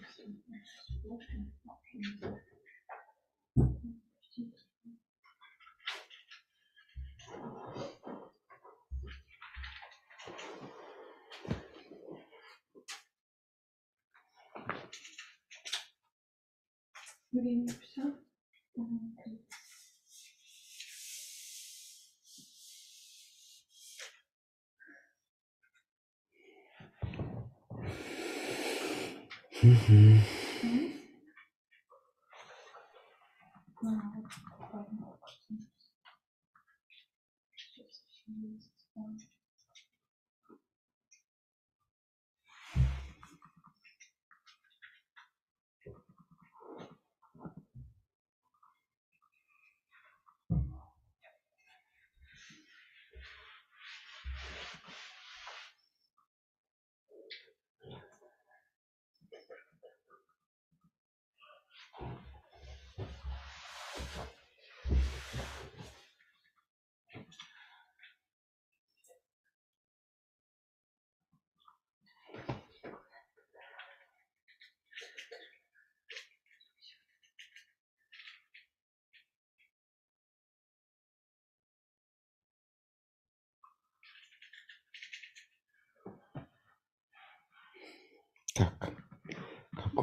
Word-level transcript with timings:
嗯。 29.88 30.35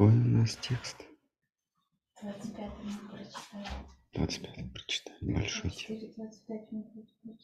Какой 0.04 0.20
у 0.20 0.28
нас 0.38 0.56
текст? 0.56 0.96
25 2.20 2.70
мы 2.84 3.08
прочитаем. 3.08 3.86
25 4.12 4.72
прочитаем. 4.72 5.34
Большой 5.34 5.70
текст. 5.70 6.18
4-25 6.18 6.66
мы 6.72 6.82
прочитаем. 6.82 7.38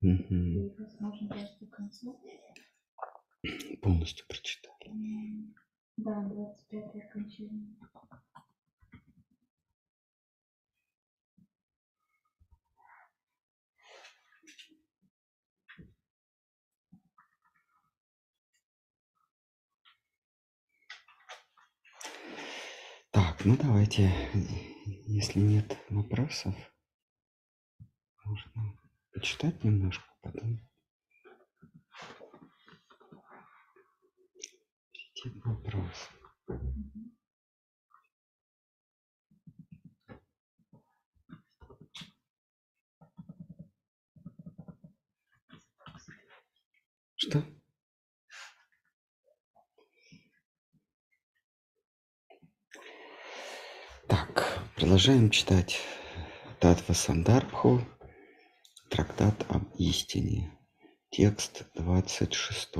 Мгм. 0.00 0.66
И 0.66 0.74
возможно 0.76 1.28
даже 1.28 1.56
до 1.60 1.66
конца. 1.66 2.12
Полностью 3.80 4.26
прочитали. 4.26 4.90
Да, 5.96 6.20
25 6.22 6.96
окончание. 6.96 7.76
Так, 23.14 23.33
ну 23.44 23.56
давайте, 23.58 24.10
если 25.06 25.38
нет 25.38 25.78
вопросов, 25.90 26.54
можно 28.24 28.78
почитать 29.12 29.62
немножко, 29.62 30.04
потом 30.22 30.60
перейти 34.92 35.40
к 35.40 35.46
вопросам. 35.46 36.14
Что? 47.16 47.42
Так, 54.08 54.63
продолжаем 54.76 55.30
читать 55.30 55.78
Татва 56.58 56.94
Сандарбху, 56.94 57.86
трактат 58.90 59.46
об 59.48 59.72
истине, 59.78 60.50
текст 61.10 61.66
26. 61.74 62.70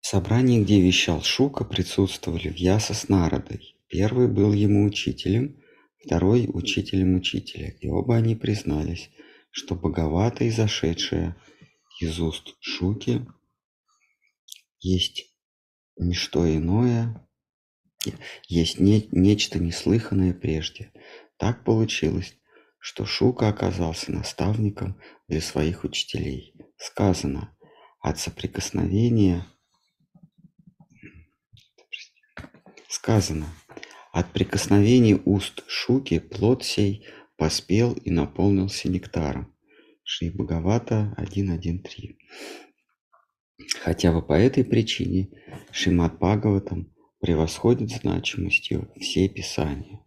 В 0.00 0.06
собрании, 0.06 0.62
где 0.62 0.80
вещал 0.80 1.22
Шука, 1.22 1.64
присутствовали 1.64 2.48
Вьяса 2.48 2.94
с 2.94 3.08
Народой. 3.08 3.76
Первый 3.88 4.28
был 4.28 4.54
ему 4.54 4.86
учителем, 4.86 5.62
второй– 6.02 6.48
учителем 6.52 7.16
учителя, 7.16 7.76
и 7.80 7.88
оба 7.88 8.16
они 8.16 8.34
признались, 8.34 9.10
что 9.50 9.74
боговато 9.74 10.48
изошедшее 10.48 11.36
из 12.00 12.18
уст 12.18 12.56
Шуки 12.60 13.26
есть 14.80 15.30
не 15.98 16.14
что 16.14 16.50
иное, 16.50 17.28
есть 18.48 18.78
не- 18.80 19.08
нечто 19.12 19.58
неслыханное 19.58 20.34
прежде. 20.34 20.92
Так 21.36 21.64
получилось, 21.64 22.36
что 22.78 23.04
Шука 23.04 23.48
оказался 23.48 24.12
наставником 24.12 25.00
для 25.28 25.40
своих 25.40 25.84
учителей. 25.84 26.54
Сказано, 26.76 27.56
от 28.00 28.18
соприкосновения 28.18 29.46
сказано, 32.88 33.46
от 34.12 34.32
прикосновения 34.32 35.20
уст 35.24 35.64
Шуки 35.66 36.18
плод 36.18 36.64
сей 36.64 37.06
поспел 37.36 37.94
и 37.94 38.10
наполнился 38.10 38.88
нектаром. 38.88 39.52
Шри 40.04 40.30
Бхагавата 40.30 41.14
1.1.3. 41.18 42.16
Хотя 43.80 44.12
бы 44.12 44.22
по 44.22 44.34
этой 44.34 44.64
причине 44.64 45.30
Шримад 45.70 46.18
Бхагаватам 46.18 46.91
превосходит 47.22 47.90
значимостью 47.90 48.92
все 49.00 49.28
писания. 49.28 50.04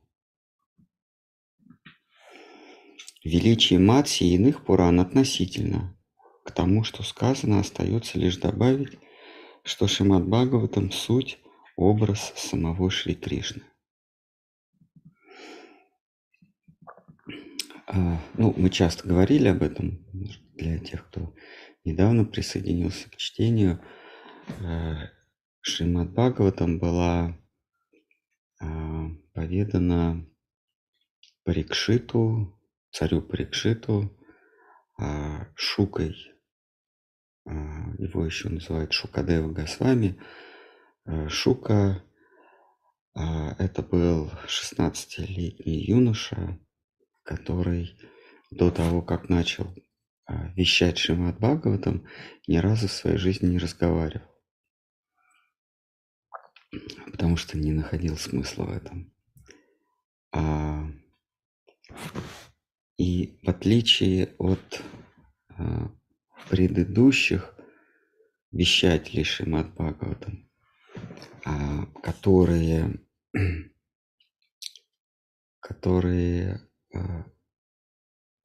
Величие 3.24 3.80
Матси 3.80 4.26
и 4.26 4.36
иных 4.36 4.66
Пуран 4.66 5.00
относительно. 5.00 5.98
К 6.44 6.52
тому, 6.52 6.84
что 6.84 7.04
сказано, 7.04 7.62
остается 7.62 8.20
лишь 8.20 8.36
добавить, 8.38 9.00
что 9.64 9.88
Шримад 9.88 10.28
Бхагаватам– 10.28 10.92
суть, 10.92 11.40
образ 11.78 12.34
самого 12.36 12.92
Шри 12.92 13.16
Кришны. 13.16 13.64
А, 17.88 18.20
ну, 18.34 18.54
мы 18.58 18.70
часто 18.70 19.08
говорили 19.08 19.48
об 19.48 19.64
этом 19.64 20.06
для 20.54 20.80
тех, 20.80 21.08
кто 21.08 21.34
недавно 21.86 22.26
присоединился 22.26 23.10
к 23.10 23.16
чтению. 23.16 23.82
Шримад 25.68 26.12
Бхагаватам 26.12 26.78
была 26.78 27.36
а, 28.62 29.10
поведана 29.34 30.24
Парикшиту, 31.44 32.56
царю 32.92 33.24
Парикшиту, 33.24 34.16
а, 35.00 35.48
Шукой. 35.56 36.16
А, 37.48 37.52
Его 37.98 38.24
еще 38.28 38.50
называют 38.50 38.94
Шукадева 38.94 39.52
Госвами. 39.52 40.22
Э, 41.08 41.28
Шука 41.30 42.04
а, 43.16 43.56
это 43.58 43.82
был 43.82 44.30
16-летний 44.46 45.84
юноша, 45.84 46.60
который 47.24 47.98
до 48.52 48.70
того, 48.70 49.02
как 49.02 49.30
начал 49.30 49.74
а, 50.28 50.50
вещать 50.50 51.00
Шримад 51.00 51.40
Бхагаватам, 51.40 52.06
ни 52.48 52.58
разу 52.58 52.88
в 52.88 52.92
своей 52.92 53.18
жизни 53.18 53.48
не 53.48 53.58
разговаривал. 53.58 54.35
Потому 57.12 57.38
что 57.38 57.58
не 57.58 57.72
находил 57.72 58.18
смысла 58.18 58.66
в 58.66 58.72
этом. 58.72 59.14
А, 60.32 60.86
и 62.98 63.40
в 63.44 63.50
отличие 63.50 64.36
от 64.38 64.84
а, 65.50 65.92
предыдущих 66.50 67.56
вещатели 68.52 69.24
Шримад 69.24 69.74
Бхагаватам, 69.74 70.50
а, 71.46 71.86
которые, 72.02 73.00
которые 75.60 76.62
а, 76.94 77.26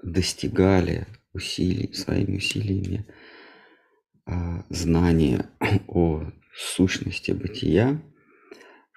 достигали 0.02 1.06
усилий, 1.32 1.92
своими 1.92 2.36
усилиями 2.36 3.06
а, 4.26 4.64
знания 4.68 5.50
о 5.88 6.30
сущности 6.54 7.32
бытия, 7.32 8.02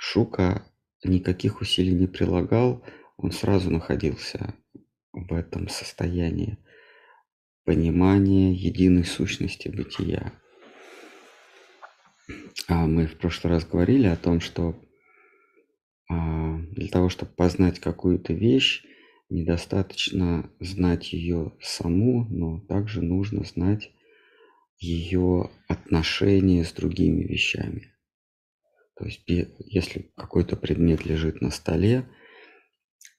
Шука 0.05 0.65
никаких 1.05 1.61
усилий 1.61 1.93
не 1.93 2.07
прилагал, 2.07 2.85
он 3.15 3.31
сразу 3.31 3.71
находился 3.71 4.53
в 5.13 5.33
этом 5.33 5.69
состоянии 5.69 6.57
понимания 7.63 8.51
единой 8.51 9.05
сущности 9.05 9.69
бытия. 9.69 10.33
А 12.67 12.85
мы 12.85 13.07
в 13.07 13.17
прошлый 13.17 13.53
раз 13.53 13.65
говорили 13.65 14.05
о 14.07 14.17
том, 14.17 14.41
что 14.41 14.75
а, 16.09 16.57
для 16.57 16.89
того, 16.89 17.07
чтобы 17.07 17.31
познать 17.31 17.79
какую-то 17.79 18.33
вещь, 18.33 18.83
недостаточно 19.29 20.51
знать 20.59 21.13
ее 21.13 21.53
саму, 21.61 22.27
но 22.29 22.59
также 22.59 23.01
нужно 23.01 23.45
знать 23.45 23.89
ее 24.77 25.49
отношения 25.69 26.65
с 26.65 26.73
другими 26.73 27.23
вещами. 27.23 27.92
То 28.95 29.05
есть, 29.05 29.23
если 29.27 30.11
какой-то 30.15 30.55
предмет 30.55 31.05
лежит 31.05 31.41
на 31.41 31.49
столе, 31.49 32.07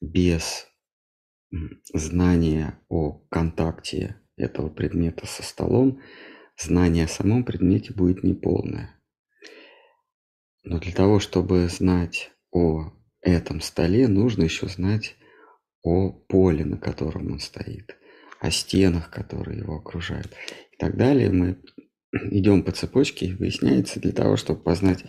без 0.01 0.67
знания 1.93 2.79
о 2.89 3.19
контакте 3.29 4.21
этого 4.37 4.69
предмета 4.69 5.25
со 5.27 5.43
столом, 5.43 6.01
знание 6.57 7.05
о 7.05 7.09
самом 7.09 7.43
предмете 7.43 7.93
будет 7.93 8.23
неполное. 8.23 8.99
Но 10.63 10.79
для 10.79 10.93
того, 10.93 11.19
чтобы 11.19 11.67
знать 11.69 12.31
о 12.51 12.91
этом 13.21 13.61
столе, 13.61 14.07
нужно 14.07 14.43
еще 14.43 14.67
знать 14.67 15.15
о 15.83 16.11
поле, 16.11 16.65
на 16.65 16.77
котором 16.77 17.31
он 17.31 17.39
стоит, 17.39 17.95
о 18.39 18.49
стенах, 18.49 19.11
которые 19.11 19.59
его 19.59 19.75
окружают 19.75 20.31
и 20.71 20.77
так 20.77 20.97
далее. 20.97 21.31
Мы 21.31 21.61
идем 22.31 22.63
по 22.63 22.71
цепочке, 22.71 23.35
выясняется, 23.35 23.99
для 23.99 24.11
того, 24.11 24.37
чтобы 24.37 24.61
познать 24.61 25.05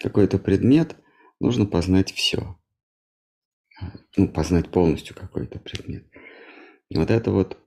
какой-то 0.00 0.38
предмет, 0.38 0.96
нужно 1.38 1.66
познать 1.66 2.12
все. 2.12 2.56
Ну, 4.16 4.28
познать 4.28 4.70
полностью 4.70 5.14
какой-то 5.14 5.58
предмет. 5.58 6.06
Вот 6.92 7.10
это 7.10 7.30
вот 7.30 7.58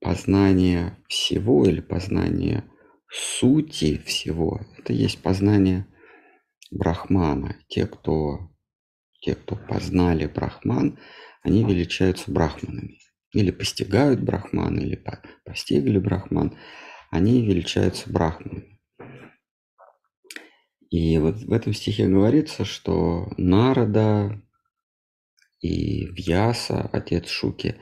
познание 0.00 0.98
всего 1.08 1.64
или 1.64 1.80
познание 1.80 2.64
сути 3.08 3.98
всего, 3.98 4.60
это 4.78 4.92
есть 4.92 5.22
познание 5.22 5.86
Брахмана. 6.70 7.56
Те, 7.68 7.86
кто, 7.86 8.50
те, 9.20 9.34
кто 9.34 9.56
познали 9.56 10.26
Брахман, 10.26 10.98
они 11.42 11.64
величаются 11.64 12.30
Брахманами. 12.30 12.98
Или 13.32 13.50
постигают 13.50 14.20
Брахман, 14.20 14.78
или 14.78 15.02
постигли 15.44 15.98
Брахман. 15.98 16.56
Они 17.10 17.44
величаются 17.44 18.10
Брахманами. 18.12 18.79
И 20.90 21.18
вот 21.18 21.36
в 21.36 21.52
этом 21.52 21.72
стихе 21.72 22.08
говорится, 22.08 22.64
что 22.64 23.32
Нарада 23.36 24.42
и 25.60 26.06
Вьяса, 26.06 26.88
отец 26.92 27.28
Шуки, 27.28 27.76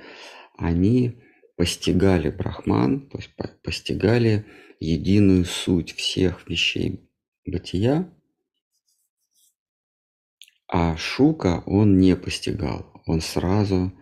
они 0.57 1.21
постигали 1.57 2.31
Брахман, 2.31 3.09
то 3.09 3.19
есть 3.19 3.31
постигали 3.63 4.47
единую 4.79 5.45
суть 5.45 5.95
всех 5.95 6.49
вещей 6.49 7.11
бытия, 7.47 8.13
а 10.69 10.97
Шука 10.97 11.63
он 11.65 11.99
не 11.99 12.15
постигал, 12.15 12.93
он 13.07 13.23
сразу 13.23 13.93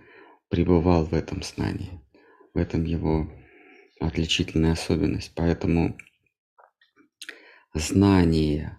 пребывал 0.49 1.05
в 1.05 1.15
этом 1.15 1.43
знании. 1.43 2.01
В 2.55 2.59
этом 2.59 2.85
его 2.85 3.31
отличительная 4.01 4.73
особенность. 4.73 5.33
Поэтому 5.35 5.97
знание 7.75 8.79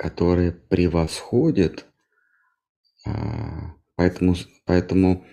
которые 0.00 0.50
превосходят, 0.50 1.84
а, 3.04 3.74
поэтому, 3.96 4.34
поэтому 4.64 5.26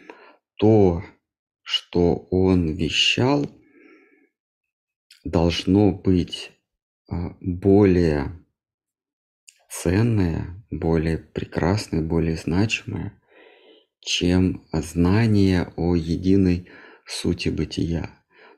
то, 0.57 1.05
что 1.61 2.27
он 2.31 2.75
вещал, 2.75 3.49
должно 5.23 5.93
быть 5.93 6.51
а, 7.09 7.37
более 7.39 8.45
ценное, 9.69 10.61
более 10.69 11.17
прекрасное, 11.17 12.01
более 12.01 12.35
значимое, 12.35 13.17
чем 14.01 14.67
знание 14.73 15.71
о 15.77 15.95
единой 15.95 16.67
сути 17.05 17.47
бытия. 17.47 18.09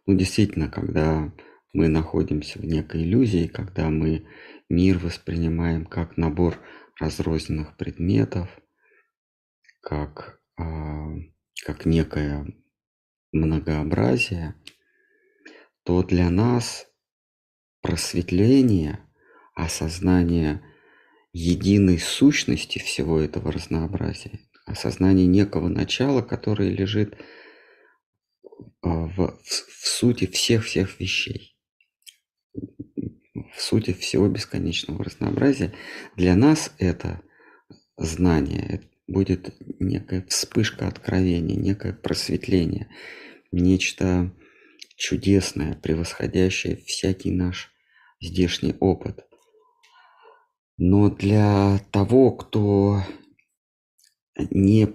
Ну, 0.08 0.16
действительно, 0.16 0.70
когда 0.70 1.32
мы 1.72 1.88
находимся 1.88 2.58
в 2.58 2.66
некой 2.66 3.04
иллюзии, 3.04 3.46
когда 3.46 3.92
мы 3.92 4.26
мир 4.70 5.00
воспринимаем 5.00 5.86
как 5.86 6.16
набор 6.18 6.60
разрозненных 7.00 7.76
предметов, 7.76 8.50
как, 9.82 10.42
а, 10.58 11.16
как 11.66 11.86
некое 11.86 12.46
многообразие, 13.32 14.56
то 15.84 16.04
для 16.04 16.30
нас 16.30 16.88
просветление, 17.82 19.00
осознание 19.56 20.62
единой 21.34 22.00
сущности 22.00 22.80
всего 22.80 23.20
этого 23.20 23.52
разнообразия, 23.52 24.40
осознание 24.66 25.26
некого 25.26 25.68
начала, 25.68 26.22
которое 26.22 26.70
лежит 26.70 27.18
а, 28.82 29.06
в, 29.08 29.40
в 29.44 29.88
сути 29.88 30.28
всех-всех 30.28 31.00
вещей 31.00 31.59
в 33.56 33.62
сути 33.62 33.94
всего 33.94 34.28
бесконечного 34.28 35.04
разнообразия. 35.04 35.74
Для 36.16 36.36
нас 36.36 36.74
это 36.78 37.22
знание 37.98 38.82
будет 39.08 39.54
некая 39.80 40.26
вспышка 40.28 40.88
откровения, 40.88 41.56
некое 41.56 41.94
просветление, 41.94 42.88
нечто 43.52 44.32
чудесное, 44.96 45.76
превосходящее 45.76 46.78
всякий 46.78 47.32
наш 47.32 47.72
здешний 48.22 48.76
опыт. 48.80 49.26
Но 50.78 51.10
для 51.10 51.80
того, 51.92 52.32
кто 52.32 53.04
не 54.52 54.90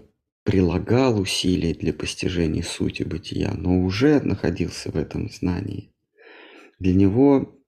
прилагал 0.44 1.20
усилий 1.20 1.74
для 1.74 1.92
постижения 1.92 2.62
сути 2.62 3.02
бытия, 3.02 3.52
но 3.54 3.80
уже 3.80 4.20
находился 4.20 4.90
в 4.90 4.96
этом 4.96 5.30
знании, 5.30 5.92
для 6.78 6.94
него 6.94 7.58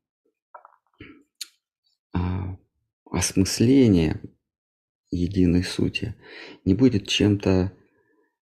осмысление 3.10 4.20
единой 5.10 5.64
сути 5.64 6.14
не 6.64 6.74
будет 6.74 7.08
чем-то 7.08 7.72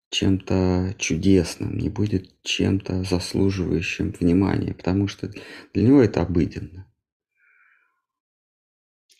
чем-то 0.09 0.95
чудесным, 0.99 1.75
не 1.77 1.89
будет 1.89 2.39
чем-то 2.43 3.03
заслуживающим 3.03 4.11
внимания, 4.11 4.75
потому 4.75 5.07
что 5.07 5.31
для 5.73 5.83
него 5.83 6.01
это 6.01 6.21
обыденно. 6.21 6.87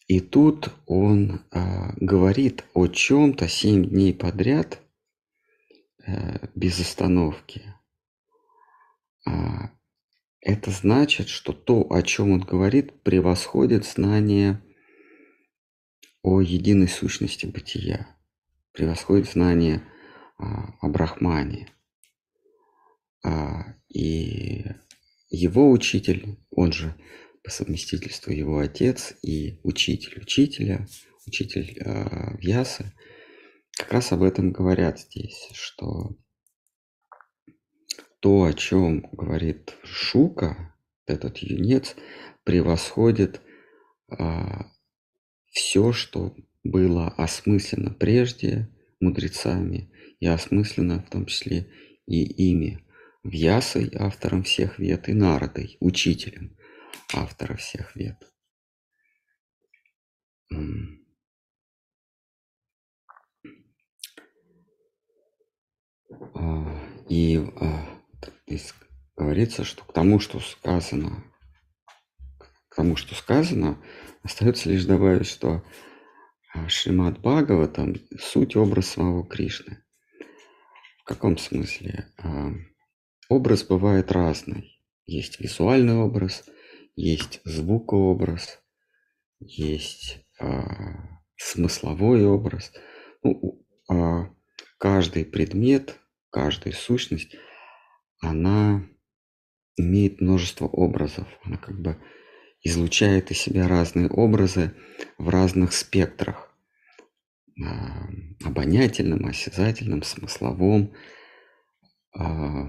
И 0.08 0.20
тут 0.20 0.70
он 0.86 1.42
э, 1.52 1.94
говорит 1.98 2.66
о 2.76 2.88
чем-то 2.88 3.48
семь 3.48 3.86
дней 3.86 4.14
подряд 4.14 4.82
э, 6.06 6.48
без 6.54 6.80
остановки. 6.80 7.64
А, 9.26 9.72
это 10.42 10.70
значит, 10.70 11.30
что 11.30 11.54
то, 11.54 11.92
о 11.92 12.04
чем 12.04 12.32
он 12.32 12.42
говорит, 12.42 13.02
превосходит 13.02 13.86
знание 13.86 14.62
о 16.24 16.42
единой 16.42 16.88
сущности 16.88 17.46
бытия, 17.46 18.08
превосходит 18.72 19.30
знание 19.30 19.84
а, 20.40 20.74
о 20.82 20.88
Брахмане. 20.88 21.70
А, 23.24 23.76
и 23.90 24.66
его 25.30 25.70
учитель, 25.70 26.40
он 26.50 26.72
же 26.72 26.96
по 27.44 27.52
совместительству 27.52 28.32
его 28.32 28.60
отец 28.60 29.14
и 29.22 29.60
учитель 29.64 30.22
учителя, 30.22 30.88
учитель 31.28 31.80
а, 31.86 32.36
Вьясы, 32.38 32.94
как 33.78 33.92
раз 33.92 34.12
об 34.12 34.24
этом 34.24 34.52
говорят 34.52 35.00
здесь, 35.00 35.50
что 35.54 36.16
то, 38.20 38.44
о 38.44 38.54
чем 38.54 39.02
говорит 39.12 39.76
Шука, 39.84 40.74
этот 41.06 41.40
юнец, 41.40 41.96
превосходит 42.46 43.42
а, 44.10 44.72
все, 45.54 45.94
что 45.94 46.36
было 46.64 47.08
осмысленно 47.10 47.92
прежде 47.92 48.70
мудрецами 49.00 49.92
и 50.20 50.28
осмысленно 50.28 51.02
в 51.02 51.10
том 51.10 51.28
числе 51.28 51.72
и 52.06 52.24
ими, 52.24 52.84
Вьясой, 53.24 53.90
автором 53.96 54.44
всех 54.44 54.80
вет, 54.80 55.08
и 55.08 55.14
Народой, 55.14 55.78
учителем. 55.80 56.58
автора 57.14 57.56
всех 57.56 57.96
вед. 57.96 58.18
А, 66.34 67.06
и 67.08 67.38
а, 67.56 68.02
здесь 68.46 68.74
говорится, 69.16 69.64
что 69.64 69.86
к 69.86 69.94
тому, 69.94 70.20
что 70.20 70.40
сказано, 70.42 71.24
к 72.74 72.76
тому, 72.76 72.96
что 72.96 73.14
сказано, 73.14 73.78
остается 74.24 74.68
лишь 74.68 74.86
добавить, 74.86 75.28
что 75.28 75.64
а, 76.56 76.68
Шримад 76.68 77.20
Бхагаватам– 77.20 77.98
суть 78.20 78.56
образ 78.56 78.88
самого 78.88 79.24
Кришны. 79.28 79.84
В 80.98 81.04
каком 81.04 81.38
смысле? 81.38 82.12
Образ 83.30 83.64
бывает 83.64 84.12
разный. 84.12 84.82
Есть 85.06 85.40
визуальный 85.40 85.98
образ, 85.98 86.46
есть 86.96 87.42
звукообраз, 87.44 88.60
есть 89.40 90.26
смысловой 91.36 92.26
образ. 92.26 92.72
Ну, 93.22 93.64
каждый 94.80 95.26
предмет 95.26 96.00
каждая 96.32 96.74
сущность, 96.74 97.36
она 98.20 98.84
имеет 99.78 100.22
множество 100.22 100.66
образов. 100.66 101.28
Она 101.44 101.58
как 101.58 101.80
бы 101.80 102.02
излучает 102.64 103.30
из 103.32 103.40
себя 103.40 103.68
разные 103.68 104.08
образы 104.08 104.74
в 105.18 105.30
разных 105.30 105.74
спектрах. 105.74 106.50
А, 107.64 108.08
обонятельном, 108.44 109.26
осязательном, 109.28 110.02
смысловом, 110.02 110.94
а, 112.16 112.68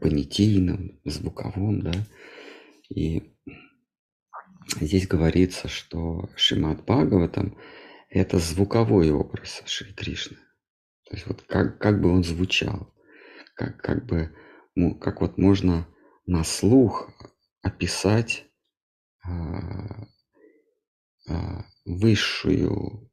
понятийном, 0.00 1.00
звуковом, 1.04 1.80
да. 1.80 1.92
И 2.90 3.34
здесь 4.80 5.06
говорится, 5.06 5.68
что 5.68 6.28
Шимат 6.36 6.84
Бхагаватам– 6.84 7.56
это 8.10 8.38
звуковой 8.38 9.10
образ 9.10 9.62
Шри 9.64 9.92
Кришны. 9.94 10.36
То 11.08 11.16
есть 11.16 11.26
вот 11.26 11.42
как, 11.42 11.78
как 11.78 12.00
бы 12.02 12.10
он 12.10 12.24
звучал, 12.24 12.92
как, 13.54 13.80
как 13.80 14.04
бы, 14.06 14.34
как 15.00 15.22
вот 15.22 15.38
можно 15.38 15.86
на 16.26 16.44
слух 16.44 17.10
описать 17.62 18.44
а, 19.24 20.06
а, 21.28 21.64
высшую 21.84 23.10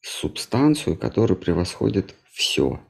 субстанцию, 0.00 0.96
которая 0.96 1.36
превосходит 1.36 2.14
все. 2.30 2.80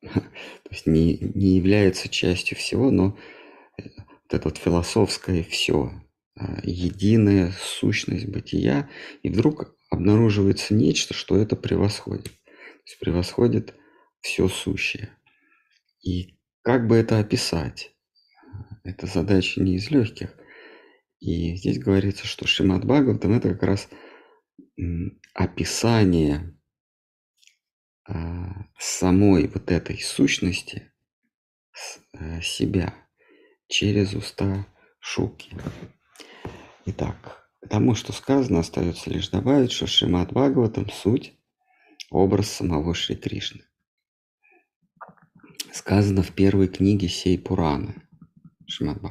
То 0.00 0.70
есть 0.70 0.86
не, 0.86 1.18
не 1.18 1.56
является 1.56 2.08
частью 2.08 2.56
всего, 2.56 2.90
но 2.90 3.16
э, 3.78 3.84
вот 3.96 4.34
это 4.34 4.48
вот 4.48 4.58
философское 4.58 5.42
все, 5.42 5.92
единая 6.62 7.52
сущность 7.60 8.26
бытия, 8.26 8.88
и 9.22 9.28
вдруг 9.28 9.76
обнаруживается 9.90 10.74
нечто, 10.74 11.14
что 11.14 11.36
это 11.36 11.56
превосходит 11.56 12.32
есть 12.86 12.98
превосходит 12.98 13.74
все 14.20 14.48
сущее. 14.48 15.16
И 16.02 16.38
как 16.62 16.86
бы 16.86 16.96
это 16.96 17.18
описать? 17.18 17.91
Это 18.84 19.06
задача 19.06 19.60
не 19.60 19.76
из 19.76 19.90
легких. 19.90 20.34
И 21.20 21.54
здесь 21.56 21.78
говорится, 21.78 22.26
что 22.26 22.46
Шимат 22.46 22.84
Бхагаватам 22.84 23.32
это 23.32 23.50
как 23.50 23.62
раз 23.62 23.88
описание 25.34 26.58
а, 28.04 28.66
самой 28.78 29.46
вот 29.46 29.70
этой 29.70 30.00
сущности 30.00 30.92
э, 32.14 32.40
себя 32.40 32.94
через 33.68 34.14
уста 34.14 34.66
Шуки. 34.98 35.56
Итак, 36.86 37.48
тому, 37.68 37.94
что 37.94 38.12
сказано, 38.12 38.60
остается 38.60 39.10
лишь 39.10 39.28
добавить, 39.28 39.72
что 39.72 39.86
Шимат 39.86 40.32
Бхагаватам 40.32 40.90
суть 40.90 41.38
образ 42.10 42.50
самого 42.50 42.94
Шри 42.94 43.16
Кришны. 43.16 43.64
Сказано 45.72 46.22
в 46.22 46.32
первой 46.32 46.68
книге 46.68 47.08
сей 47.08 47.38
Пураны, 47.38 48.01
Шримад 48.72 49.02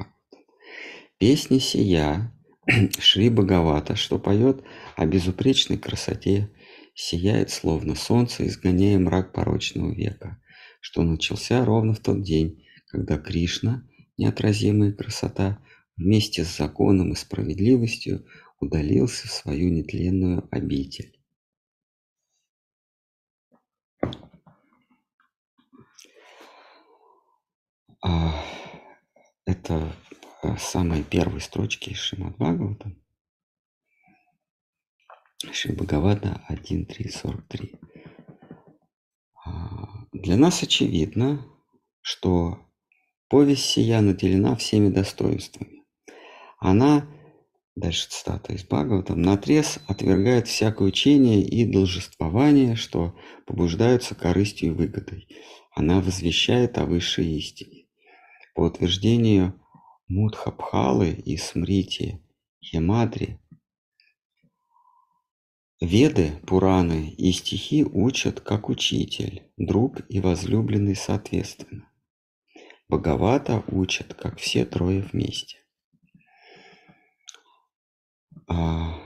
Песни 1.18 1.60
сия 1.60 2.34
Шри 2.98 3.30
Бхагавата, 3.30 3.94
что 3.94 4.18
поет 4.18 4.64
о 4.96 5.06
безупречной 5.06 5.78
красоте, 5.78 6.50
сияет 6.94 7.50
словно 7.50 7.94
солнце, 7.94 8.48
изгоняя 8.48 8.98
мрак 8.98 9.32
порочного 9.32 9.94
века, 9.94 10.42
что 10.80 11.02
начался 11.02 11.64
ровно 11.64 11.94
в 11.94 12.00
тот 12.00 12.22
день, 12.22 12.66
когда 12.88 13.18
Кришна, 13.18 13.88
неотразимая 14.18 14.92
красота, 14.92 15.64
вместе 15.96 16.44
с 16.44 16.56
законом 16.56 17.12
и 17.12 17.14
справедливостью 17.16 18.26
удалился 18.58 19.28
в 19.28 19.30
свою 19.30 19.70
нетленную 19.70 20.48
обитель. 20.50 21.16
А, 28.04 28.51
это 29.44 29.92
а, 30.42 30.56
самые 30.56 31.02
первые 31.02 31.40
строчки 31.40 31.94
Шримад 31.94 32.36
Бхагавата. 32.36 32.92
Шри 35.52 35.72
Бхагавата 35.74 36.44
1.3.43. 36.48 37.78
А, 39.44 40.06
для 40.12 40.36
нас 40.36 40.62
очевидно, 40.62 41.46
что 42.00 42.60
повесть 43.28 43.64
сия 43.64 44.00
наделена 44.00 44.54
всеми 44.56 44.88
достоинствами. 44.88 45.82
Она, 46.58 47.08
дальше 47.74 48.08
цитата 48.08 48.52
из 48.52 48.62
Бхагавата, 48.64 49.16
наотрез 49.16 49.80
отвергает 49.88 50.46
всякое 50.46 50.86
учение 50.88 51.42
и 51.42 51.64
должествование, 51.64 52.76
что 52.76 53.16
побуждаются 53.46 54.14
корыстью 54.14 54.68
и 54.68 54.72
выгодой. 54.72 55.28
Она 55.74 56.00
возвещает 56.00 56.78
о 56.78 56.84
высшей 56.86 57.26
истине. 57.36 57.81
По 58.54 58.62
утверждению 58.62 59.58
Мудхабхалы 60.08 61.10
и 61.10 61.36
Смрити 61.36 62.22
Хемадри, 62.62 63.38
Веды, 65.80 66.40
Пураны 66.46 67.10
и 67.10 67.32
стихи 67.32 67.82
учат 67.84 68.40
как 68.40 68.68
учитель, 68.68 69.50
друг 69.56 70.02
и 70.08 70.20
возлюбленный 70.20 70.94
соответственно. 70.94 71.90
Бхагавата 72.88 73.64
учат, 73.66 74.14
как 74.14 74.38
все 74.38 74.64
трое 74.64 75.00
вместе. 75.00 75.58
А, 78.46 79.00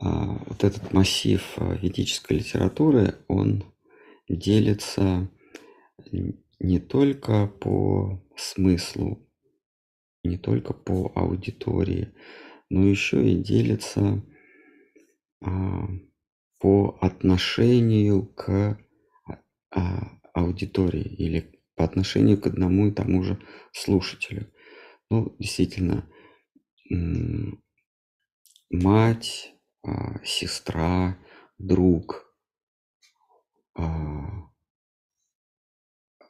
а, 0.00 0.26
вот 0.46 0.64
этот 0.64 0.92
массив 0.92 1.58
ведической 1.58 2.38
литературы, 2.38 3.24
он 3.28 3.72
делится 4.28 5.30
не 6.60 6.78
только 6.78 7.46
по 7.46 8.22
смыслу, 8.36 9.26
не 10.22 10.36
только 10.36 10.72
по 10.74 11.10
аудитории, 11.14 12.12
но 12.68 12.86
еще 12.86 13.26
и 13.30 13.36
делится 13.36 14.22
а, 15.40 15.88
по 16.58 16.98
отношению 17.00 18.26
к 18.26 18.78
а, 19.70 20.18
аудитории 20.34 21.02
или 21.02 21.60
по 21.74 21.84
отношению 21.84 22.40
к 22.40 22.46
одному 22.46 22.88
и 22.88 22.92
тому 22.92 23.22
же 23.22 23.40
слушателю. 23.72 24.52
Ну, 25.10 25.34
действительно, 25.38 26.06
мать, 28.70 29.54
а, 29.82 30.22
сестра, 30.24 31.16
друг– 31.58 32.26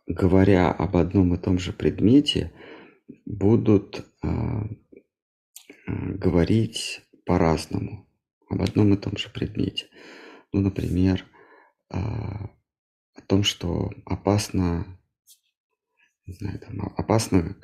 говоря 0.09 0.71
об 0.73 0.97
одном 0.97 1.35
и 1.35 1.39
том 1.39 1.59
же 1.59 1.73
предмете, 1.73 2.53
будут 3.25 4.07
а, 4.23 4.63
а, 4.63 4.67
говорить 5.87 7.03
по-разному 7.25 8.09
об 8.49 8.63
одном 8.63 8.95
и 8.95 8.97
том 8.97 9.17
же 9.17 9.29
предмете. 9.29 9.89
Ну, 10.53 10.61
например, 10.61 11.27
о 11.91 12.49
том, 13.27 13.43
что 13.45 13.91
опасно, 14.07 14.99
не 16.25 16.35
знаю, 16.35 16.59
там, 16.59 16.81
опасно 16.97 17.57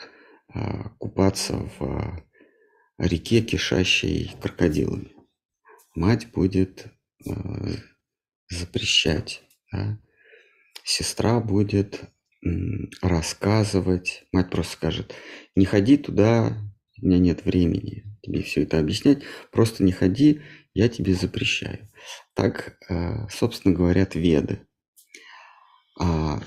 купаться 0.99 1.71
в 1.79 2.23
реке, 2.99 3.41
кишащей 3.41 4.37
крокодилами. 4.41 5.15
Мать 5.95 6.31
будет 6.33 6.87
запрещать 8.51 9.43
да, 9.75 9.99
сестра 10.85 11.41
будет 11.41 12.03
рассказывать, 13.01 14.25
мать 14.33 14.51
просто 14.51 14.73
скажет, 14.73 15.15
не 15.55 15.65
ходи 15.65 15.97
туда, 15.97 16.57
у 17.01 17.07
меня 17.07 17.19
нет 17.19 17.45
времени 17.45 18.05
тебе 18.25 18.43
все 18.43 18.63
это 18.63 18.79
объяснять, 18.79 19.23
просто 19.51 19.85
не 19.85 19.93
ходи, 19.93 20.41
я 20.73 20.89
тебе 20.89 21.15
запрещаю. 21.15 21.89
Так, 22.35 22.79
э, 22.89 23.29
собственно, 23.29 23.75
говорят 23.75 24.15
веды. 24.15 24.67
А 26.01 26.41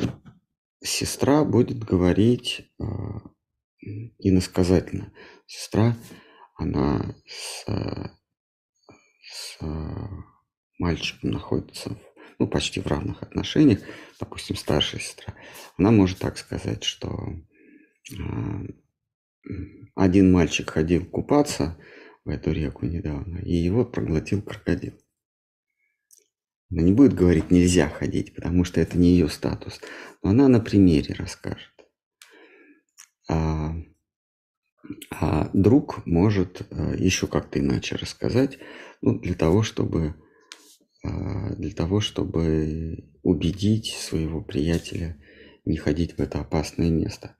сестра 0.84 1.43
будет 1.43 1.79
говорить 1.84 2.69
э, 2.79 2.84
иносказательно. 4.19 5.13
Сестра, 5.46 5.96
она 6.55 7.15
с, 7.27 7.65
с 9.24 9.57
мальчиком 10.79 11.31
находится 11.31 11.98
ну, 12.39 12.48
почти 12.48 12.79
в 12.79 12.88
равных 12.88 13.24
отношениях, 13.24 13.79
допустим, 14.20 14.56
старшая 14.56 15.01
сестра, 15.01 15.34
она 15.77 15.91
может 15.91 16.20
так 16.20 16.38
сказать, 16.38 16.84
что 16.84 17.34
э, 18.12 18.67
один 19.96 20.32
мальчик 20.32 20.70
ходил 20.70 21.06
купаться 21.06 21.77
в 22.25 22.29
эту 22.29 22.51
реку 22.51 22.86
недавно, 22.86 23.39
и 23.39 23.53
его 23.53 23.86
проглотил 23.86 24.41
крокодил. 24.41 24.94
Она 26.70 26.82
не 26.82 26.91
будет 26.91 27.13
говорить 27.13 27.50
нельзя 27.50 27.89
ходить, 27.89 28.36
потому 28.36 28.65
что 28.65 28.82
это 28.82 28.98
не 28.98 29.12
ее 29.12 29.29
статус, 29.29 29.79
но 30.22 30.32
она 30.32 30.48
на 30.50 30.60
примере 30.60 31.15
расскажет. 31.15 31.72
А, 33.29 33.74
а 35.12 35.50
друг 35.53 36.06
может 36.06 36.62
э, 36.70 36.96
еще 36.98 37.27
как-то 37.27 37.60
иначе 37.60 37.96
рассказать, 37.96 38.60
ну, 39.01 39.17
для 39.20 39.34
того, 39.34 39.63
чтобы 39.63 40.08
а, 40.10 40.26
для 41.04 41.72
того, 41.72 42.00
чтобы 42.00 43.12
убедить 43.24 43.94
своего 43.94 44.42
приятеля 44.42 45.18
не 45.66 45.77
ходить 45.77 46.18
в 46.18 46.20
это 46.20 46.39
опасное 46.39 46.89
место. 46.89 47.36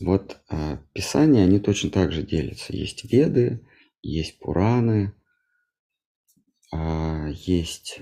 Вот 0.00 0.40
а, 0.48 0.78
писания, 0.92 1.44
они 1.44 1.58
точно 1.58 1.90
так 1.90 2.12
же 2.12 2.22
делятся. 2.22 2.74
Есть 2.74 3.10
веды, 3.10 3.66
есть 4.00 4.38
пураны, 4.38 5.12
а, 6.72 7.28
есть 7.28 8.00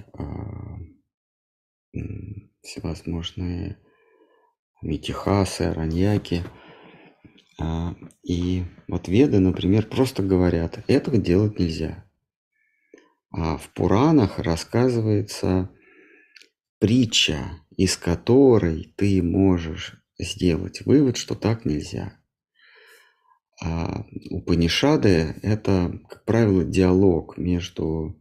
всевозможные 2.63 3.79
митихасы, 4.83 5.63
араньяки. 5.63 6.45
И 8.23 8.65
вот 8.87 9.09
веды, 9.09 9.39
например, 9.39 9.87
просто 9.87 10.23
говорят, 10.23 10.85
этого 10.89 11.17
делать 11.17 11.59
нельзя. 11.59 12.06
А 13.39 13.59
в 13.59 13.69
Пуранах 13.69 14.39
рассказывается 14.39 15.69
притча, 16.79 17.61
из 17.77 17.99
которой 17.99 18.95
ты 18.97 19.23
можешь 19.23 20.03
сделать 20.19 20.87
вывод, 20.87 21.19
что 21.19 21.35
так 21.35 21.67
нельзя. 21.67 22.19
А 23.63 24.07
Упанишады– 24.31 25.35
это, 25.43 26.01
как 26.09 26.25
правило, 26.25 26.65
диалог 26.65 27.37
между 27.37 28.19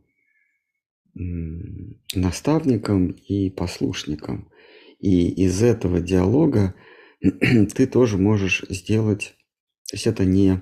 наставником 1.13 3.11
и 3.11 3.49
послушником. 3.49 4.51
И 4.99 5.29
из 5.29 5.63
этого 5.63 6.01
диалога 6.01 6.75
ты 7.21 7.87
тоже 7.87 8.17
можешь 8.17 8.65
сделать, 8.67 9.33
то 9.87 9.95
есть 9.95 10.07
это 10.07 10.25
не 10.25 10.61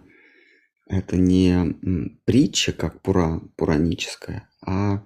это 0.87 1.17
не 1.17 2.13
притча, 2.25 2.73
как 2.73 3.01
пура, 3.01 3.41
пураническая, 3.55 4.49
а 4.65 5.03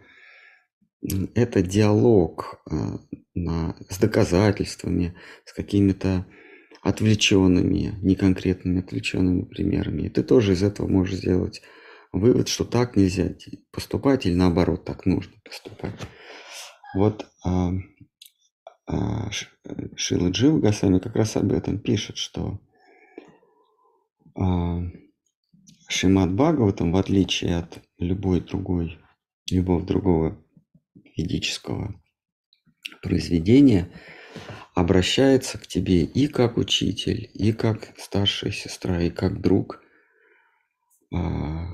это 1.36 1.62
диалог 1.62 2.62
э, 2.70 2.76
на, 3.36 3.76
с 3.90 3.98
доказательствами, 4.00 5.16
с 5.46 5.54
какими-то 5.54 6.26
отвлеченными, 6.82 7.98
неконкретными 8.02 8.80
отвлеченными 8.80 9.44
примерами. 9.44 10.04
И 10.04 10.10
ты 10.10 10.24
тоже 10.24 10.54
из 10.54 10.64
этого 10.64 10.88
можешь 10.88 11.20
сделать 11.20 11.62
вывод, 12.12 12.48
что 12.48 12.66
так 12.66 12.96
нельзя 12.96 13.36
поступать 13.72 14.26
или 14.26 14.34
наоборот 14.34 14.86
так 14.86 15.06
нужно 15.06 15.34
поступать. 15.44 16.00
Вот 16.96 17.28
а, 17.44 17.74
а, 18.88 19.30
Шила 19.96 20.30
Джива 20.30 20.60
Гасами 20.60 21.00
как 21.00 21.16
раз 21.16 21.36
об 21.36 21.52
этом 21.52 21.80
пишет, 21.80 22.18
что 22.18 22.60
а, 24.36 24.82
Шимат 25.88 26.34
Бхагаватам, 26.34 26.92
в 26.92 26.98
отличие 26.98 27.58
от 27.58 27.80
любой 27.98 28.42
другой, 28.42 29.00
любого 29.50 29.86
другого 29.86 30.44
ведического 31.16 32.02
произведения, 33.02 33.90
обращается 34.76 35.58
к 35.58 35.66
тебе 35.66 36.04
и 36.04 36.28
как 36.28 36.58
учитель, 36.58 37.30
и 37.34 37.54
как 37.54 37.94
старшая 37.98 38.52
сестра, 38.52 39.02
и 39.02 39.10
как 39.10 39.42
друг, 39.42 39.82
а, 41.14 41.70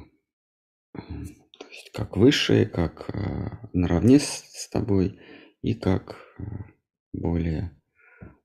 то 0.94 1.68
есть 1.70 1.92
как 1.92 2.16
высшие, 2.16 2.68
как 2.68 3.10
а, 3.10 3.68
наравне 3.74 4.20
с, 4.20 4.70
тобой, 4.72 5.20
и 5.64 5.74
как 5.74 6.18
а, 6.38 6.44
более, 7.14 7.76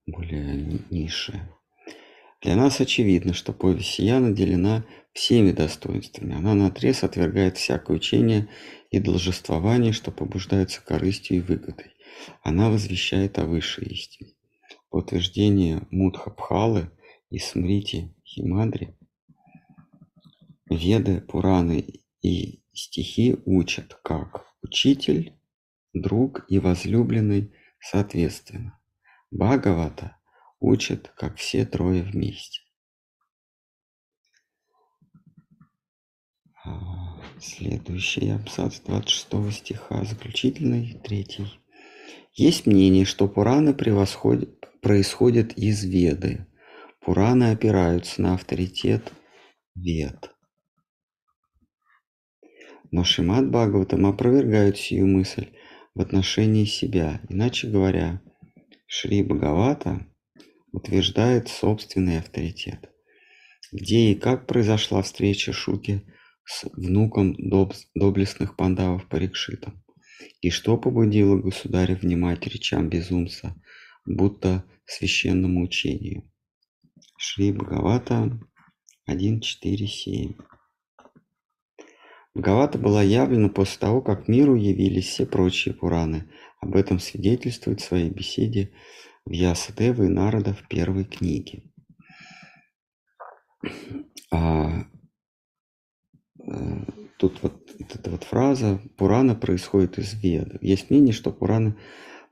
более 0.06 0.82
низшие. 0.90 1.54
Для 2.40 2.56
нас 2.56 2.80
очевидно, 2.80 3.34
что 3.34 3.52
повесть 3.52 3.94
сия 3.94 4.18
наделена 4.18 4.84
всеми 5.18 5.50
достоинствами. 5.50 6.36
Она 6.36 6.54
наотрез 6.54 7.02
отвергает 7.02 7.56
всякое 7.56 7.96
учение 7.96 8.48
и 8.90 9.00
должествование, 9.00 9.92
что 9.92 10.12
побуждается 10.12 10.80
корыстью 10.80 11.38
и 11.38 11.40
выгодой. 11.40 11.92
Она 12.44 12.70
возвещает 12.70 13.36
о 13.40 13.44
высшей 13.44 13.88
истине. 13.88 14.30
По 14.90 14.98
утверждению 14.98 15.88
Мудхабхалы 15.90 16.92
и 17.30 17.38
Смрити 17.40 18.14
Химадри, 18.24 18.96
Веды, 20.70 21.20
Пураны 21.20 21.84
и 22.22 22.62
стихи 22.72 23.36
учат 23.44 23.98
как 24.04 24.46
учитель, 24.62 25.34
друг 25.92 26.44
и 26.48 26.60
возлюбленный 26.60 27.52
соответственно. 27.80 28.78
Бхагавата 29.32 30.16
учат, 30.60 31.12
как 31.16 31.38
все 31.38 31.66
трое 31.66 32.02
вместе. 32.02 32.67
Следующий 37.40 38.30
абзац 38.30 38.80
26 38.80 39.52
стиха, 39.52 40.04
заключительный, 40.04 41.00
третий. 41.02 41.46
Есть 42.34 42.66
мнение, 42.66 43.04
что 43.04 43.28
Пураны 43.28 43.74
происходят 43.74 45.52
из 45.58 45.84
Веды. 45.84 46.46
Пураны 47.00 47.50
опираются 47.50 48.22
на 48.22 48.34
авторитет 48.34 49.12
Вед. 49.74 50.30
Но 52.90 53.04
Шимат 53.04 53.48
Бхагаватам 53.50 54.06
опровергает 54.06 54.78
сию 54.78 55.06
мысль 55.06 55.48
в 55.94 56.00
отношении 56.00 56.64
себя. 56.64 57.20
Иначе 57.28 57.68
говоря, 57.68 58.20
Шри 58.86 59.22
Бхагавата 59.22 60.06
утверждает 60.72 61.48
собственный 61.48 62.18
авторитет. 62.18 62.90
Где 63.72 64.12
и 64.12 64.14
как 64.14 64.46
произошла 64.46 65.02
встреча 65.02 65.52
Шуки 65.52 66.02
с 66.48 66.64
внуком 66.72 67.34
доб 67.36 67.74
доблестных 67.94 68.56
пандавов 68.56 69.06
Парикшитом? 69.06 69.84
И 70.40 70.50
что 70.50 70.78
побудило 70.78 71.36
государя 71.36 71.94
внимать 71.94 72.46
речам 72.46 72.88
безумца, 72.88 73.54
будто 74.06 74.64
священному 74.86 75.62
учению? 75.62 76.28
Шри 77.18 77.52
Бхагавата 77.52 78.40
1.4.7 79.08 80.36
Бхагавата 82.34 82.78
была 82.78 83.02
явлена 83.02 83.48
после 83.50 83.80
того, 83.80 84.00
как 84.00 84.28
миру 84.28 84.54
явились 84.54 85.08
все 85.08 85.26
прочие 85.26 85.74
Пураны. 85.74 86.30
Об 86.60 86.76
этом 86.76 86.98
свидетельствует 86.98 87.80
в 87.80 87.84
своей 87.84 88.10
беседе 88.10 88.72
Вьясадева 89.26 90.04
и 90.04 90.08
Нарада 90.08 90.54
в 90.54 90.66
первой 90.68 91.04
книге. 91.04 91.64
А, 94.30 94.84
тут 97.18 97.42
вот 97.42 97.70
эта 97.78 98.10
вот 98.10 98.24
фраза 98.24 98.80
«Пурана 98.96 99.34
происходит 99.34 99.98
из 99.98 100.14
Веды». 100.14 100.58
Есть 100.60 100.90
мнение, 100.90 101.12
что 101.12 101.32
Пураны 101.32 101.76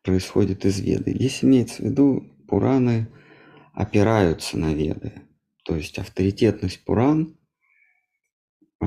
происходят 0.02 0.64
из 0.64 0.80
Веды. 0.80 1.12
Здесь 1.12 1.42
имеется 1.44 1.82
в 1.82 1.86
виду, 1.86 2.32
Пураны 2.48 3.08
опираются 3.72 4.56
на 4.58 4.72
Веды. 4.72 5.12
То 5.64 5.76
есть 5.76 5.98
авторитетность 5.98 6.84
Пуран 6.84 7.36
э, 8.80 8.86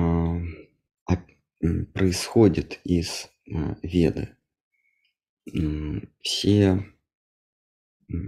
происходит 1.92 2.80
из 2.84 3.28
э, 3.46 3.74
Веды. 3.82 4.36
Все 6.22 6.86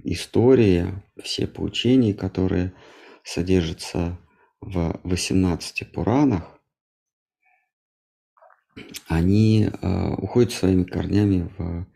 история, 0.05 1.05
все 1.23 1.47
поучения, 1.47 2.15
которые 2.15 2.75
содержатся 3.25 4.19
в 4.61 5.01
18 5.05 5.93
Пуранах, 5.93 6.61
они 9.07 9.65
э, 9.67 10.15
уходят 10.15 10.53
своими 10.53 10.85
корнями 10.85 11.51
в 11.59 11.87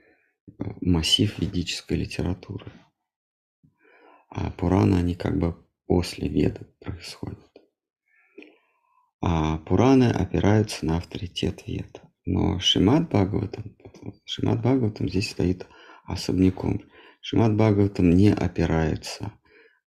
массив 0.80 1.38
ведической 1.38 1.96
литературы. 1.98 2.70
А 4.28 4.50
Пураны, 4.50 4.96
они 4.96 5.14
как 5.14 5.38
бы 5.38 5.56
после 5.86 6.28
Веды 6.28 6.66
происходят. 6.80 7.38
А 9.20 9.58
Пураны 9.58 10.10
опираются 10.10 10.84
на 10.84 10.98
авторитет 10.98 11.66
Вед. 11.66 12.02
Но 12.24 12.58
Шимат 12.58 13.08
Бхагаватам, 13.08 13.76
Шимат 14.24 14.60
Бхагаватам 14.60 15.08
здесь 15.08 15.30
стоит 15.30 15.66
особняком. 16.04 16.82
Шримад 17.20 17.54
Бхагаватам 17.54 18.10
не 18.10 18.32
опирается 18.32 19.32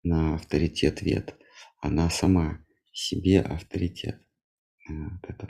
на 0.02 0.34
авторитет 0.34 1.02
вед. 1.02 1.36
Она 1.80 2.10
сама 2.10 2.64
себе 2.92 3.40
авторитет. 3.40 4.20
Э, 4.88 4.92
вот 4.92 5.24
это 5.28 5.48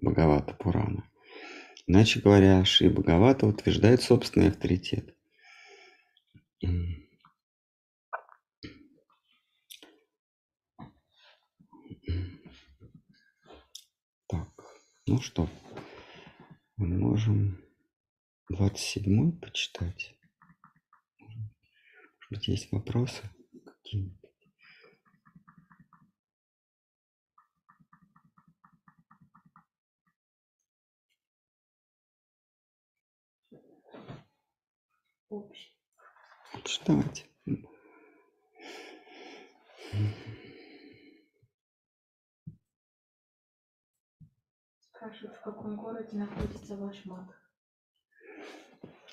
Бхагавата 0.00 0.54
Пурана. 0.54 1.08
Иначе 1.86 2.20
говоря, 2.20 2.64
Шри 2.64 2.88
Бхагавата 2.88 3.46
утверждает 3.46 4.02
собственный 4.02 4.48
авторитет. 4.48 5.16
Так, 14.28 14.48
ну 15.06 15.20
что, 15.20 15.48
мы 16.76 16.86
можем 16.98 17.58
27 18.50 19.40
почитать. 19.40 20.14
Может 21.18 22.30
быть, 22.30 22.48
есть 22.48 22.72
вопросы 22.72 23.22
какие-нибудь? 23.64 24.21
Общий. 35.32 35.74
Давайте. 36.86 37.24
Спрашивают, 44.78 45.36
в 45.38 45.40
каком 45.42 45.76
городе 45.76 46.18
находится 46.18 46.76
ваш 46.76 47.02
мат? 47.06 47.30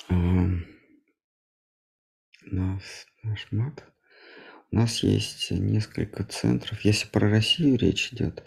У 0.10 0.14
нас 2.54 3.06
наш 3.24 3.50
мат. 3.54 3.86
У 4.72 4.76
нас 4.76 5.02
есть 5.04 5.52
несколько 5.52 6.26
центров. 6.26 6.82
Если 6.82 7.08
про 7.08 7.30
Россию 7.30 7.78
речь 7.78 8.12
идет, 8.12 8.44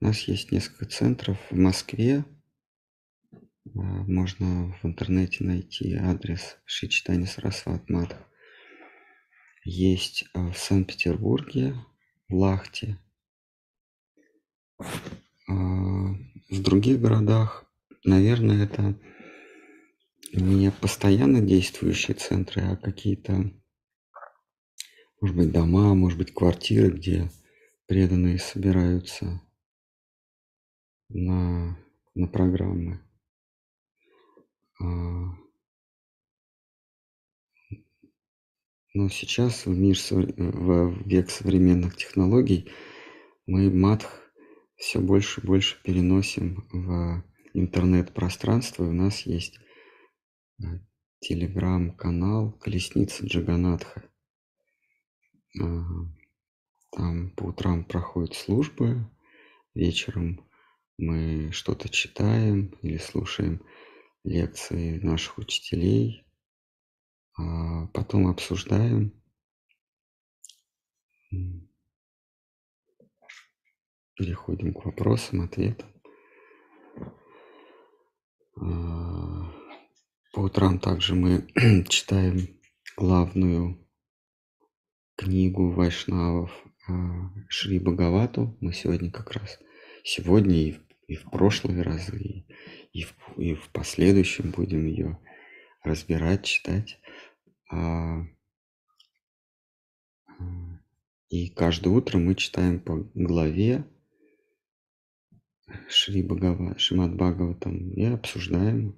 у 0.00 0.06
нас 0.06 0.22
есть 0.22 0.50
несколько 0.50 0.86
центров 0.86 1.38
в 1.48 1.54
Москве. 1.56 2.24
А, 3.76 3.80
Можно 3.80 4.76
в 4.82 4.86
интернете 4.86 5.44
найти 5.44 5.94
адрес 5.94 6.58
Шичтани 6.64 7.24
Сарасват 7.24 7.88
Мат. 7.90 8.16
Есть 9.64 10.26
а, 10.32 10.52
в 10.52 10.58
Санкт-Петербурге, 10.58 11.74
в 12.28 12.34
Лахте. 12.34 12.98
А, 14.78 14.84
В 15.48 16.62
других 16.62 17.00
городах, 17.00 17.64
наверное, 18.04 18.64
это 18.64 18.96
не 20.32 20.70
постоянно 20.70 21.40
действующие 21.40 22.14
центры, 22.14 22.62
а 22.62 22.76
какие-то, 22.76 23.52
может 25.20 25.36
быть, 25.36 25.52
дома, 25.52 25.94
может 25.94 26.18
быть, 26.18 26.32
квартиры, 26.32 26.90
где 26.90 27.30
преданные 27.86 28.38
собираются 28.38 29.40
на, 31.08 31.78
на 32.14 32.26
программы. 32.28 33.00
Но 34.80 35.36
сейчас 39.08 39.66
в 39.66 39.76
мир, 39.76 39.96
совре- 39.96 40.34
в 40.36 41.02
век 41.06 41.30
современных 41.30 41.96
технологий 41.96 42.70
мы 43.46 43.70
матх 43.70 44.20
все 44.76 45.00
больше 45.00 45.40
и 45.40 45.46
больше 45.46 45.82
переносим 45.82 46.68
в 46.70 47.24
интернет-пространство. 47.54 48.84
И 48.84 48.88
у 48.88 48.92
нас 48.92 49.22
есть 49.22 49.58
э, 50.60 50.64
телеграм-канал 51.20 52.52
«Колесница 52.52 53.26
Джаганатха». 53.26 54.04
Там 56.90 57.30
по 57.36 57.44
утрам 57.44 57.84
проходят 57.84 58.34
службы, 58.34 59.08
вечером 59.74 60.44
мы 60.98 61.52
что-то 61.52 61.88
читаем 61.88 62.76
или 62.82 62.98
слушаем 62.98 63.62
лекции 64.24 64.98
наших 64.98 65.38
учителей, 65.38 66.26
а 67.36 67.86
потом 67.88 68.26
обсуждаем. 68.26 69.12
Переходим 74.16 74.72
к 74.72 74.84
вопросам, 74.84 75.42
ответам. 75.42 75.88
А, 78.56 79.52
По 80.32 80.40
утрам 80.40 80.78
также 80.78 81.14
мы 81.14 81.48
читаем 81.88 82.60
главную 82.96 83.84
книгу 85.16 85.72
вайшнавов 85.72 86.52
а, 86.86 87.30
Шри 87.48 87.80
Бхагавату. 87.80 88.56
Мы 88.60 88.72
сегодня 88.72 89.10
как 89.10 89.32
раз, 89.32 89.58
сегодня 90.04 90.54
и, 90.54 90.76
и 91.06 91.16
в 91.16 91.30
прошлые 91.30 91.82
разы, 91.82 92.46
и, 92.92 93.02
в, 93.04 93.14
и 93.36 93.54
в 93.54 93.68
последующем 93.70 94.50
будем 94.50 94.86
ее 94.86 95.18
разбирать, 95.82 96.44
читать. 96.44 97.00
А, 97.70 98.22
И 101.34 101.48
каждое 101.48 101.90
утро 101.90 102.18
мы 102.18 102.36
читаем 102.36 102.78
по 102.78 102.96
главе 103.14 103.84
Шри 105.88 106.22
Бхагава, 106.22 106.78
Шримад 106.78 107.16
Бхагаватам 107.16 107.90
и 107.90 108.04
обсуждаем. 108.04 108.96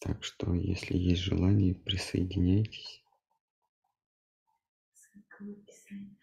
Так 0.00 0.22
что, 0.22 0.52
если 0.54 0.96
есть 0.96 1.22
желание, 1.22 1.74
присоединяйтесь. 1.74 3.02
Ссылка 4.92 5.44
в 5.44 5.50
описании. 5.52 6.18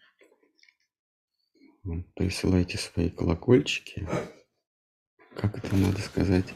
Вот, 1.54 1.75
Присылайте 2.14 2.78
свои 2.78 3.10
колокольчики. 3.10 4.08
Как 5.36 5.56
это 5.58 5.76
надо 5.76 5.98
сказать? 6.00 6.54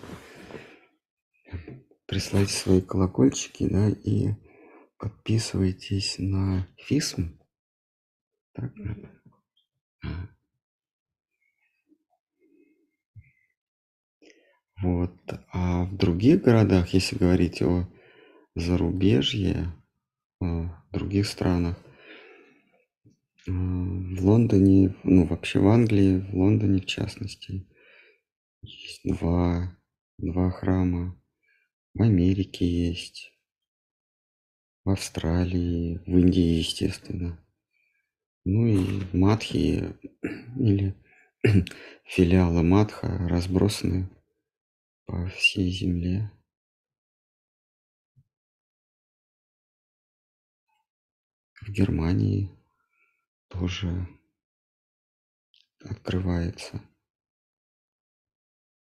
Присылайте 2.06 2.52
свои 2.52 2.80
колокольчики, 2.80 3.68
да, 3.68 3.88
и 3.90 4.30
подписывайтесь 4.98 6.16
на 6.18 6.66
ФИСМ. 6.78 7.38
Так? 8.54 8.72
А. 10.02 10.28
Вот. 14.82 15.12
А 15.52 15.84
в 15.84 15.96
других 15.96 16.42
городах, 16.42 16.88
если 16.88 17.16
говорить 17.16 17.62
о 17.62 17.86
зарубежье, 18.56 19.72
о 20.40 20.70
других 20.90 21.26
странах, 21.26 21.76
в 23.46 24.24
Лондоне, 24.24 24.94
ну 25.04 25.26
вообще 25.26 25.60
в 25.60 25.68
Англии, 25.68 26.20
в 26.20 26.34
Лондоне 26.34 26.80
в 26.80 26.86
частности, 26.86 27.66
есть 28.62 29.00
два, 29.04 29.76
два 30.18 30.50
храма. 30.50 31.16
В 31.94 32.02
Америке 32.02 32.66
есть, 32.66 33.32
в 34.84 34.90
Австралии, 34.90 35.98
в 36.06 36.16
Индии, 36.18 36.58
естественно. 36.58 37.44
Ну 38.44 38.66
и 38.66 39.16
матхи 39.16 39.94
или 40.56 40.94
филиалы 42.04 42.62
матха 42.62 43.08
разбросаны 43.28 44.08
по 45.06 45.26
всей 45.30 45.70
земле. 45.70 46.30
В 51.60 51.70
Германии 51.70 52.59
тоже 53.50 54.06
открывается. 55.84 56.80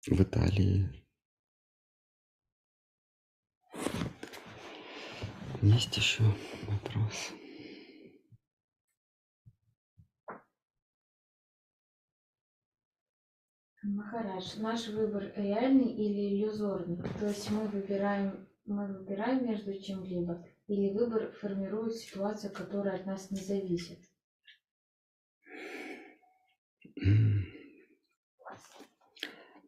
В 0.07 0.21
Италии. 0.23 1.05
Есть 5.61 5.97
еще 5.97 6.23
вопрос? 6.66 7.33
Махарадж, 13.83 14.59
наш 14.59 14.88
выбор 14.88 15.33
реальный 15.37 15.92
или 15.92 16.37
иллюзорный? 16.37 17.03
То 17.18 17.27
есть 17.27 17.51
мы 17.51 17.66
выбираем, 17.68 18.49
мы 18.64 18.87
выбираем 18.87 19.47
между 19.47 19.79
чем-либо, 19.79 20.47
или 20.66 20.92
выбор 20.97 21.33
формирует 21.33 21.94
ситуацию, 21.94 22.53
которая 22.53 23.01
от 23.01 23.07
нас 23.07 23.31
не 23.31 23.40
зависит? 23.40 24.08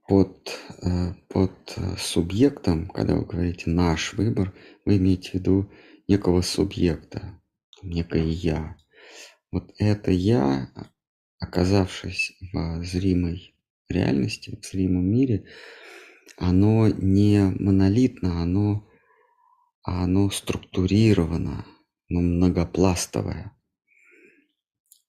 Под, 0.07 0.59
э, 0.83 1.15
под 1.29 1.79
субъектом, 1.99 2.89
когда 2.89 3.15
вы 3.15 3.25
говорите 3.25 3.71
наш 3.71 4.15
выбор, 4.15 4.53
вы 4.85 4.97
имеете 4.97 5.31
в 5.31 5.35
виду 5.35 5.71
некого 6.09 6.41
субъекта, 6.43 7.41
некое 7.83 8.25
я. 8.25 8.77
Вот 9.53 9.73
это 9.79 10.11
я, 10.11 10.73
оказавшись 11.39 12.33
в 12.53 12.85
зримой 12.85 13.55
реальности, 13.89 14.59
в 14.61 14.67
зримом 14.67 15.07
мире, 15.07 15.45
оно 16.37 16.89
не 16.89 17.53
монолитно, 17.59 18.43
оно 18.43 18.91
а 19.83 20.05
оно 20.05 20.31
структурировано, 20.31 21.67
но 22.09 22.21
многопластовое. 22.21 23.53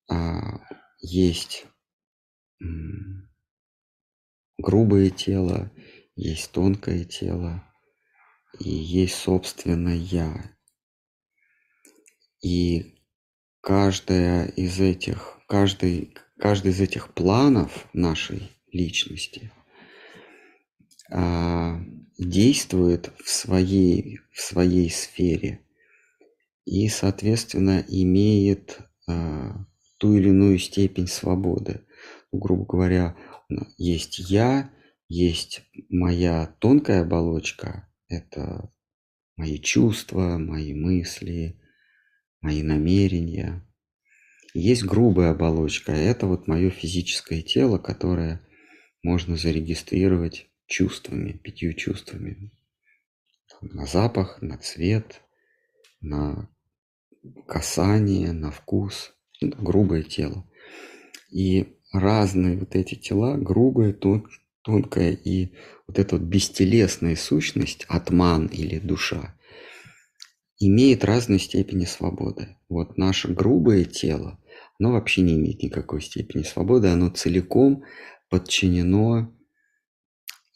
А, 0.09 0.61
есть 0.99 1.65
грубое 4.57 5.09
тело, 5.09 5.71
есть 6.15 6.51
тонкое 6.51 7.03
тело, 7.03 7.63
и 8.59 8.69
есть, 8.69 9.15
собственно, 9.15 9.95
я. 9.95 10.55
И 12.43 12.95
каждая 13.61 14.47
из 14.47 14.79
этих, 14.79 15.39
каждый, 15.47 16.15
каждый 16.37 16.71
из 16.71 16.81
этих 16.81 17.13
планов 17.13 17.87
нашей 17.93 18.51
личности 18.71 19.51
а, 21.09 21.79
действует 22.17 23.11
в 23.23 23.29
своей, 23.29 24.19
в 24.31 24.41
своей 24.41 24.89
сфере 24.89 25.65
и, 26.65 26.87
соответственно, 26.89 27.83
имеет 27.87 28.79
а, 29.07 29.65
ту 29.97 30.15
или 30.15 30.29
иную 30.29 30.57
степень 30.57 31.07
свободы. 31.07 31.85
Грубо 32.31 32.65
говоря, 32.65 33.17
есть 33.77 34.19
я, 34.19 34.71
есть 35.07 35.63
моя 35.89 36.55
тонкая 36.59 37.01
оболочка, 37.01 37.89
это 38.07 38.71
мои 39.35 39.57
чувства, 39.59 40.37
мои 40.37 40.73
мысли, 40.73 41.59
мои 42.41 42.63
намерения. 42.63 43.65
Есть 44.53 44.83
грубая 44.83 45.31
оболочка, 45.31 45.91
это 45.91 46.27
вот 46.27 46.47
мое 46.47 46.69
физическое 46.69 47.41
тело, 47.41 47.77
которое 47.77 48.41
можно 49.03 49.35
зарегистрировать 49.35 50.49
чувствами, 50.67 51.33
пятью 51.33 51.73
чувствами. 51.73 52.51
На 53.61 53.85
запах, 53.85 54.41
на 54.41 54.57
цвет, 54.57 55.21
на 55.99 56.49
касание, 57.47 58.31
на 58.31 58.51
вкус. 58.51 59.13
Грубое 59.41 60.03
тело. 60.03 60.47
И 61.31 61.77
разные 61.91 62.57
вот 62.57 62.75
эти 62.75 62.95
тела, 62.95 63.37
грубое, 63.37 63.93
тон, 63.93 64.27
тонкое 64.61 65.11
и 65.11 65.53
вот 65.87 65.99
эта 65.99 66.17
вот 66.17 66.25
бестелесная 66.25 67.15
сущность, 67.15 67.85
атман 67.87 68.47
или 68.47 68.79
душа, 68.79 69.35
имеет 70.59 71.03
разной 71.03 71.39
степени 71.39 71.85
свободы. 71.85 72.57
Вот 72.69 72.97
наше 72.97 73.33
грубое 73.33 73.83
тело, 73.83 74.39
оно 74.79 74.93
вообще 74.93 75.21
не 75.21 75.35
имеет 75.35 75.63
никакой 75.63 76.01
степени 76.01 76.43
свободы, 76.43 76.87
оно 76.87 77.09
целиком 77.09 77.83
подчинено 78.29 79.35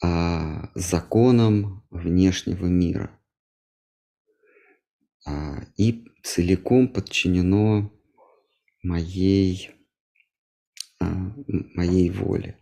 а, 0.02 0.70
законам 0.74 1.84
внешнего 1.90 2.66
мира 2.66 3.18
а, 5.26 5.60
и 5.76 6.04
целиком 6.22 6.88
подчинено 6.88 7.92
моей, 8.82 9.70
моей 11.46 12.10
воле. 12.10 12.58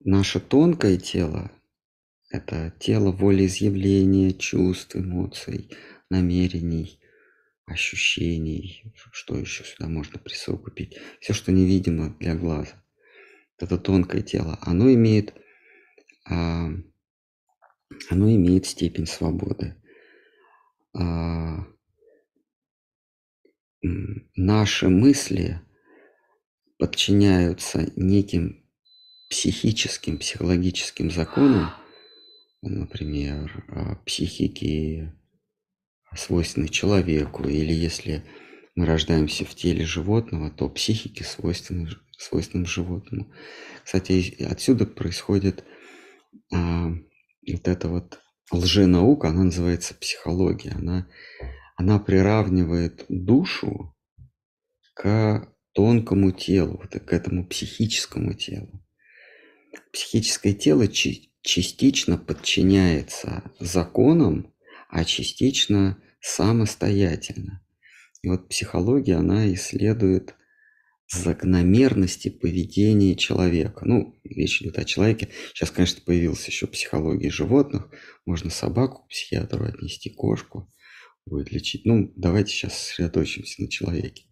Наше 0.00 0.40
тонкое 0.40 0.96
тело– 0.96 1.50
это 2.30 2.74
тело 2.80 3.12
волеизъявления, 3.12 4.32
чувств, 4.32 4.96
эмоций, 4.96 5.70
намерений, 6.10 6.98
ощущений. 7.66 8.92
Что 9.12 9.36
еще 9.36 9.64
сюда 9.64 9.88
можно 9.88 10.18
присовокупить? 10.18 10.98
Все, 11.20 11.32
что 11.32 11.52
невидимо 11.52 12.16
для 12.18 12.34
глаза. 12.34 12.82
Это 13.58 13.78
тонкое 13.78 14.22
тело. 14.22 14.58
Оно 14.62 14.92
имеет, 14.92 15.34
а, 16.28 16.70
оно 18.10 18.34
имеет 18.34 18.66
степень 18.66 19.06
свободы. 19.06 19.76
А, 20.94 21.66
наши 24.34 24.88
мысли 24.88 25.60
подчиняются 26.82 27.92
неким 27.94 28.64
психическим, 29.30 30.18
психологическим 30.18 31.12
законам, 31.12 31.70
например, 32.60 33.64
а, 33.68 33.94
психики 34.04 35.12
свойственны 36.12 36.66
человеку, 36.66 37.44
или 37.44 37.72
если 37.72 38.24
мы 38.74 38.86
рождаемся 38.86 39.44
в 39.44 39.54
теле 39.54 39.86
животного, 39.86 40.50
то 40.50 40.68
психики 40.68 41.22
свойственны, 41.22 41.88
свойственным 42.18 42.66
животному. 42.66 43.32
Кстати, 43.84 44.42
отсюда 44.42 44.84
происходит 44.84 45.64
а, 46.52 46.88
вот 46.88 47.68
эта 47.68 47.88
вот 47.88 48.18
лженаука, 48.50 49.28
она 49.28 49.44
называется 49.44 49.94
психология. 49.94 50.72
Она, 50.72 51.06
она 51.76 52.00
приравнивает 52.00 53.04
душу 53.08 53.94
к 54.94 55.48
тонкому 55.72 56.32
телу, 56.32 56.80
вот, 56.82 56.90
к 56.90 57.12
этому 57.12 57.46
психическому 57.46 58.34
телу 58.34 58.82
психическое 59.92 60.52
тело 60.52 60.88
частично 60.88 62.18
подчиняется 62.18 63.42
законам, 63.58 64.52
а 64.88 65.04
частично 65.04 66.02
самостоятельно. 66.20 67.64
И 68.22 68.28
вот 68.28 68.48
психология, 68.48 69.16
она 69.16 69.52
исследует 69.52 70.34
закономерности 71.08 72.30
поведения 72.30 73.16
человека. 73.16 73.84
Ну, 73.84 74.18
речь 74.24 74.62
идет 74.62 74.78
о 74.78 74.84
человеке. 74.84 75.28
Сейчас, 75.52 75.70
конечно, 75.70 76.00
появилась 76.04 76.46
еще 76.46 76.66
психология 76.66 77.30
животных. 77.30 77.90
Можно 78.24 78.50
собаку 78.50 79.04
к 79.04 79.08
психиатру 79.08 79.64
отнести, 79.66 80.10
кошку 80.10 80.72
будет 81.26 81.52
лечить. 81.52 81.84
Ну, 81.84 82.12
давайте 82.16 82.52
сейчас 82.52 82.78
сосредоточимся 82.78 83.62
на 83.62 83.68
человеке. 83.68 84.24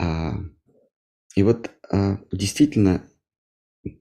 А, 0.00 0.32
и 1.36 1.42
вот 1.42 1.70
а, 1.90 2.18
действительно 2.32 3.04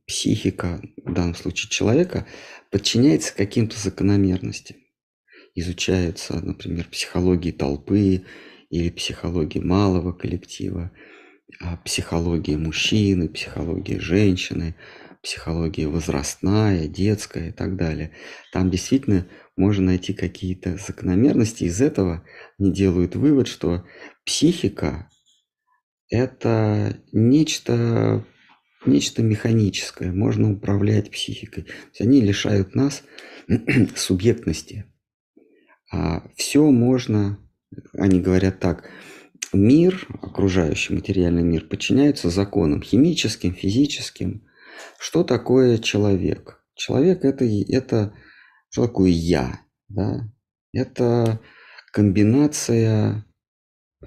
психика, 0.07 0.81
в 1.03 1.13
данном 1.13 1.35
случае 1.35 1.69
человека, 1.69 2.25
подчиняется 2.71 3.35
каким-то 3.35 3.77
закономерностям. 3.77 4.77
Изучаются, 5.55 6.39
например, 6.39 6.87
психологии 6.89 7.51
толпы 7.51 8.23
или 8.69 8.89
психологии 8.89 9.59
малого 9.59 10.13
коллектива, 10.13 10.91
а 11.59 11.75
психология 11.77 12.55
мужчины, 12.55 13.27
психология 13.27 13.99
женщины, 13.99 14.75
психология 15.21 15.87
возрастная, 15.87 16.87
детская 16.87 17.49
и 17.49 17.51
так 17.51 17.75
далее. 17.75 18.11
Там 18.53 18.69
действительно 18.71 19.27
можно 19.57 19.87
найти 19.87 20.13
какие-то 20.13 20.77
закономерности. 20.77 21.65
Из 21.65 21.81
этого 21.81 22.23
они 22.57 22.71
делают 22.71 23.17
вывод, 23.17 23.49
что 23.49 23.85
психика– 24.23 25.09
это 26.09 27.01
нечто 27.11 28.25
нечто 28.85 29.21
механическое, 29.21 30.11
можно 30.11 30.51
управлять 30.51 31.11
психикой. 31.11 31.63
То 31.63 31.71
есть 31.89 32.01
они 32.01 32.21
лишают 32.21 32.75
нас 32.75 33.03
субъектности. 33.95 34.85
А 35.91 36.23
все 36.35 36.69
можно, 36.71 37.39
они 37.93 38.21
говорят 38.21 38.59
так, 38.59 38.89
мир, 39.51 40.07
окружающий 40.21 40.93
материальный 40.93 41.43
мир, 41.43 41.65
подчиняется 41.67 42.29
законам 42.29 42.81
химическим, 42.81 43.53
физическим. 43.53 44.47
Что 44.99 45.23
такое 45.23 45.79
человек? 45.79 46.63
Человек 46.75 47.25
это, 47.25 47.45
это 47.45 48.13
что 48.69 48.87
такое 48.87 49.09
я? 49.09 49.61
Да? 49.89 50.29
Это 50.71 51.41
комбинация 51.91 53.25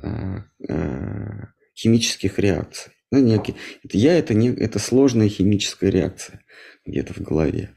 э, 0.00 0.38
э, 0.68 1.46
химических 1.74 2.38
реакций. 2.38 2.92
Ну, 3.10 3.18
некий, 3.18 3.56
это 3.84 3.98
я 3.98 4.18
это, 4.18 4.34
не, 4.34 4.48
это 4.48 4.78
сложная 4.78 5.28
химическая 5.28 5.90
реакция 5.90 6.42
где-то 6.86 7.12
в 7.12 7.20
голове. 7.20 7.76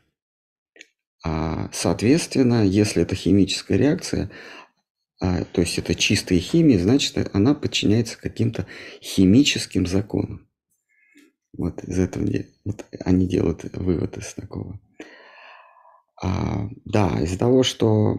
А, 1.24 1.70
соответственно, 1.74 2.66
если 2.66 3.02
это 3.02 3.16
химическая 3.16 3.78
реакция, 3.78 4.32
а, 5.20 5.44
то 5.44 5.62
есть 5.62 5.78
это 5.78 5.96
чистая 5.96 6.40
химия, 6.40 6.80
значит, 6.80 7.30
она 7.34 7.54
подчиняется 7.54 8.18
каким-то 8.18 8.66
химическим 9.02 9.88
законам. 9.88 10.48
Вот 11.58 11.84
из 11.84 12.00
этого 12.00 12.26
вот 12.64 12.86
они 13.00 13.28
делают 13.28 13.64
вывод 13.74 14.18
из 14.18 14.34
такого. 14.34 14.80
А, 16.22 16.70
да, 16.86 17.20
из-за 17.22 17.38
того, 17.38 17.64
что 17.64 18.18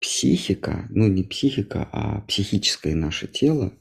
психика, 0.00 0.86
ну 0.90 1.08
не 1.08 1.22
психика, 1.22 1.88
а 1.92 2.22
психическое 2.22 2.94
наше 2.94 3.26
тело, 3.26 3.72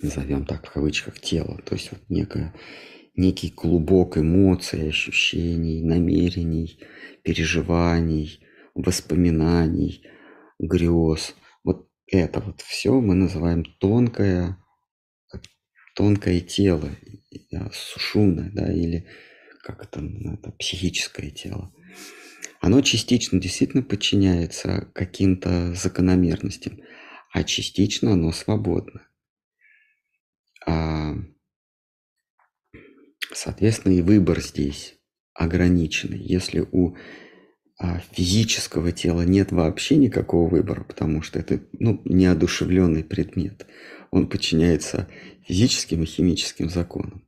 назовем 0.00 0.44
так 0.44 0.66
в 0.66 0.72
кавычках, 0.72 1.20
тело, 1.20 1.60
то 1.64 1.74
есть 1.74 1.90
вот 1.92 2.00
некое, 2.08 2.54
некий 3.14 3.50
клубок 3.50 4.18
эмоций, 4.18 4.88
ощущений, 4.88 5.82
намерений, 5.82 6.78
переживаний, 7.22 8.40
воспоминаний, 8.74 10.06
грез. 10.58 11.34
Вот 11.64 11.88
это 12.06 12.40
вот 12.40 12.60
все 12.60 13.00
мы 13.00 13.14
называем 13.14 13.64
тонкое, 13.78 14.58
тонкое 15.94 16.40
тело, 16.40 16.90
сушуна, 17.72 18.50
да, 18.52 18.72
или 18.72 19.06
как 19.62 19.82
это, 19.82 20.00
это 20.00 20.52
психическое 20.52 21.30
тело. 21.30 21.72
оно 22.60 22.80
частично 22.82 23.40
действительно 23.40 23.82
подчиняется 23.82 24.88
каким-то 24.94 25.74
закономерностям, 25.74 26.80
а 27.32 27.42
частично 27.44 28.12
оно 28.12 28.32
свободно. 28.32 29.02
А, 30.66 31.14
соответственно, 33.32 33.92
и 33.92 34.02
выбор 34.02 34.40
здесь 34.40 34.98
ограниченный. 35.34 36.18
Если 36.18 36.60
у 36.60 36.96
а, 37.78 38.00
физического 38.12 38.90
тела 38.92 39.22
нет 39.22 39.52
вообще 39.52 39.96
никакого 39.96 40.48
выбора, 40.48 40.84
потому 40.84 41.22
что 41.22 41.38
это 41.38 41.60
ну, 41.78 42.00
неодушевленный 42.04 43.04
предмет, 43.04 43.66
он 44.10 44.28
подчиняется 44.28 45.08
физическим 45.46 46.02
и 46.02 46.06
химическим 46.06 46.70
законам, 46.70 47.24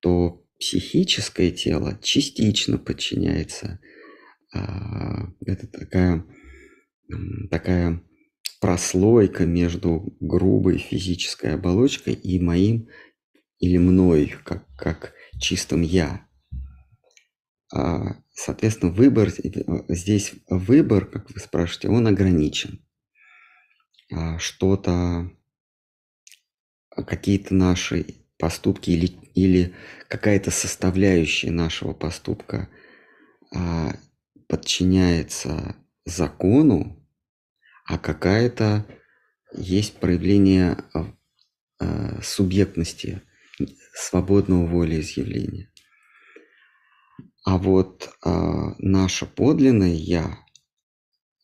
то 0.00 0.44
психическое 0.58 1.50
тело 1.50 1.98
частично 2.02 2.78
подчиняется. 2.78 3.80
А, 4.52 5.28
это 5.46 5.66
такая, 5.68 6.24
такая 7.50 8.02
прослойка 8.64 9.44
между 9.44 10.16
грубой 10.20 10.78
физической 10.78 11.52
оболочкой 11.52 12.14
и 12.14 12.40
моим 12.40 12.88
или 13.58 13.76
мной, 13.76 14.36
как, 14.42 14.64
как 14.74 15.12
чистым 15.38 15.82
я. 15.82 16.26
А, 17.70 18.16
соответственно, 18.32 18.90
выбор 18.90 19.28
здесь 19.90 20.32
выбор, 20.48 21.04
как 21.04 21.30
вы 21.30 21.40
спрашиваете, 21.40 21.90
он 21.90 22.06
ограничен. 22.06 22.82
А, 24.10 24.38
что-то, 24.38 25.30
какие-то 26.88 27.54
наши 27.54 28.06
поступки 28.38 28.88
или, 28.92 29.08
или 29.34 29.74
какая-то 30.08 30.50
составляющая 30.50 31.50
нашего 31.50 31.92
поступка 31.92 32.70
а, 33.54 33.94
подчиняется 34.48 35.76
закону, 36.06 37.03
а 37.84 37.98
какая-то 37.98 38.86
есть 39.52 39.98
проявление 40.00 40.78
субъектности, 42.22 43.22
свободного 43.94 44.66
волеизъявления. 44.66 45.70
А 47.44 47.58
вот 47.58 48.10
э, 48.24 48.30
наше 48.78 49.26
подлинное 49.26 49.92
я 49.92 50.38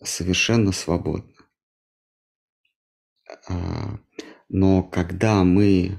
совершенно 0.03 0.73
свободно. 0.73 1.35
Э, 3.49 3.99
но 4.49 4.83
когда 4.83 5.45
мы, 5.45 5.99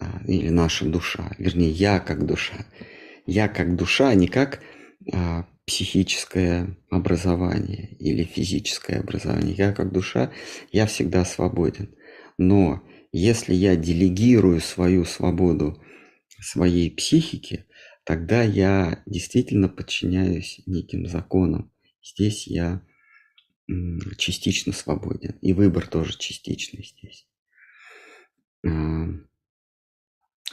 э, 0.00 0.04
или 0.26 0.50
наша 0.50 0.86
душа, 0.86 1.32
вернее, 1.38 1.70
я 1.70 1.98
как 1.98 2.24
душа, 2.26 2.64
я 3.26 3.48
как 3.48 3.74
душа, 3.74 4.14
не 4.14 4.28
как 4.28 4.62
э, 5.12 5.42
психическое 5.66 6.76
образование 6.90 7.96
или 7.98 8.24
физическое 8.24 9.00
образование, 9.00 9.54
я 9.54 9.72
как 9.72 9.92
душа, 9.92 10.32
я 10.72 10.86
всегда 10.86 11.24
свободен. 11.24 11.94
Но 12.38 12.86
если 13.12 13.54
я 13.54 13.76
делегирую 13.76 14.60
свою 14.60 15.04
свободу 15.04 15.82
своей 16.40 16.90
психике, 16.90 17.66
тогда 18.04 18.42
я 18.42 19.02
действительно 19.06 19.68
подчиняюсь 19.68 20.60
неким 20.66 21.06
законам. 21.06 21.72
Здесь 22.02 22.46
я 22.46 22.82
частично 24.16 24.72
свободен. 24.72 25.36
И 25.42 25.52
выбор 25.52 25.86
тоже 25.88 26.16
частичный 26.16 26.84
здесь. 26.84 27.26
А, 28.64 29.08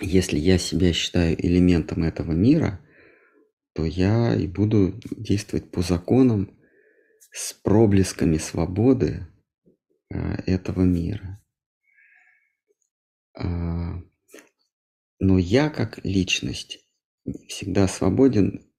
если 0.02 0.40
я 0.40 0.58
себя 0.58 0.94
считаю 0.94 1.40
элементом 1.40 2.04
этого 2.04 2.32
мира, 2.32 2.80
то 3.74 3.86
я 3.86 4.36
и 4.36 4.48
буду 4.48 5.00
действовать 5.12 5.72
по 5.72 5.82
законам 5.82 6.58
с 7.32 7.54
проблесками 7.54 8.38
свободы 8.38 9.28
а, 10.14 10.36
этого 10.46 10.82
мира. 10.82 11.44
А, 13.36 14.00
но 15.20 15.38
я 15.40 15.70
как 15.70 16.04
личность 16.06 16.88
всегда 17.48 17.88
свободен. 17.88 18.70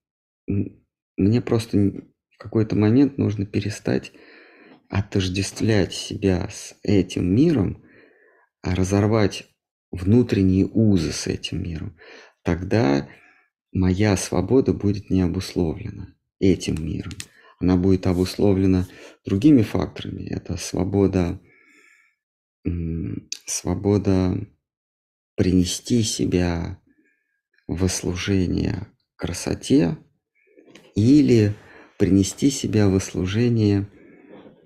Мне 0.47 1.41
просто 1.41 1.79
в 1.79 2.39
какой-то 2.39 2.77
момент 2.77 3.19
нужно 3.19 3.47
перестать 3.47 4.13
отождествлять 4.89 5.93
себя 5.93 6.49
с 6.51 6.77
этим 6.83 7.35
миром, 7.35 7.85
а 8.63 8.75
разорвать 8.75 9.49
внутренние 9.91 10.67
узы 10.67 11.13
с 11.13 11.27
этим 11.27 11.63
миром. 11.63 11.97
Тогда 12.43 13.09
моя 13.75 14.17
свобода 14.17 14.73
будет 14.73 15.11
не 15.11 15.21
обусловлена 15.21 16.15
этим 16.39 16.77
миром. 16.85 17.13
Она 17.59 17.77
будет 17.77 18.07
обусловлена 18.07 18.87
другими 19.25 19.63
факторами. 19.63 20.25
Это 20.29 20.57
свобода, 20.57 21.41
свобода 23.47 24.39
принести 25.37 26.03
себя 26.03 26.81
во 27.67 27.89
служение 27.89 28.87
красоте 29.17 29.99
или 30.95 31.55
принести 31.99 32.51
себя 32.51 32.89
во 32.89 33.01
служение 33.01 33.91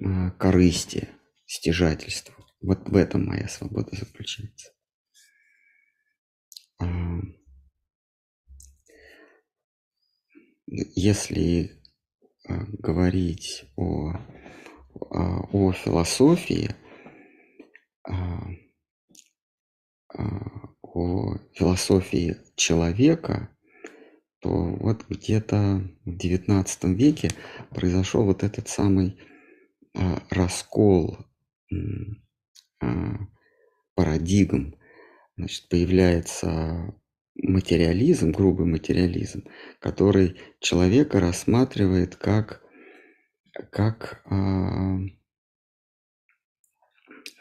а, 0.04 0.30
корысти, 0.32 1.08
стяжательству. 1.46 2.34
Вот 2.60 2.88
в 2.88 2.96
этом 2.96 3.26
моя 3.26 3.48
свобода 3.48 3.90
заключается. 3.96 4.72
А, 6.80 7.20
если 10.70 11.80
а, 12.46 12.64
говорить 12.78 13.64
о, 13.76 14.12
о 14.92 15.72
философии, 15.72 16.74
о 20.82 21.36
философии 21.54 22.36
человека, 22.56 23.50
то 24.40 24.50
вот 24.50 25.04
где-то 25.08 25.82
в 26.04 26.10
XIX 26.10 26.94
веке 26.94 27.30
произошел 27.70 28.24
вот 28.24 28.44
этот 28.44 28.68
самый 28.68 29.18
а, 29.94 30.22
раскол 30.30 31.18
а, 32.80 33.16
парадигм. 33.94 34.76
Значит, 35.36 35.68
появляется 35.68 36.94
материализм, 37.38 38.32
грубый 38.32 38.66
материализм, 38.66 39.44
который 39.80 40.36
человека 40.60 41.20
рассматривает 41.20 42.16
как, 42.16 42.62
как 43.70 44.22
а, 44.26 44.98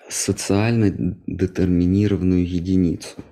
социально 0.09 0.89
детерминированную 0.89 2.47
единицу 2.47 3.23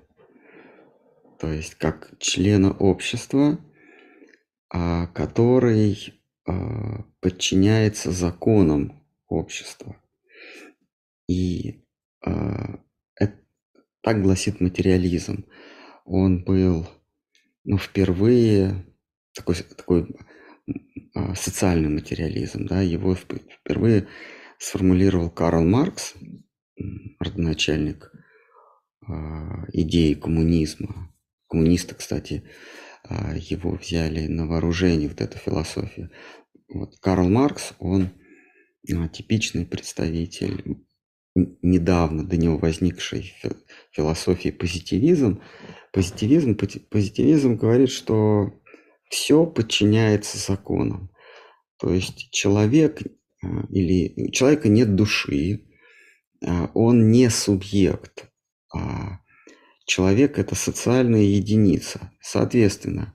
то 1.46 1.52
есть 1.52 1.76
как 1.76 2.12
члена 2.20 2.72
общества, 2.72 3.60
а, 4.70 5.08
который 5.08 6.20
а, 6.48 7.04
подчиняется 7.20 8.12
законам 8.12 9.04
общества. 9.28 9.96
И 11.28 11.84
а, 12.26 12.80
это, 13.16 13.40
так 14.02 14.22
гласит 14.22 14.62
материализм. 14.62 15.46
Он 16.06 16.44
был 16.44 16.88
ну, 17.66 17.78
впервые 17.78 18.86
такой, 19.34 19.56
такой 19.56 20.08
социальный 21.36 21.90
материализм, 21.90 22.66
да, 22.66 22.82
его 22.82 23.16
впервые 23.16 24.08
сформулировал 24.58 25.30
Карл 25.30 25.64
Маркс, 25.64 26.14
родоначальник 27.20 28.12
идеи 29.74 30.14
коммунизма, 30.14 31.14
коммунисты, 31.48 31.96
кстати, 31.96 32.44
а, 33.08 33.36
его 33.36 33.72
взяли 33.72 34.28
на 34.28 34.48
вооружение, 34.48 35.10
вот 35.10 35.22
эту 35.22 35.38
философию. 35.38 36.12
Вот 36.68 36.98
Карл 37.00 37.30
Маркс, 37.30 37.74
он 37.80 38.10
а, 38.92 39.08
типичный 39.08 39.66
представитель 39.66 40.86
недавно 41.36 42.24
до 42.24 42.38
него 42.38 42.58
возникшей 42.58 43.34
философии 43.92 44.50
позитивизм. 44.50 45.42
Позитивизм, 45.92 46.56
позитивизм 46.56 47.56
говорит, 47.56 47.90
что 47.90 48.54
все 49.10 49.46
подчиняется 49.46 50.38
законам. 50.38 51.10
То 51.78 51.94
есть 51.94 52.32
человек 52.32 53.02
а, 53.44 53.66
или 53.70 54.14
у 54.18 54.32
человека 54.32 54.70
нет 54.70 54.96
души, 54.96 55.66
он 56.74 57.12
не 57.12 57.30
субъект, 57.30 58.30
Человек– 59.86 60.40
это 60.40 60.56
социальная 60.56 61.22
единица. 61.22 62.12
Соответственно, 62.20 63.14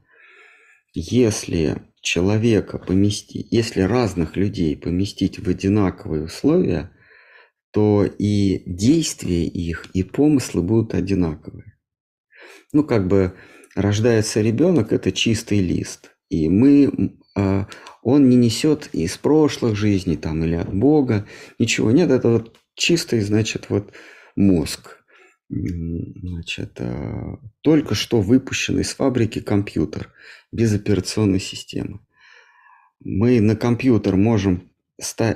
если 0.95 1.83
человека 2.01 2.79
поместить, 2.79 3.49
если 3.51 3.81
разных 3.83 4.37
людей 4.37 4.77
поместить 4.77 5.41
в 5.41 5.49
одинаковые 5.49 6.25
условия, 6.25 6.93
то 7.73 8.05
и 8.05 8.63
действия 8.67 9.45
их, 9.45 9.87
и 9.95 10.03
помыслы 10.03 10.63
будут 10.63 10.95
одинаковые. 10.95 11.79
Ну, 12.73 12.85
как 12.85 13.07
бы 13.09 13.35
рождается 13.75 14.41
ребенок, 14.41 14.93
это 14.93 15.13
чистый 15.13 15.61
лист. 15.61 16.17
И 16.29 16.49
мы 16.49 17.19
э, 17.37 17.65
он 18.03 18.29
не 18.29 18.37
несет 18.37 18.89
из 18.93 19.17
прошлых 19.17 19.77
жизней 19.77 20.17
там 20.17 20.45
или 20.45 20.55
от 20.55 20.73
Бога, 20.73 21.27
ничего. 21.59 21.91
Нет, 21.91 22.11
это 22.11 22.29
вот 22.29 22.57
чистый, 22.75 23.21
значит, 23.21 23.67
вот 23.69 23.93
мозг. 24.37 24.99
Значит, 25.49 26.77
э, 26.79 27.37
только 27.63 27.95
что 27.95 28.21
выпущенный 28.21 28.83
из 28.83 28.95
фабрики 28.95 29.41
компьютер 29.41 30.13
без 30.53 30.73
операционной 30.73 31.41
системы. 31.41 32.01
Мы 33.01 33.41
на 33.41 33.57
компьютер 33.57 34.17
можем 34.17 34.70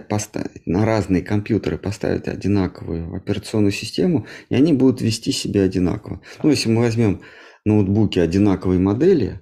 поставить, 0.09 0.67
на 0.67 0.85
разные 0.85 1.23
компьютеры 1.23 1.79
поставить 1.79 2.29
одинаковую 2.29 3.15
операционную 3.15 3.73
систему, 3.73 4.27
и 4.49 4.55
они 4.55 4.73
будут 4.73 5.01
вести 5.01 5.33
себя 5.33 5.63
одинаково. 5.63 6.21
Ну, 6.43 6.51
если 6.51 6.69
мы 6.69 6.83
возьмем 6.83 7.23
ноутбуки 7.65 8.19
одинаковой 8.19 8.79
модели, 8.79 9.41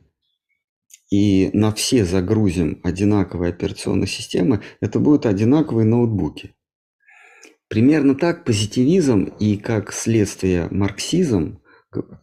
и 1.11 1.51
на 1.53 1.73
все 1.75 2.07
загрузим 2.07 2.81
одинаковые 2.83 3.51
операционные 3.51 4.07
системы, 4.07 4.63
это 4.81 4.99
будут 4.99 5.27
одинаковые 5.27 5.85
ноутбуки. 5.85 6.55
Примерно 7.69 8.15
так 8.15 8.45
позитивизм 8.45 9.25
и 9.39 9.59
как 9.59 9.93
следствие 9.93 10.69
марксизм 10.71 11.61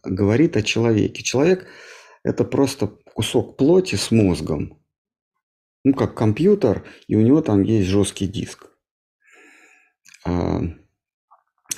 говорит 0.04 0.56
о 0.56 0.62
человеке. 0.62 1.22
Человек– 1.22 1.66
это 2.24 2.44
просто 2.44 2.88
кусок 3.14 3.56
плоти 3.56 3.94
с 3.94 4.10
мозгом, 4.10 4.79
ну, 5.84 5.94
как 5.94 6.14
компьютер, 6.14 6.84
и 7.08 7.16
у 7.16 7.20
него 7.20 7.40
там 7.42 7.62
есть 7.62 7.88
жесткий 7.88 8.26
диск. 8.26 8.66
А, 10.24 10.60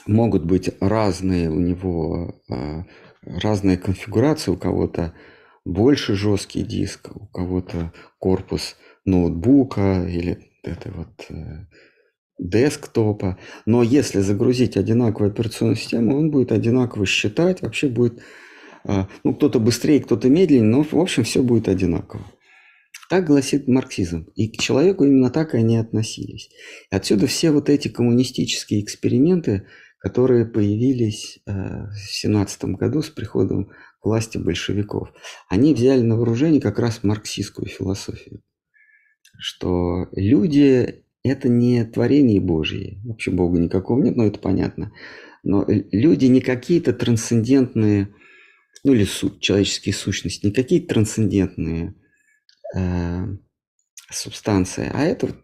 могут 0.06 0.44
быть 0.44 0.70
разные 0.80 1.50
у 1.50 1.60
него 1.60 2.42
а, 2.50 2.84
разные 3.22 3.76
конфигурации, 3.76 4.50
у 4.50 4.56
кого-то 4.56 5.14
больше 5.64 6.14
жесткий 6.14 6.62
диск, 6.62 7.10
у 7.14 7.26
кого-то 7.26 7.92
корпус 8.18 8.76
ноутбука 9.04 10.04
или 10.08 10.50
это 10.62 10.90
вот 10.90 11.26
э, 11.28 11.66
десктопа. 12.38 13.38
Но 13.66 13.82
если 13.82 14.20
загрузить 14.20 14.76
одинаковую 14.76 15.30
операционную 15.30 15.76
систему, 15.76 16.16
он 16.16 16.30
будет 16.30 16.52
одинаково 16.52 17.06
считать, 17.06 17.62
вообще 17.62 17.88
будет, 17.88 18.20
э, 18.84 19.04
ну, 19.24 19.34
кто-то 19.34 19.60
быстрее, 19.60 20.00
кто-то 20.00 20.28
медленнее, 20.28 20.68
но, 20.68 20.82
в 20.82 20.94
общем, 20.94 21.24
все 21.24 21.42
будет 21.42 21.68
одинаково. 21.68 22.24
Так 23.08 23.26
гласит 23.26 23.68
марксизм. 23.68 24.26
И 24.34 24.48
к 24.48 24.56
человеку 24.58 25.04
именно 25.04 25.30
так 25.30 25.54
они 25.54 25.76
относились. 25.76 26.48
И 26.90 26.94
отсюда 26.94 27.26
все 27.26 27.50
вот 27.50 27.68
эти 27.68 27.88
коммунистические 27.88 28.82
эксперименты, 28.82 29.66
которые 29.98 30.46
появились 30.46 31.40
э, 31.46 31.52
в 31.52 32.10
17 32.10 32.64
году 32.64 33.02
с 33.02 33.10
приходом 33.10 33.70
к 34.00 34.06
власти 34.06 34.38
большевиков, 34.38 35.12
они 35.48 35.74
взяли 35.74 36.02
на 36.02 36.16
вооружение 36.16 36.60
как 36.60 36.78
раз 36.78 37.02
марксистскую 37.02 37.68
философию. 37.68 38.42
Что 39.38 40.08
люди– 40.12 41.04
это 41.22 41.48
не 41.48 41.84
творение 41.84 42.40
Божье. 42.40 43.00
Вообще 43.04 43.30
Бога 43.30 43.58
никакого 43.58 44.02
нет, 44.02 44.16
но 44.16 44.26
это 44.26 44.38
понятно. 44.38 44.92
Но 45.42 45.64
люди 45.68 46.26
не 46.26 46.40
какие-то 46.40 46.92
трансцендентные, 46.92 48.14
ну 48.84 48.94
или 48.94 49.04
суть, 49.04 49.40
человеческие 49.40 49.94
сущности, 49.94 50.46
не 50.46 50.52
какие-то 50.52 50.94
трансцендентные 50.94 51.94
э, 52.74 53.26
субстанции, 54.10 54.90
а 54.92 55.04
это 55.04 55.34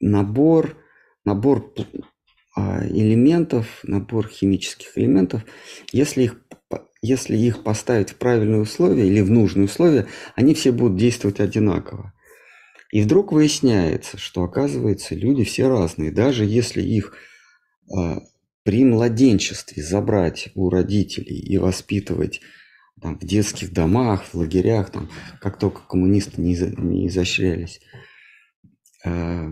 набор, 0.00 0.76
набор 1.24 1.74
а, 2.56 2.86
элементов, 2.86 3.80
набор 3.82 4.28
химических 4.28 4.96
элементов, 4.96 5.42
если 5.90 6.24
их, 6.24 6.40
если 7.02 7.36
их 7.36 7.64
поставить 7.64 8.10
в 8.10 8.16
правильные 8.16 8.60
условия 8.60 9.06
или 9.06 9.20
в 9.20 9.30
нужные 9.30 9.64
условия, 9.64 10.06
они 10.36 10.54
все 10.54 10.70
будут 10.70 10.96
действовать 10.96 11.40
одинаково. 11.40 12.12
И 12.92 13.02
вдруг 13.02 13.32
выясняется, 13.32 14.18
что 14.18 14.44
оказывается 14.44 15.16
люди 15.16 15.42
все 15.42 15.68
разные, 15.68 16.12
даже 16.12 16.44
если 16.44 16.80
их 16.80 17.14
э, 17.92 18.20
при 18.62 18.84
младенчестве 18.84 19.82
забрать 19.82 20.50
у 20.54 20.70
родителей 20.70 21.36
и 21.36 21.58
воспитывать 21.58 22.40
там, 23.00 23.18
в 23.18 23.24
детских 23.24 23.72
домах, 23.72 24.24
в 24.24 24.34
лагерях, 24.34 24.90
там, 24.90 25.10
как 25.40 25.58
только 25.58 25.82
коммунисты 25.82 26.40
не, 26.40 26.56
не 26.56 27.08
изощрялись, 27.08 27.80
э, 29.04 29.50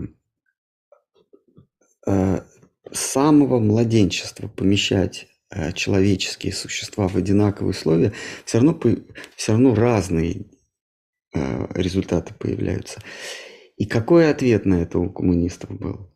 э, 2.07 2.41
с 2.91 2.99
самого 2.99 3.59
младенчества 3.59 4.47
помещать 4.47 5.27
э, 5.49 5.71
человеческие 5.73 6.53
существа 6.53 7.07
в 7.07 7.15
одинаковые 7.15 7.71
условия, 7.71 8.13
все 8.45 8.59
равно, 8.59 8.79
все 9.35 9.51
равно 9.51 9.75
разные 9.75 10.45
результаты 11.33 12.35
появляются. 12.35 13.01
И 13.75 13.85
какой 13.85 14.29
ответ 14.29 14.65
на 14.65 14.75
это 14.75 14.99
у 14.99 15.09
коммунистов 15.09 15.71
был? 15.71 16.13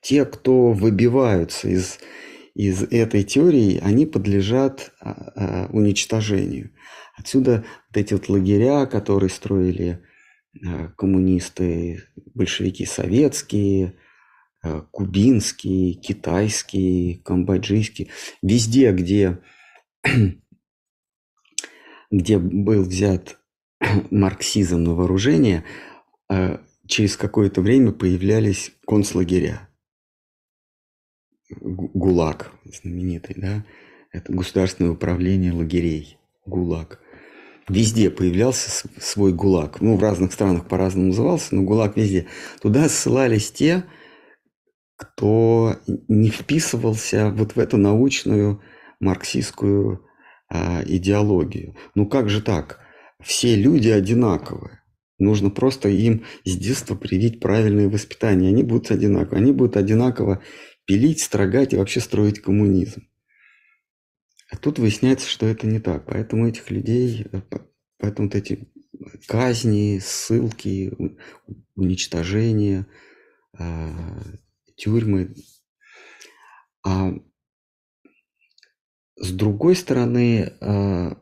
Те, 0.00 0.24
кто 0.24 0.70
выбиваются 0.70 1.68
из, 1.68 1.98
из 2.56 2.82
этой 2.82 3.22
теории, 3.22 3.78
они 3.82 4.06
подлежат 4.06 4.92
уничтожению. 5.70 6.72
Отсюда 7.16 7.64
вот 7.88 7.96
эти 7.96 8.14
вот 8.14 8.28
лагеря, 8.28 8.86
которые 8.86 9.30
строили 9.30 10.02
коммунисты, 10.96 12.02
большевики 12.34 12.84
советские– 12.84 13.94
кубинский, 14.90 15.94
китайский, 15.94 17.20
камбоджийский. 17.24 18.10
Везде, 18.42 18.92
где, 18.92 19.40
где 22.10 22.38
был 22.38 22.82
взят 22.82 23.38
марксизм 24.10 24.82
на 24.82 24.94
вооружение, 24.94 25.64
через 26.86 27.16
какое-то 27.16 27.60
время 27.60 27.92
появлялись 27.92 28.72
концлагеря. 28.86 29.65
ГУЛАГ 31.50 32.52
знаменитый, 32.64 33.36
да? 33.38 33.64
Это 34.12 34.32
государственное 34.32 34.92
управление 34.92 35.52
лагерей. 35.52 36.18
ГУЛАГ. 36.46 37.00
Везде 37.68 38.10
появлялся 38.10 38.88
свой 39.00 39.32
ГУЛАГ. 39.32 39.80
Ну, 39.80 39.96
в 39.96 40.02
разных 40.02 40.32
странах 40.32 40.68
по-разному 40.68 41.08
назывался, 41.08 41.54
но 41.54 41.62
ГУЛАГ 41.62 41.96
везде. 41.96 42.26
Туда 42.60 42.88
ссылались 42.88 43.50
те, 43.50 43.84
кто 44.96 45.76
не 46.08 46.30
вписывался 46.30 47.30
вот 47.30 47.56
в 47.56 47.58
эту 47.58 47.76
научную 47.76 48.62
марксистскую 49.00 50.06
а, 50.48 50.82
идеологию. 50.86 51.76
Ну 51.94 52.06
как 52.06 52.28
же 52.30 52.40
так? 52.40 52.80
Все 53.22 53.56
люди 53.56 53.88
одинаковые. 53.88 54.80
Нужно 55.18 55.50
просто 55.50 55.88
им 55.88 56.24
с 56.44 56.56
детства 56.56 56.94
привить 56.94 57.40
правильное 57.40 57.88
воспитание. 57.88 58.50
Они 58.50 58.62
будут 58.62 58.90
одинаковы. 58.90 59.36
Они 59.38 59.52
будут 59.52 59.76
одинаково 59.76 60.42
пилить, 60.86 61.20
строгать 61.20 61.72
и 61.72 61.76
вообще 61.76 62.00
строить 62.00 62.40
коммунизм. 62.40 63.08
А 64.50 64.56
тут 64.56 64.78
выясняется, 64.78 65.28
что 65.28 65.46
это 65.46 65.66
не 65.66 65.80
так. 65.80 66.06
Поэтому 66.06 66.48
этих 66.48 66.70
людей, 66.70 67.26
э, 67.30 67.42
поэтому 67.98 68.28
вот 68.28 68.36
эти 68.36 68.68
казни, 69.26 69.98
ссылки, 69.98 70.92
уничтожения, 71.74 72.86
а, 73.58 74.22
тюрьмы. 74.76 75.34
А 76.84 77.12
с 79.16 79.32
другой 79.32 79.76
стороны, 79.76 80.52
а, 80.60 81.18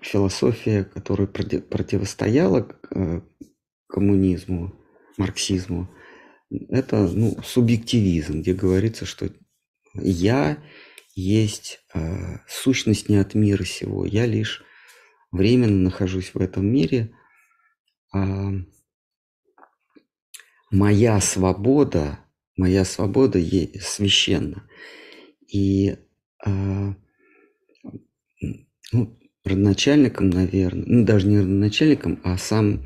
философия, 0.00 0.84
которая 0.84 1.26
противостояла 1.26 2.68
э, 2.90 3.20
коммунизму, 3.88 4.74
марксизму, 5.16 5.88
это 6.50 7.08
ну, 7.08 7.36
субъективизм, 7.44 8.40
где 8.40 8.54
говорится, 8.54 9.04
что 9.04 9.30
я 9.94 10.62
есть 11.14 11.80
э, 11.94 12.38
сущность 12.46 13.08
не 13.08 13.16
от 13.16 13.34
мира 13.34 13.64
сего, 13.64 14.06
я 14.06 14.26
лишь 14.26 14.62
временно 15.30 15.76
нахожусь 15.76 16.32
в 16.34 16.40
этом 16.40 16.66
мире, 16.66 17.12
э, 18.14 18.18
моя 20.70 21.20
свобода, 21.20 22.20
моя 22.56 22.84
свобода 22.84 23.38
священна. 23.80 24.68
И 25.48 25.96
э, 26.46 26.94
ну, 28.92 29.18
родоначальником, 29.44 30.30
наверное, 30.30 30.84
ну 30.86 31.04
даже 31.04 31.26
не 31.26 31.38
родоначальником, 31.38 32.20
а 32.22 32.38
сам 32.38 32.84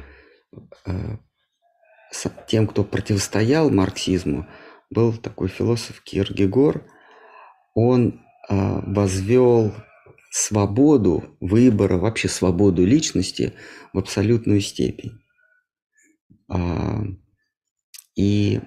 э, 0.87 1.19
тем, 2.47 2.67
кто 2.67 2.85
противостоял 2.85 3.71
марксизму, 3.71 4.47
был 4.91 5.13
такой 5.15 5.49
философ 5.49 6.03
Киргегор. 6.03 6.85
Он 7.75 8.21
э, 8.49 8.81
возвел 8.87 9.73
свободу 10.31 11.37
выбора, 11.41 11.99
вообще 11.99 12.29
свободу 12.29 12.85
личности 12.85 13.55
в 13.93 13.99
абсолютную 13.99 14.61
степень. 14.61 15.23
И, 18.15 18.61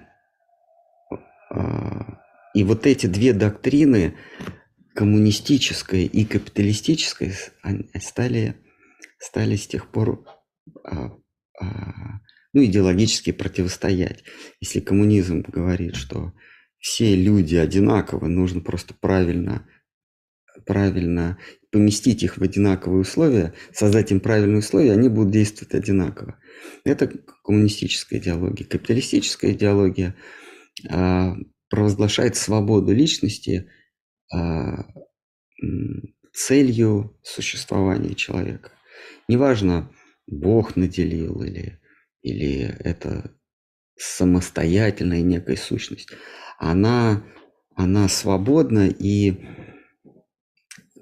а, 1.50 2.18
и 2.54 2.64
вот 2.64 2.86
эти 2.86 3.06
две 3.06 3.32
доктрины, 3.32 4.16
коммунистическая 4.94 6.02
и 6.02 6.24
капиталистическая, 6.24 7.34
стали, 8.00 8.56
стали 9.18 9.56
с 9.56 9.66
тех 9.66 9.90
пор 9.90 10.24
а, 10.84 11.12
а, 11.60 12.20
ну, 12.56 12.64
идеологически 12.64 13.32
противостоять. 13.32 14.24
Если 14.60 14.80
коммунизм 14.80 15.42
говорит, 15.46 15.94
что 15.94 16.32
все 16.78 17.14
люди 17.14 17.54
одинаковы, 17.54 18.28
нужно 18.28 18.62
просто 18.62 18.94
правильно, 18.98 19.68
правильно 20.64 21.36
поместить 21.70 22.22
их 22.22 22.38
в 22.38 22.42
одинаковые 22.42 23.02
условия, 23.02 23.52
создать 23.74 24.10
им 24.10 24.20
правильные 24.20 24.60
условия, 24.60 24.92
они 24.92 25.10
будут 25.10 25.32
действовать 25.32 25.74
одинаково. 25.74 26.38
Это 26.82 27.12
коммунистическая 27.44 28.16
идеология. 28.20 28.64
Капиталистическая 28.64 29.52
идеология 29.52 30.16
а, 30.88 31.36
провозглашает 31.68 32.36
свободу 32.36 32.94
личности 32.94 33.70
а, 34.34 34.86
целью 36.32 37.20
существования 37.22 38.14
человека. 38.14 38.72
Неважно, 39.28 39.92
Бог 40.26 40.74
наделил 40.74 41.42
или, 41.42 41.78
или 42.26 42.76
это 42.80 43.30
самостоятельная 43.96 45.22
некая 45.22 45.56
сущность. 45.56 46.08
Она, 46.58 47.24
она 47.76 48.08
свободна, 48.08 48.88
и 48.88 49.46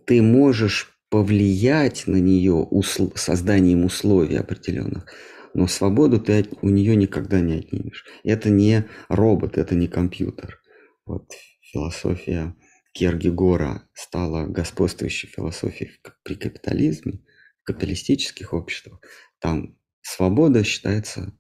ты 0.07 0.21
можешь 0.21 0.91
повлиять 1.09 2.07
на 2.07 2.17
нее 2.17 2.67
усл- 2.71 3.17
созданием 3.17 3.85
условий 3.85 4.37
определенных, 4.37 5.07
но 5.55 5.67
свободу 5.67 6.21
ты 6.21 6.41
от, 6.41 6.49
у 6.63 6.69
нее 6.69 6.95
никогда 6.95 7.41
не 7.41 7.55
отнимешь. 7.55 8.05
Это 8.23 8.51
не 8.51 8.85
робот, 9.09 9.57
это 9.57 9.75
не 9.75 9.89
компьютер. 9.89 10.61
Вот 11.07 11.33
философия 11.63 12.55
Кергигора 12.93 13.89
стала 13.95 14.47
господствующей 14.47 15.29
философией 15.29 15.93
при 16.23 16.35
капитализме, 16.35 17.21
в 17.63 17.65
капиталистических 17.65 18.53
обществах. 18.53 19.01
Там 19.39 19.79
свобода 20.05 20.63
считается, 20.65 21.37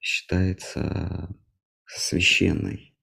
считается 0.00 1.28
священной. 1.86 2.96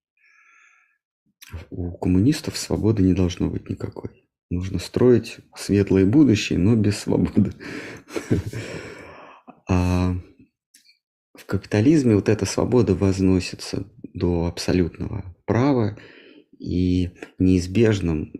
У 1.69 1.95
коммунистов 1.97 2.57
свободы 2.57 3.03
не 3.03 3.13
должно 3.13 3.49
быть 3.49 3.69
никакой. 3.69 4.29
Нужно 4.49 4.79
строить 4.79 5.37
светлое 5.55 6.05
будущее, 6.05 6.57
но 6.59 6.75
без 6.75 6.97
свободы. 6.97 7.53
А 9.65 10.13
в 11.33 11.45
капитализме 11.45 12.15
вот 12.15 12.27
эта 12.27 12.45
свобода 12.45 12.93
возносится 12.95 13.89
до 14.13 14.45
абсолютного 14.45 15.37
права, 15.45 15.97
и 16.63 17.11
неизбежным 17.39 18.33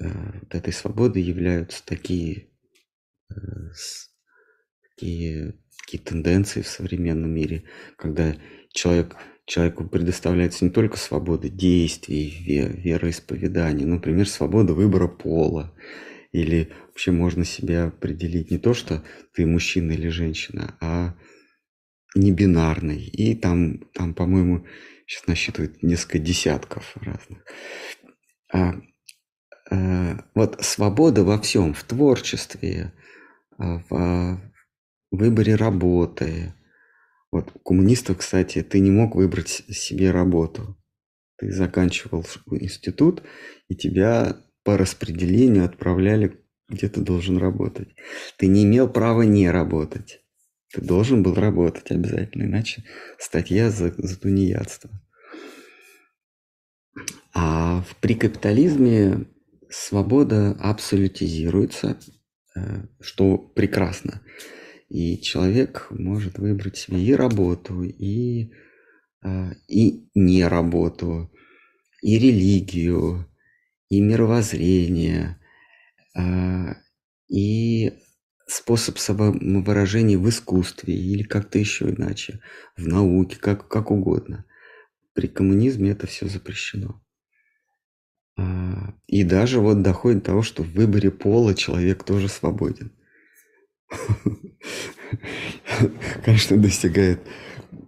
э, 0.00 0.40
вот 0.40 0.54
этой 0.54 0.72
свободы 0.72 1.20
являются 1.20 1.84
такие, 1.84 2.50
э, 3.30 3.34
такие, 4.82 5.60
такие 5.88 6.02
тенденции 6.02 6.60
в 6.60 6.68
современном 6.68 7.30
мире, 7.30 7.64
когда 7.96 8.36
человек 8.72 9.16
человеку 9.46 9.88
предоставляется 9.88 10.66
не 10.66 10.70
только 10.70 10.98
свобода 10.98 11.48
действий, 11.48 12.30
вероисповедания, 12.84 13.86
например, 13.86 14.28
свобода 14.28 14.74
выбора 14.74 15.08
пола, 15.08 15.74
или 16.32 16.70
вообще 16.88 17.12
можно 17.12 17.46
себя 17.46 17.86
определить 17.86 18.50
не 18.50 18.58
то, 18.58 18.74
что 18.74 19.02
ты 19.32 19.46
мужчина 19.46 19.92
или 19.92 20.08
женщина, 20.08 20.76
а 20.82 21.14
не 22.14 22.32
бинарный. 22.32 23.02
И 23.02 23.34
там, 23.34 23.78
там 23.94 24.12
по-моему, 24.12 24.66
сейчас 25.06 25.26
насчитывают 25.26 25.82
несколько 25.82 26.18
десятков 26.18 26.94
разных. 26.96 27.46
А, 28.52 28.74
а, 29.70 30.24
вот 30.34 30.62
свобода 30.62 31.24
во 31.24 31.40
всем, 31.40 31.72
в 31.72 31.82
творчестве, 31.84 32.92
а, 33.56 33.82
в 33.88 34.38
выборе 35.10 35.54
работы, 35.54 36.54
вот 37.30 37.50
у 37.54 37.58
коммунистов, 37.58 38.18
кстати, 38.18 38.62
ты 38.62 38.80
не 38.80 38.90
мог 38.90 39.14
выбрать 39.14 39.48
себе 39.48 40.10
работу. 40.10 40.76
Ты 41.36 41.52
заканчивал 41.52 42.24
институт, 42.50 43.22
и 43.68 43.76
тебя 43.76 44.36
по 44.64 44.76
распределению 44.76 45.64
отправляли, 45.64 46.40
где 46.68 46.88
ты 46.88 47.00
должен 47.00 47.38
работать. 47.38 47.88
Ты 48.36 48.46
не 48.46 48.64
имел 48.64 48.88
права 48.88 49.22
не 49.22 49.50
работать. 49.50 50.20
Ты 50.72 50.82
должен 50.82 51.22
был 51.22 51.34
работать 51.34 51.90
обязательно, 51.90 52.44
иначе 52.44 52.84
статья 53.18 53.70
за, 53.70 53.94
за 53.96 54.18
тунеядство. 54.18 54.90
А 57.32 57.84
при 58.00 58.14
капитализме 58.14 59.26
свобода 59.70 60.56
абсолютизируется, 60.60 61.98
э, 62.54 62.82
что 63.00 63.38
прекрасно. 63.38 64.20
И 64.88 65.20
человек 65.20 65.88
может 65.90 66.38
выбрать 66.38 66.78
себе 66.78 67.02
и 67.02 67.12
работу, 67.12 67.82
и, 67.82 68.52
а, 69.22 69.52
и 69.68 70.08
не 70.14 70.44
работу, 70.44 71.30
и 72.02 72.18
религию, 72.18 73.28
и 73.90 74.00
мировоззрение, 74.00 75.38
а, 76.16 76.76
и 77.28 77.92
способ 78.46 78.98
самовыражения 78.98 80.16
в 80.18 80.26
искусстве 80.28 80.94
или 80.94 81.22
как-то 81.22 81.58
еще 81.58 81.90
иначе, 81.90 82.40
в 82.76 82.86
науке, 82.86 83.36
как, 83.38 83.68
как 83.68 83.90
угодно. 83.90 84.46
При 85.12 85.26
коммунизме 85.26 85.90
это 85.90 86.06
все 86.06 86.28
запрещено. 86.28 87.02
А, 88.38 88.94
и 89.06 89.22
даже 89.22 89.60
вот 89.60 89.82
доходит 89.82 90.20
до 90.20 90.26
того, 90.26 90.42
что 90.42 90.62
в 90.62 90.72
выборе 90.72 91.10
пола 91.10 91.54
человек 91.54 92.04
тоже 92.04 92.28
свободен. 92.28 92.92
конечно, 96.24 96.56
достигает, 96.56 97.20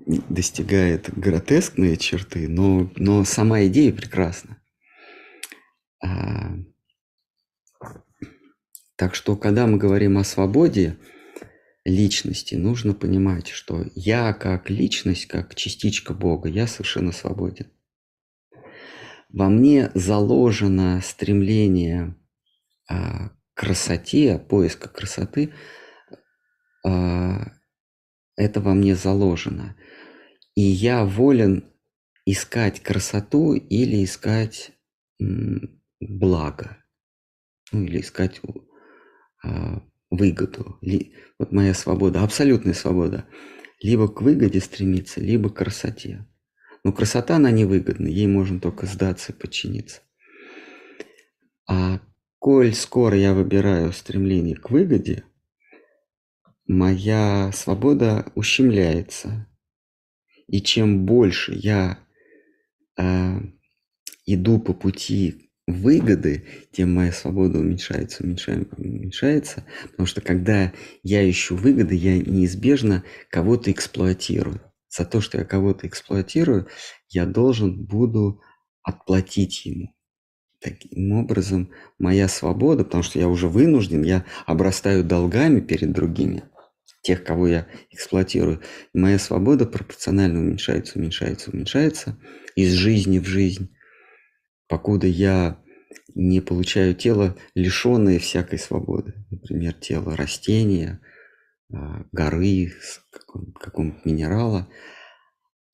достигает 0.06 1.10
гротескные 1.16 1.96
черты, 1.96 2.48
но, 2.48 2.90
но 2.96 3.24
сама 3.24 3.64
идея 3.66 3.92
прекрасна. 3.92 4.58
А, 6.02 6.54
так 8.96 9.14
что, 9.14 9.36
когда 9.36 9.66
мы 9.66 9.78
говорим 9.78 10.18
о 10.18 10.24
свободе 10.24 10.98
личности, 11.84 12.54
нужно 12.54 12.94
понимать, 12.94 13.48
что 13.48 13.84
я 13.94 14.32
как 14.32 14.70
личность, 14.70 15.26
как 15.26 15.54
частичка 15.54 16.14
Бога, 16.14 16.48
я 16.48 16.66
совершенно 16.66 17.12
свободен. 17.12 17.66
Во 19.28 19.48
мне 19.48 19.90
заложено 19.94 21.00
стремление 21.02 22.16
а, 22.88 23.28
к 23.28 23.60
красоте, 23.60 24.38
поиска 24.38 24.88
красоты– 24.88 25.52
это 26.84 28.60
во 28.60 28.74
мне 28.74 28.94
заложено. 28.94 29.76
И 30.54 30.62
я 30.62 31.04
волен 31.04 31.64
искать 32.24 32.80
красоту 32.80 33.54
или 33.54 34.04
искать 34.04 34.72
благо. 36.00 36.78
Ну, 37.72 37.84
или 37.84 38.00
искать 38.00 38.40
а, 39.42 39.82
выгоду. 40.10 40.78
Вот 41.38 41.52
моя 41.52 41.74
свобода, 41.74 42.22
абсолютная 42.22 42.74
свобода. 42.74 43.26
Либо 43.80 44.08
к 44.08 44.22
выгоде 44.22 44.60
стремиться, 44.60 45.20
либо 45.20 45.50
к 45.50 45.56
красоте. 45.56 46.26
Но 46.82 46.92
красота, 46.92 47.36
она 47.36 47.50
невыгодна, 47.50 48.08
ей 48.08 48.26
можно 48.26 48.60
только 48.60 48.86
сдаться 48.86 49.32
и 49.32 49.34
подчиниться. 49.34 50.00
А 51.68 52.00
коль 52.38 52.74
скоро 52.74 53.16
я 53.16 53.34
выбираю 53.34 53.92
стремление 53.92 54.56
к 54.56 54.70
выгоде, 54.70 55.24
моя 56.70 57.50
свобода 57.52 58.30
ущемляется. 58.36 59.48
И 60.46 60.62
чем 60.62 61.04
больше 61.04 61.52
я 61.52 61.98
э, 62.96 63.40
иду 64.24 64.60
по 64.60 64.72
пути 64.72 65.50
выгоды, 65.66 66.46
тем 66.72 66.94
моя 66.94 67.12
свобода 67.12 67.58
уменьшается, 67.58 68.22
уменьшается, 68.22 68.76
уменьшается. 68.76 69.66
Потому 69.90 70.06
что 70.06 70.20
когда 70.20 70.72
я 71.02 71.28
ищу 71.28 71.56
выгоды, 71.56 71.96
я 71.96 72.18
неизбежно 72.18 73.02
кого-то 73.30 73.72
эксплуатирую. 73.72 74.60
За 74.88 75.04
то, 75.04 75.20
что 75.20 75.38
я 75.38 75.44
кого-то 75.44 75.88
эксплуатирую, 75.88 76.68
я 77.08 77.26
должен 77.26 77.84
буду 77.84 78.42
отплатить 78.82 79.66
ему. 79.66 79.92
Таким 80.60 81.12
образом, 81.12 81.70
моя 81.98 82.28
свобода, 82.28 82.84
потому 82.84 83.02
что 83.02 83.18
я 83.18 83.28
уже 83.28 83.48
вынужден, 83.48 84.02
я 84.02 84.24
обрастаю 84.46 85.02
долгами 85.02 85.60
перед 85.60 85.92
другими, 85.92 86.44
тех, 87.10 87.24
кого 87.24 87.48
я 87.48 87.66
эксплуатирую. 87.90 88.60
И 88.94 88.98
моя 88.98 89.18
свобода 89.18 89.66
пропорционально 89.66 90.38
уменьшается, 90.38 90.96
уменьшается, 90.96 91.50
уменьшается 91.50 92.16
из 92.54 92.72
жизни 92.74 93.18
в 93.18 93.26
жизнь, 93.26 93.74
покуда 94.68 95.08
я 95.08 95.58
не 96.14 96.40
получаю 96.40 96.94
тело, 96.94 97.36
лишенное 97.56 98.20
всякой 98.20 98.60
свободы. 98.60 99.14
Например, 99.28 99.72
тело 99.72 100.16
растения, 100.16 101.00
а, 101.72 102.04
горы, 102.12 102.72
какого-нибудь 103.60 104.04
минерала. 104.04 104.68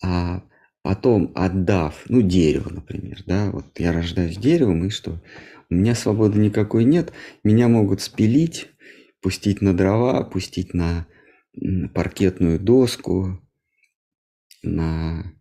А 0.02 0.42
потом 0.80 1.32
отдав, 1.34 2.02
ну, 2.08 2.22
дерево, 2.22 2.70
например, 2.70 3.18
да, 3.26 3.50
вот 3.50 3.78
я 3.78 3.92
рождаюсь 3.92 4.38
деревом, 4.38 4.86
и 4.86 4.88
что? 4.88 5.22
У 5.68 5.74
меня 5.74 5.94
свободы 5.94 6.38
никакой 6.38 6.84
нет, 6.84 7.12
меня 7.44 7.68
могут 7.68 8.00
спилить, 8.00 8.68
пустить 9.20 9.60
на 9.60 9.76
дрова, 9.76 10.22
пустить 10.22 10.72
на 10.72 11.06
паркетную 11.94 12.60
доску, 12.60 13.40
на, 14.66 15.32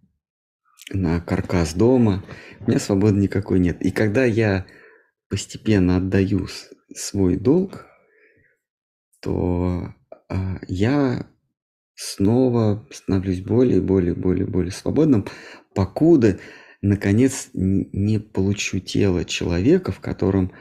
на 0.91 1.19
каркас 1.19 1.73
дома. 1.73 2.23
У 2.61 2.69
меня 2.69 2.79
свободы 2.79 3.19
никакой 3.19 3.59
нет. 3.59 3.81
И 3.81 3.91
когда 3.91 4.23
я 4.23 4.65
постепенно 5.29 5.97
отдаю 5.97 6.47
свой 6.93 7.37
долг, 7.37 7.85
то 9.21 9.93
а, 10.29 10.59
я 10.67 11.27
снова 11.95 12.87
становлюсь 12.91 13.41
более, 13.41 13.81
более, 13.81 14.13
более, 14.13 14.45
более 14.45 14.71
свободным, 14.71 15.25
покуда, 15.73 16.39
наконец, 16.81 17.49
не 17.53 18.19
получу 18.19 18.79
тело 18.79 19.25
человека, 19.25 19.91
в 19.91 19.99
котором 19.99 20.51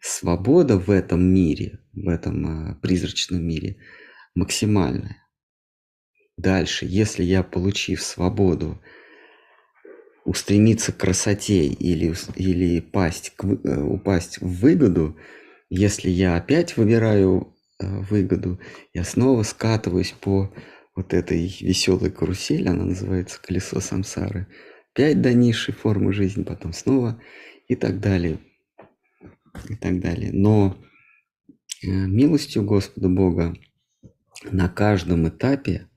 свобода 0.00 0.78
в 0.78 0.90
этом 0.90 1.22
мире, 1.22 1.80
в 1.92 2.08
этом 2.08 2.46
а, 2.46 2.74
призрачном 2.82 3.46
мире 3.46 3.76
максимальная. 4.34 5.16
Дальше, 6.36 6.86
если 6.88 7.22
я, 7.22 7.42
получив 7.42 8.02
свободу, 8.02 8.80
устремиться 10.24 10.92
к 10.92 10.98
красоте 10.98 11.66
или, 11.66 12.14
или 12.36 12.80
пасть, 12.80 13.32
к, 13.36 13.44
э, 13.44 13.82
упасть 13.82 14.40
в 14.40 14.60
выгоду, 14.60 15.18
если 15.68 16.08
я 16.08 16.36
опять 16.36 16.76
выбираю 16.76 17.54
э, 17.78 17.86
выгоду, 17.86 18.60
я 18.94 19.04
снова 19.04 19.42
скатываюсь 19.42 20.12
по 20.12 20.52
вот 20.94 21.14
этой 21.14 21.46
веселой 21.60 22.10
карусели, 22.10 22.68
она 22.68 22.84
называется 22.84 23.40
колесо 23.42 23.80
самсары, 23.80 24.46
опять 24.92 25.20
до 25.20 25.32
низшей 25.32 25.74
формы 25.74 26.12
жизни, 26.12 26.42
потом 26.42 26.72
снова 26.72 27.20
и 27.68 27.74
так 27.74 28.00
далее, 28.00 28.38
и 29.68 29.76
так 29.76 30.00
далее. 30.00 30.30
Но 30.32 30.76
э, 31.82 31.86
милостью 31.86 32.64
Господа 32.64 33.08
Бога 33.08 33.54
на 34.44 34.68
каждом 34.68 35.28
этапе 35.28 35.88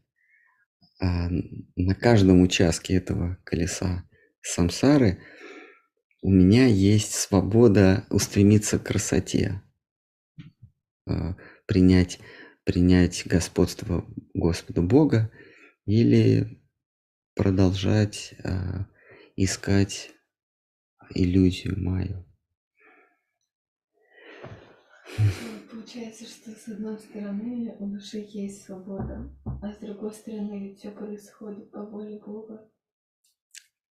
а, 1.00 1.30
на 1.76 1.96
каждом 1.96 2.41
участке 2.41 2.96
этого 2.96 3.38
колеса 3.44 4.08
самсары 4.41 5.20
у 6.22 6.30
меня 6.30 6.66
есть 6.68 7.14
свобода 7.14 8.06
устремиться 8.10 8.80
к 8.80 8.84
красоте, 8.84 9.62
а, 11.06 11.36
принять, 11.66 12.20
принять 12.64 13.24
господство 13.26 14.06
Господа 14.34 14.82
Бога 14.82 15.32
или 15.86 16.62
продолжать 17.36 18.36
а, 18.44 18.88
искать 19.36 20.12
иллюзию 21.14 21.78
мою. 21.78 22.26
Получается, 25.84 26.23
что 26.23 26.51
с 26.51 26.69
одной 26.69 26.97
стороны 26.97 27.75
у 27.77 27.88
души 27.88 28.25
есть 28.29 28.63
свобода, 28.63 29.29
а 29.43 29.69
с 29.69 29.79
другой 29.79 30.13
стороны 30.13 30.73
все 30.75 30.91
происходит 30.91 31.71
по 31.71 31.84
воле 31.84 32.21
Бога. 32.25 32.65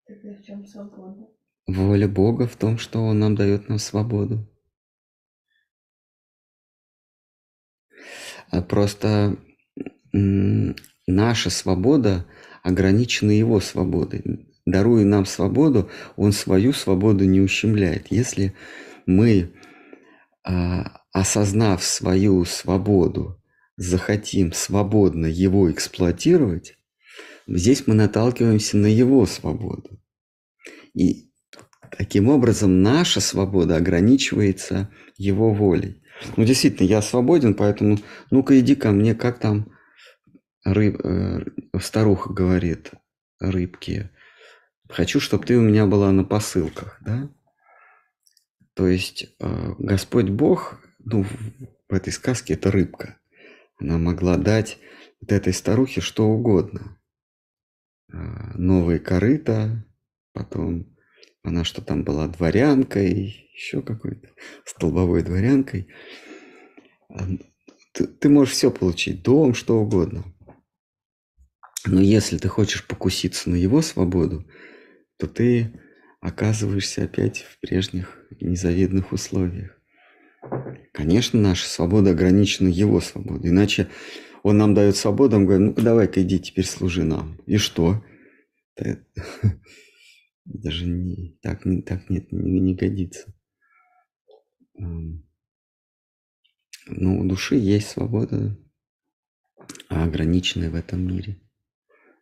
Тогда 0.05 0.33
в 0.33 0.41
чем 0.41 0.65
свобода? 0.65 1.27
Воля 1.67 2.07
Бога 2.07 2.47
в 2.47 2.55
том, 2.55 2.77
что 2.77 3.03
Он 3.03 3.19
нам 3.19 3.35
дает 3.35 3.67
нам 3.67 3.77
свободу. 3.77 4.47
А 8.51 8.61
просто 8.61 9.35
наша 10.13 11.49
свобода 11.49 12.25
ограничена 12.63 13.31
Его 13.31 13.59
свободой. 13.59 14.47
Даруя 14.65 15.03
нам 15.03 15.25
свободу, 15.25 15.89
Он 16.15 16.31
свою 16.31 16.71
свободу 16.71 17.25
не 17.25 17.41
ущемляет. 17.41 18.07
Если 18.11 18.53
мы 19.05 19.51
а, 20.45 21.00
осознав 21.11 21.83
свою 21.83 22.45
свободу, 22.45 23.41
захотим 23.77 24.53
свободно 24.53 25.25
его 25.25 25.71
эксплуатировать, 25.71 26.77
здесь 27.47 27.87
мы 27.87 27.93
наталкиваемся 27.95 28.77
на 28.77 28.87
его 28.87 29.25
свободу. 29.25 29.99
И 30.93 31.31
таким 31.97 32.29
образом 32.29 32.81
наша 32.81 33.19
свобода 33.19 33.75
ограничивается 33.75 34.89
его 35.17 35.53
волей. 35.53 36.01
Ну, 36.37 36.45
действительно, 36.45 36.87
я 36.87 37.01
свободен, 37.01 37.55
поэтому 37.55 37.97
ну-ка 38.29 38.59
иди 38.59 38.75
ко 38.75 38.91
мне, 38.91 39.15
как 39.15 39.39
там 39.39 39.71
рыб, 40.63 40.99
э, 41.03 41.39
старуха 41.79 42.31
говорит 42.31 42.91
рыбке. 43.39 44.11
Хочу, 44.87 45.19
чтобы 45.19 45.45
ты 45.45 45.57
у 45.57 45.61
меня 45.61 45.85
была 45.85 46.11
на 46.11 46.23
посылках, 46.23 46.99
да? 47.01 47.29
То 48.73 48.87
есть 48.87 49.35
э, 49.39 49.73
Господь 49.79 50.29
Бог 50.29 50.80
ну, 51.05 51.23
в 51.23 51.93
этой 51.93 52.13
сказке 52.13 52.53
это 52.53 52.71
рыбка. 52.71 53.17
Она 53.77 53.97
могла 53.97 54.37
дать 54.37 54.77
вот 55.19 55.31
этой 55.31 55.53
старухе 55.53 56.01
что 56.01 56.27
угодно. 56.27 56.97
А, 58.11 58.57
новые 58.57 58.99
корыта, 58.99 59.85
потом 60.33 60.95
она 61.43 61.63
что 61.63 61.81
там 61.81 62.03
была, 62.03 62.27
дворянкой, 62.27 63.49
еще 63.53 63.81
какой-то, 63.81 64.29
столбовой 64.65 65.23
дворянкой. 65.23 65.87
А, 67.09 67.27
ты, 67.93 68.07
ты 68.07 68.29
можешь 68.29 68.53
все 68.53 68.71
получить, 68.71 69.23
дом, 69.23 69.53
что 69.53 69.79
угодно. 69.79 70.23
Но 71.85 71.99
если 71.99 72.37
ты 72.37 72.47
хочешь 72.47 72.85
покуситься 72.85 73.49
на 73.49 73.55
его 73.55 73.81
свободу, 73.81 74.47
то 75.17 75.27
ты 75.27 75.79
оказываешься 76.19 77.03
опять 77.03 77.41
в 77.41 77.59
прежних 77.59 78.19
незавидных 78.39 79.11
условиях. 79.11 79.80
Конечно, 80.91 81.39
наша 81.39 81.67
свобода 81.67 82.11
ограничена 82.11 82.67
его 82.67 82.99
свободой. 82.99 83.51
Иначе 83.51 83.87
он 84.43 84.57
нам 84.57 84.73
дает 84.73 84.95
свободу, 84.95 85.37
он 85.37 85.45
говорит, 85.45 85.77
ну 85.77 85.83
давай-ка 85.83 86.21
иди 86.21 86.39
теперь 86.39 86.65
служи 86.65 87.03
нам. 87.03 87.37
И 87.45 87.57
что? 87.57 88.03
Даже 90.45 90.85
не, 90.85 91.37
так, 91.41 91.65
не, 91.65 91.81
так 91.81 92.09
нет, 92.09 92.31
не, 92.31 92.59
не 92.59 92.75
годится. 92.75 93.33
Но 96.87 97.19
у 97.19 97.25
души 97.25 97.55
есть 97.55 97.89
свобода, 97.89 98.57
ограниченная 99.89 100.71
в 100.71 100.75
этом 100.75 101.05
мире. 101.07 101.39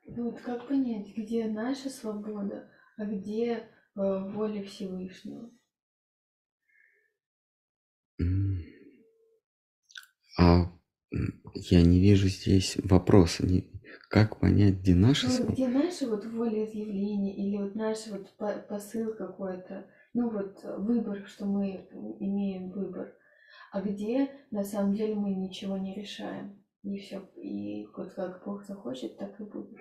Ну 0.05 0.32
вот 0.32 0.41
как 0.41 0.67
понять, 0.67 1.15
где 1.15 1.45
наша 1.45 1.89
свобода, 1.89 2.70
а 2.97 3.05
где 3.05 3.53
э, 3.53 3.61
воля 3.95 4.63
Всевышнего? 4.63 5.51
А 10.40 10.72
я 11.54 11.82
не 11.82 12.00
вижу 12.00 12.30
здесь 12.30 12.78
вопроса. 12.84 13.46
Как 14.10 14.40
понять, 14.40 14.76
где 14.76 14.96
наша 14.96 15.28
ну? 15.28 15.52
Где 15.52 15.68
наша 15.68 16.08
вот 16.08 16.26
волеизъявление 16.26 17.36
или 17.36 17.58
вот 17.58 17.76
наш 17.76 18.08
вот 18.08 18.34
посыл 18.70 19.14
какой-то, 19.16 19.86
ну 20.14 20.30
вот 20.30 20.64
выбор, 20.64 21.28
что 21.28 21.46
мы 21.46 21.88
имеем 22.20 22.72
выбор, 22.72 23.14
а 23.72 23.82
где 23.82 24.30
на 24.50 24.64
самом 24.64 24.94
деле 24.94 25.14
мы 25.16 25.32
ничего 25.32 25.78
не 25.78 25.94
решаем. 25.94 26.64
И 26.84 26.98
все, 27.00 27.30
и 27.36 27.86
вот 27.98 28.14
как 28.14 28.46
Бог 28.46 28.64
захочет, 28.66 29.18
так 29.18 29.38
и 29.42 29.44
будет. 29.44 29.78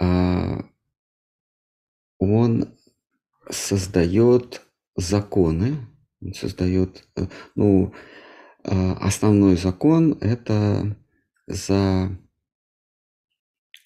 А, 0.00 0.64
он 2.18 2.76
создает 3.48 4.62
законы, 4.96 5.76
он 6.20 6.34
создает, 6.34 7.06
э, 7.14 7.26
ну, 7.54 7.92
э, 7.92 8.23
основной 8.64 9.56
закон– 9.56 10.16
это 10.20 10.96
за, 11.46 12.18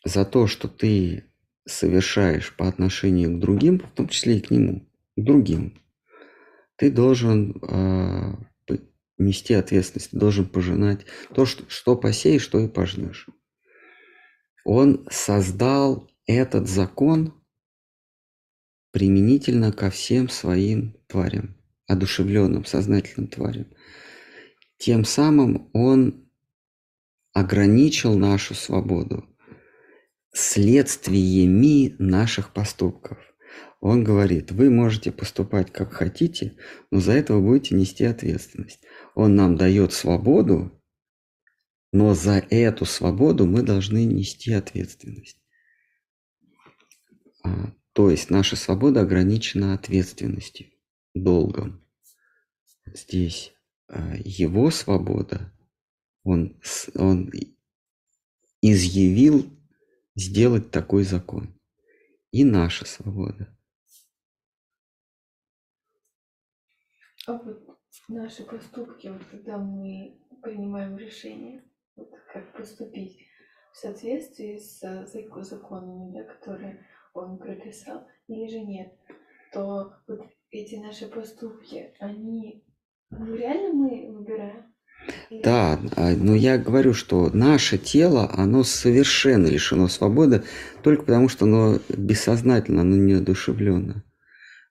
за 0.05 0.25
то, 0.25 0.47
что 0.47 0.69
ты 0.69 1.25
совершаешь 1.67 2.55
по 2.57 2.69
отношению 2.69 3.37
к 3.37 3.41
другим, 3.41 3.81
в 3.81 3.91
том 3.95 4.09
числе 4.09 4.39
и 4.39 4.41
к 4.41 4.51
нему, 4.51 4.89
к 5.17 5.23
другим, 5.23 5.83
ты 6.77 6.91
должен 6.91 7.61
э, 7.61 8.79
нести 9.19 9.55
ответственность, 9.55 10.13
ты 10.13 10.17
должен 10.17 10.47
пожинать 10.47 11.05
то, 11.35 11.45
что, 11.45 11.69
что 11.69 11.97
посеешь, 11.97 12.43
что 12.43 12.61
и 12.61 12.69
пожнешь. 12.69 13.27
Он 14.65 15.07
создал 15.11 16.09
этот 16.27 16.69
закон 16.69 17.35
применительно 18.93 19.73
ко 19.73 19.91
всем 19.91 20.29
своим 20.29 20.97
тварям 21.09 21.57
одушевленным, 21.87 22.65
сознательным 22.65 23.29
тварям. 23.29 23.67
Тем 24.79 25.05
самым 25.05 25.69
он 25.73 26.31
ограничил 27.33 28.17
нашу 28.17 28.55
свободу 28.55 29.25
следствиями 30.33 31.97
наших 31.99 32.53
поступков. 32.53 33.19
Он 33.81 34.05
говорит, 34.05 34.53
вы 34.53 34.71
можете 34.71 35.11
поступать 35.11 35.73
как 35.73 35.93
хотите, 35.93 36.57
но 36.91 37.01
за 37.01 37.13
это 37.13 37.35
вы 37.35 37.43
будете 37.43 37.75
нести 37.75 38.05
ответственность. 38.05 38.81
Он 39.15 39.35
нам 39.35 39.57
дает 39.57 39.93
свободу, 39.93 40.81
но 41.93 42.15
за 42.15 42.45
эту 42.51 42.85
свободу 42.85 43.47
мы 43.47 43.63
должны 43.63 44.05
нести 44.05 44.53
ответственность. 44.53 45.41
А, 47.43 47.73
то 47.93 48.11
есть 48.11 48.31
наша 48.31 48.57
свобода 48.57 49.01
ограничена 49.01 49.75
ответственностью 49.75 50.69
долгом. 51.15 51.85
Здесь 52.87 53.58
его 54.25 54.71
свобода, 54.71 55.53
он, 56.23 56.61
он 56.95 57.31
изъявил 58.61 59.51
сделать 60.15 60.71
такой 60.71 61.05
закон. 61.05 61.55
И 62.31 62.45
наша 62.45 62.85
свобода. 62.85 63.57
А 67.27 67.35
вот 67.35 67.79
наши 68.09 68.45
поступки, 68.45 69.09
вот 69.09 69.25
когда 69.31 69.59
мы 69.59 70.21
принимаем 70.43 70.99
решение, 70.99 71.65
вот 71.97 72.11
как 72.33 72.55
поступить 72.57 73.19
в 73.73 73.77
соответствии 73.77 74.59
с 74.59 75.07
законами, 75.43 76.13
да, 76.13 76.25
которые 76.25 76.87
он 77.15 77.39
прописал, 77.39 78.07
или 78.27 78.49
же 78.49 78.61
нет, 78.61 78.93
то 79.53 79.95
вот 80.07 80.27
эти 80.51 80.77
наши 80.77 81.09
поступки, 81.09 81.95
они, 81.99 82.65
ну 83.11 83.37
реально 83.37 83.75
мы 83.75 84.13
выбираем? 84.13 84.75
Да, 85.43 85.81
а, 85.97 86.11
но 86.17 86.35
я 86.35 86.59
говорю, 86.59 86.95
что 86.95 87.31
наше 87.33 87.79
тело, 87.79 88.31
оно 88.35 88.65
совершенно 88.65 89.47
лишено 89.47 89.89
свободы 89.89 90.43
только 90.83 91.05
потому, 91.05 91.29
что 91.29 91.45
оно 91.45 91.79
бессознательно, 91.89 92.83
оно 92.83 92.97
неодушевленно. 92.97 94.05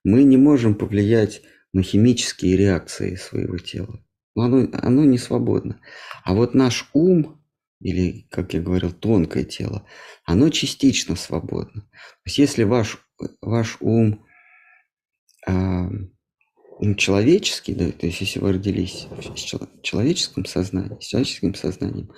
Мы 0.03 0.23
не 0.23 0.37
можем 0.37 0.75
повлиять 0.75 1.41
на 1.73 1.83
химические 1.83 2.57
реакции 2.57 3.15
своего 3.15 3.57
тела. 3.57 4.03
Но 4.35 4.43
оно, 4.43 4.67
оно 4.73 5.05
не 5.05 5.17
свободно. 5.17 5.79
А 6.23 6.33
вот 6.33 6.53
наш 6.53 6.89
ум, 6.93 7.41
или, 7.79 8.27
как 8.29 8.53
я 8.53 8.61
говорил, 8.61 8.91
тонкое 8.91 9.43
тело, 9.43 9.85
оно 10.25 10.49
частично 10.49 11.15
свободно. 11.15 11.81
То 11.81 12.21
есть 12.25 12.37
если 12.37 12.63
ваш, 12.63 12.99
ваш 13.41 13.77
ум 13.79 14.25
а, 15.47 15.89
ну, 16.79 16.95
человеческий, 16.95 17.73
да, 17.73 17.91
то 17.91 18.05
есть 18.05 18.21
если 18.21 18.39
вы 18.39 18.53
родились 18.53 19.07
в 19.09 19.81
человеческом 19.81 20.45
сознании, 20.45 20.99
с 21.01 21.05
человеческим 21.05 21.55
сознанием, 21.55 22.11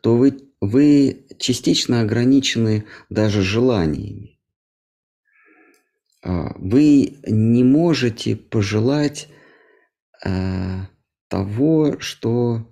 то 0.00 0.16
вы, 0.16 0.38
вы 0.60 1.26
частично 1.38 2.00
ограничены 2.00 2.86
даже 3.10 3.42
желаниями. 3.42 4.38
А, 6.22 6.54
вы 6.56 7.18
не 7.26 7.64
можете 7.64 8.36
пожелать 8.36 9.28
а, 10.24 10.88
того, 11.28 12.00
что 12.00 12.66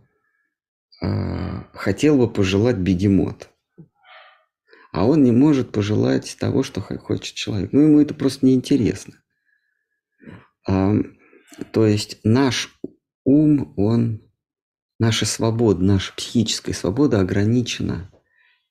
а, 1.03 1.68
хотел 1.74 2.16
бы 2.16 2.32
пожелать 2.32 2.76
бегемот. 2.76 3.51
А 4.93 5.05
он 5.05 5.22
не 5.22 5.32
может 5.32 5.72
пожелать 5.72 6.37
того, 6.41 6.62
что 6.62 6.80
хочет 6.80 7.34
человек. 7.34 7.72
Ну, 7.72 7.80
ему 7.80 8.01
это 8.01 8.14
просто 8.14 8.47
неинтересно. 8.47 9.14
То 11.73 11.87
есть 11.87 12.19
наш 12.23 12.79
ум, 13.25 13.75
он, 13.77 14.23
наша 14.99 15.27
свобода, 15.27 15.83
наша 15.83 16.13
психическая 16.15 16.75
свобода 16.75 17.21
ограничена 17.21 18.11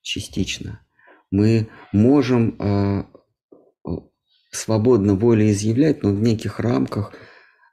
частично. 0.02 0.86
Мы 1.32 1.70
можем 1.92 2.56
э, 2.60 3.04
свободно 4.52 5.16
волеизъявлять, 5.16 6.04
но 6.04 6.14
в 6.14 6.22
неких 6.22 6.60
рамках 6.60 7.14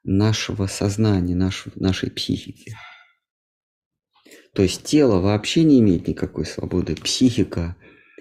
нашего 0.03 0.67
сознания, 0.67 1.35
нашей, 1.35 1.73
нашей 1.77 2.11
психики. 2.11 2.75
То 4.55 4.63
есть 4.63 4.83
тело 4.85 5.21
вообще 5.21 5.65
не 5.65 5.81
имеет 5.81 6.09
никакой 6.09 6.47
свободы, 6.47 6.97
психика 6.97 7.77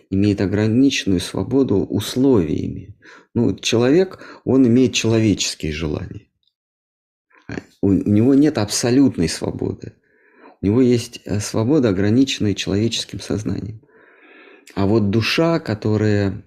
имеет 0.10 0.42
ограниченную 0.42 1.22
свободу 1.22 1.78
условиями. 1.78 2.98
Ну, 3.34 3.58
человек, 3.58 4.42
он 4.44 4.68
имеет 4.68 4.94
человеческие 4.94 5.72
желания 5.72 6.31
у 7.82 7.92
него 7.92 8.34
нет 8.34 8.58
абсолютной 8.58 9.30
свободы. 9.30 9.94
У 10.62 10.66
него 10.66 10.82
есть 10.82 11.22
э, 11.26 11.40
свобода, 11.40 11.90
ограниченная 11.90 12.54
человеческим 12.54 13.20
сознанием. 13.20 13.82
А 14.76 14.86
вот 14.86 15.10
душа, 15.10 15.60
которая 15.60 16.44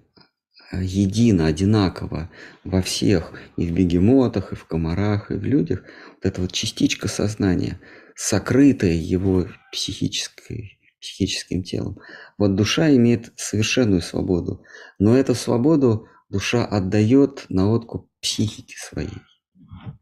э, 0.71 0.81
едина, 0.81 1.47
одинакова 1.47 2.31
во 2.63 2.81
всех, 2.81 3.33
и 3.57 3.67
в 3.67 3.71
бегемотах, 3.71 4.53
и 4.53 4.55
в 4.55 4.65
комарах, 4.65 5.31
и 5.31 5.35
в 5.35 5.43
людях, 5.43 5.83
вот 6.15 6.25
эта 6.25 6.41
вот 6.41 6.51
частичка 6.51 7.07
сознания, 7.07 7.79
сокрытая 8.15 8.93
его 8.93 9.47
психической, 9.71 10.79
психическим 11.01 11.63
телом. 11.63 11.99
Вот 12.37 12.55
душа 12.55 12.89
имеет 12.95 13.33
совершенную 13.35 14.01
свободу, 14.01 14.63
но 14.97 15.17
эту 15.17 15.35
свободу 15.35 16.07
душа 16.29 16.65
отдает 16.65 17.45
на 17.49 17.69
откуп 17.69 18.09
психики 18.21 18.75
своей. 18.77 19.21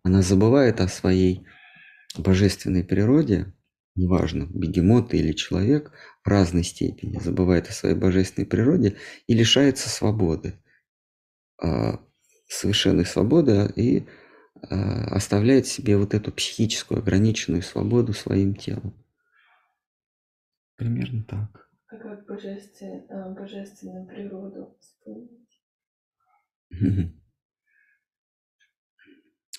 Она 0.04 0.22
забывает 0.22 0.82
о 0.82 0.88
своей 0.88 1.46
божественной 2.18 2.84
природе, 2.84 3.54
неважно, 3.96 4.46
бегемот 4.46 5.14
или 5.14 5.34
человек, 5.34 5.92
в 6.24 6.28
разной 6.28 6.64
степени, 6.64 7.20
забывает 7.20 7.70
о 7.70 7.74
своей 7.74 7.96
божественной 7.96 8.48
природе 8.48 8.98
и 9.28 9.34
лишается 9.34 9.90
свободы, 9.90 10.56
а, 11.62 12.00
совершенной 12.48 13.06
свободы 13.06 13.72
и 13.76 14.08
а, 14.70 15.06
оставляет 15.16 15.68
себе 15.68 15.98
вот 15.98 16.14
эту 16.14 16.32
психическую 16.32 17.00
ограниченную 17.00 17.62
свободу 17.62 18.14
своим 18.14 18.56
телом. 18.56 18.94
Примерно 20.76 21.24
так. 21.24 21.70
А 21.88 21.98
как 21.98 22.28
божествен, 22.28 23.06
а, 23.10 23.30
божественную 23.32 24.06
природу 24.08 24.78
вспомнить? 24.80 25.60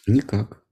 Никак. 0.06 0.62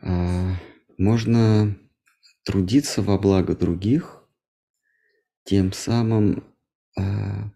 А, 0.00 0.56
можно 0.96 1.78
трудиться 2.44 3.02
во 3.02 3.18
благо 3.18 3.54
других, 3.54 4.24
тем 5.44 5.72
самым, 5.72 6.56
а, 6.98 7.50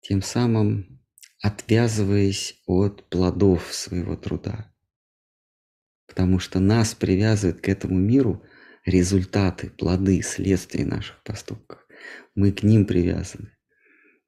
тем 0.00 0.22
самым 0.22 1.02
отвязываясь 1.42 2.62
от 2.66 3.08
плодов 3.10 3.72
своего 3.72 4.16
труда. 4.16 4.74
Потому 6.06 6.38
что 6.38 6.58
нас 6.58 6.94
привязывает 6.94 7.60
к 7.60 7.68
этому 7.68 7.98
миру 7.98 8.42
результаты, 8.86 9.70
плоды, 9.70 10.22
следствия 10.22 10.86
наших 10.86 11.22
поступков 11.22 11.87
мы 12.34 12.52
к 12.52 12.62
ним 12.62 12.86
привязаны. 12.86 13.50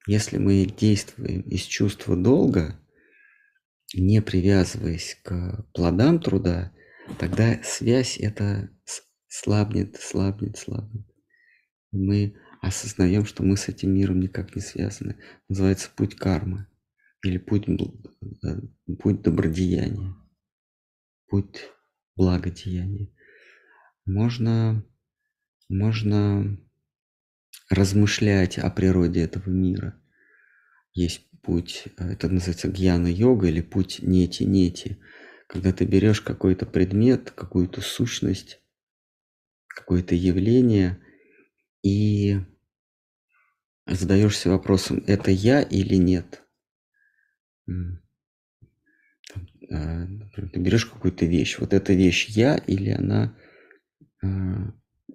Если 0.06 0.38
мы 0.38 0.64
действуем 0.64 1.42
из 1.42 1.62
чувства 1.62 2.16
долга, 2.16 2.80
не 3.94 4.22
привязываясь 4.22 5.18
к 5.22 5.64
плодам 5.74 6.20
труда, 6.20 6.72
тогда 7.18 7.60
связь 7.62 8.18
это 8.18 8.70
слабнет, 9.28 9.96
слабнет, 9.96 10.56
слабнет. 10.58 11.06
Мы 11.92 12.36
осознаем, 12.60 13.24
что 13.24 13.42
мы 13.42 13.56
с 13.56 13.68
этим 13.68 13.94
миром 13.94 14.20
никак 14.20 14.54
не 14.54 14.62
связаны. 14.62 15.16
Называется 15.48 15.90
путь 15.94 16.14
кармы 16.14 16.66
или 17.22 17.38
путь, 17.38 17.66
э, 17.68 18.60
путь 18.98 19.22
добродеяния, 19.22 20.14
путь 21.26 21.68
благодеяния. 22.16 23.08
Можно, 24.06 24.84
можно 25.68 26.58
размышлять 27.70 28.58
о 28.58 28.68
природе 28.68 29.22
этого 29.22 29.48
мира. 29.48 29.94
Есть 30.92 31.30
путь, 31.42 31.84
э, 31.96 32.12
это 32.12 32.28
называется 32.28 32.68
гьяна-йога 32.68 33.48
или 33.48 33.60
путь 33.60 34.00
нети-нети, 34.02 34.98
когда 35.46 35.72
ты 35.72 35.84
берешь 35.84 36.20
какой-то 36.20 36.66
предмет, 36.66 37.30
какую-то 37.30 37.80
сущность, 37.80 38.60
какое-то 39.68 40.14
явление 40.14 40.98
и 41.82 42.40
задаешься 43.86 44.50
вопросом, 44.50 45.02
это 45.06 45.30
я 45.30 45.62
или 45.62 45.94
нет. 45.94 46.42
Э, 47.68 47.72
ты 50.52 50.58
берешь 50.58 50.86
какую-то 50.86 51.24
вещь, 51.24 51.58
вот 51.58 51.72
эта 51.72 51.92
вещь 51.92 52.26
я 52.28 52.56
или 52.56 52.90
она 52.90 53.36
э, 54.22 54.26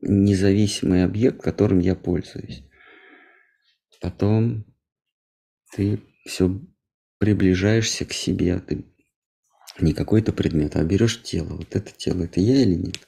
независимый 0.06 1.04
объект, 1.04 1.42
которым 1.42 1.80
я 1.80 1.96
пользуюсь. 1.96 2.64
Потом 4.02 4.66
ты 5.74 6.00
все 6.26 6.62
приближаешься 7.18 8.06
к 8.06 8.14
себе. 8.14 8.60
Ты 8.60 8.86
не 9.80 9.94
какой-то 9.94 10.32
предмет, 10.32 10.76
а 10.76 10.84
берешь 10.84 11.22
тело. 11.24 11.56
Вот 11.56 11.76
это 11.76 11.92
тело, 11.92 12.24
это 12.24 12.40
я 12.40 12.62
или 12.62 12.76
нет? 12.76 13.08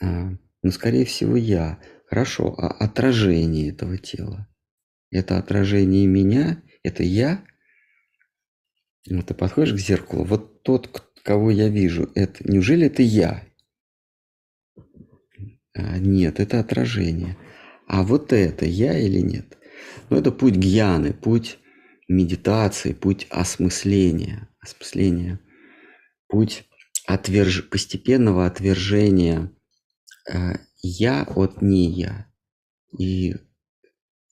А, 0.00 0.30
ну, 0.62 0.70
скорее 0.70 1.04
всего, 1.04 1.36
я. 1.36 1.80
Хорошо, 2.06 2.54
а 2.58 2.68
отражение 2.68 3.70
этого 3.70 3.96
тела? 3.96 4.48
Это 5.10 5.38
отражение 5.38 6.06
меня? 6.06 6.62
Это 6.82 7.02
я? 7.02 7.44
Вот 9.08 9.26
ты 9.26 9.34
подходишь 9.34 9.74
к 9.74 9.78
зеркалу, 9.78 10.24
вот 10.24 10.62
тот, 10.62 10.88
кого 11.22 11.50
я 11.50 11.68
вижу, 11.68 12.10
это 12.14 12.50
неужели 12.50 12.86
это 12.86 13.02
я? 13.02 13.44
А, 15.80 15.98
нет, 15.98 16.40
это 16.40 16.60
отражение. 16.60 17.36
А 17.86 18.02
вот 18.02 18.32
это 18.32 18.66
я 18.66 18.98
или 18.98 19.20
нет? 19.20 19.58
Ну, 20.10 20.16
это 20.16 20.30
путь 20.30 20.56
гьяны, 20.56 21.12
путь 21.12 21.58
медитации, 22.08 22.92
путь 22.92 23.26
осмысления, 23.30 24.48
осмысления, 24.60 25.40
путь 26.28 26.64
отверж... 27.06 27.68
постепенного 27.68 28.46
отвержения 28.46 29.52
э, 30.32 30.54
я 30.82 31.22
от 31.22 31.62
не 31.62 31.90
я. 31.90 32.26
И, 32.98 33.30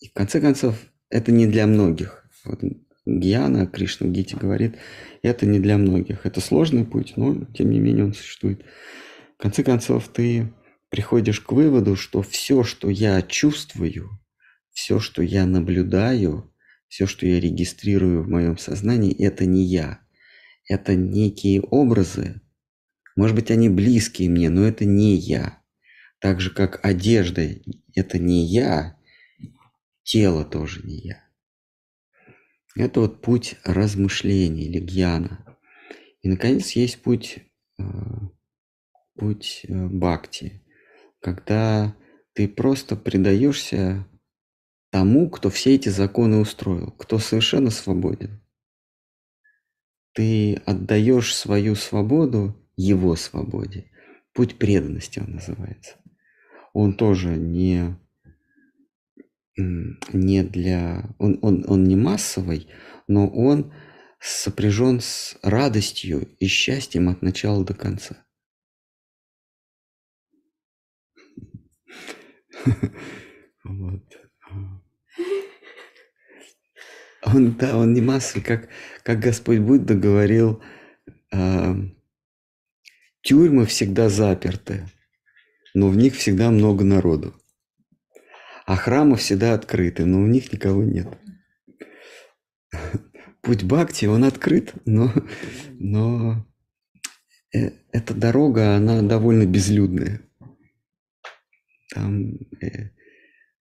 и 0.00 0.08
в 0.08 0.12
конце 0.12 0.40
концов, 0.40 0.76
это 1.08 1.32
не 1.32 1.46
для 1.46 1.66
многих. 1.66 2.28
Вот 2.44 2.60
Гьяна, 3.06 3.66
Кришна 3.66 4.08
Гити 4.08 4.34
говорит, 4.34 4.76
это 5.22 5.46
не 5.46 5.60
для 5.60 5.78
многих. 5.78 6.26
Это 6.26 6.40
сложный 6.40 6.84
путь, 6.84 7.14
но 7.16 7.44
тем 7.54 7.70
не 7.70 7.78
менее 7.78 8.04
он 8.04 8.14
существует. 8.14 8.62
В 9.38 9.42
конце 9.42 9.62
концов, 9.62 10.08
ты 10.08 10.52
приходишь 10.90 11.40
к 11.40 11.52
выводу, 11.52 11.96
что 11.96 12.22
все, 12.22 12.64
что 12.64 12.88
я 12.88 13.22
чувствую, 13.22 14.20
все, 14.70 15.00
что 15.00 15.22
я 15.22 15.46
наблюдаю, 15.46 16.54
все, 16.88 17.06
что 17.06 17.26
я 17.26 17.40
регистрирую 17.40 18.22
в 18.22 18.28
моем 18.28 18.56
сознании, 18.58 19.14
это 19.14 19.46
не 19.46 19.64
я. 19.64 20.00
Это 20.68 20.94
некие 20.94 21.62
образы. 21.62 22.40
Может 23.16 23.34
быть, 23.34 23.50
они 23.50 23.68
близкие 23.68 24.28
мне, 24.30 24.50
но 24.50 24.64
это 24.64 24.84
не 24.84 25.14
я. 25.16 25.62
Так 26.20 26.40
же, 26.40 26.50
как 26.50 26.84
одежда– 26.84 27.48
это 27.94 28.18
не 28.18 28.44
я, 28.46 28.98
тело 30.02 30.44
тоже 30.44 30.86
не 30.86 30.98
я. 30.98 31.24
Это 32.76 33.00
вот 33.00 33.22
путь 33.22 33.56
размышлений 33.64 34.66
или 34.66 34.78
гьяна. 34.78 35.58
И, 36.22 36.28
наконец, 36.28 36.70
есть 36.72 37.02
путь, 37.02 37.38
э, 37.78 37.82
путь 39.16 39.64
э, 39.68 39.86
бхакти, 39.86 40.62
когда 41.20 41.96
ты 42.34 42.48
просто 42.48 42.96
предаешься 42.96 44.06
тому, 44.90 45.28
кто 45.28 45.50
все 45.50 45.74
эти 45.74 45.88
законы 45.88 46.38
устроил, 46.38 46.92
кто 46.92 47.18
совершенно 47.18 47.70
свободен. 47.70 48.40
Ты 50.14 50.54
отдаешь 50.66 51.34
свою 51.34 51.74
свободу 51.74 52.56
его 52.76 53.16
свободе. 53.16 53.90
Путь 54.32 54.58
преданности 54.58 55.18
он 55.20 55.34
называется. 55.34 55.96
Он 56.72 56.94
тоже 56.94 57.36
не, 57.36 57.98
не 59.56 60.42
для... 60.42 61.14
Он, 61.18 61.38
он, 61.42 61.64
он 61.68 61.84
не 61.84 61.96
массовый, 61.96 62.68
но 63.06 63.28
он 63.28 63.72
сопряжен 64.20 65.00
с 65.00 65.36
радостью 65.42 66.28
и 66.38 66.46
счастьем 66.46 67.08
от 67.08 67.22
начала 67.22 67.64
до 67.64 67.74
конца. 67.74 68.16
Вот. 73.64 74.02
Он, 77.22 77.52
да, 77.56 77.76
он 77.76 77.92
не 77.92 78.00
массовый, 78.00 78.42
как, 78.42 78.68
как 79.02 79.18
Господь 79.18 79.58
Будда 79.58 79.94
говорил, 79.94 80.62
э, 81.32 81.74
тюрьмы 83.22 83.66
всегда 83.66 84.08
заперты, 84.08 84.88
но 85.74 85.88
в 85.88 85.96
них 85.96 86.14
всегда 86.14 86.50
много 86.50 86.84
народу. 86.84 87.34
А 88.64 88.76
храмы 88.76 89.16
всегда 89.16 89.54
открыты, 89.54 90.04
но 90.04 90.22
в 90.22 90.28
них 90.28 90.52
никого 90.52 90.84
нет. 90.84 91.08
Путь 93.42 93.64
Бхакти, 93.64 94.06
он 94.06 94.24
открыт, 94.24 94.72
но, 94.84 95.12
но 95.78 96.46
э, 97.54 97.70
эта 97.92 98.14
дорога, 98.14 98.76
она 98.76 99.02
довольно 99.02 99.44
безлюдная. 99.44 100.27
Там 101.90 102.34
э, 102.60 102.90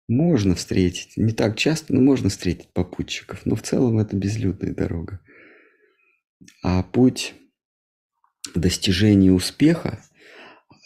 можно 0.07 0.55
встретить, 0.55 1.17
не 1.17 1.33
так 1.33 1.57
часто, 1.57 1.93
но 1.93 2.01
можно 2.01 2.29
встретить 2.29 2.71
попутчиков, 2.73 3.45
но 3.45 3.55
в 3.55 3.61
целом 3.61 3.99
это 3.99 4.15
безлюдная 4.15 4.73
дорога. 4.73 5.19
А 6.63 6.83
путь 6.83 7.33
достижения 8.55 9.31
успеха, 9.31 10.01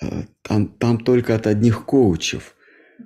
э, 0.01 0.23
там, 0.41 0.67
там 0.67 0.99
только 0.99 1.35
от 1.35 1.47
одних 1.47 1.85
коучев, 1.85 2.55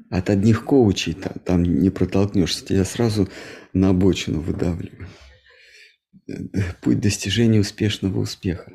от 0.10 0.30
одних 0.30 0.66
коучей 0.66 1.14
там, 1.14 1.34
там 1.44 1.64
не 1.64 1.90
протолкнешься, 1.90 2.66
тебя 2.66 2.86
сразу 2.86 3.30
на 3.74 3.90
обочину 3.90 4.40
выдавливают. 4.40 5.10
Путь 6.82 7.00
достижения 7.00 7.60
успешного 7.60 8.20
успеха. 8.20 8.74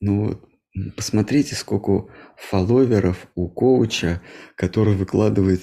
Ну 0.00 0.26
вот, 0.26 0.51
Посмотрите, 0.96 1.54
сколько 1.54 2.12
фолловеров 2.36 3.26
у 3.34 3.48
коуча, 3.48 4.22
который 4.56 4.96
выкладывает 4.96 5.62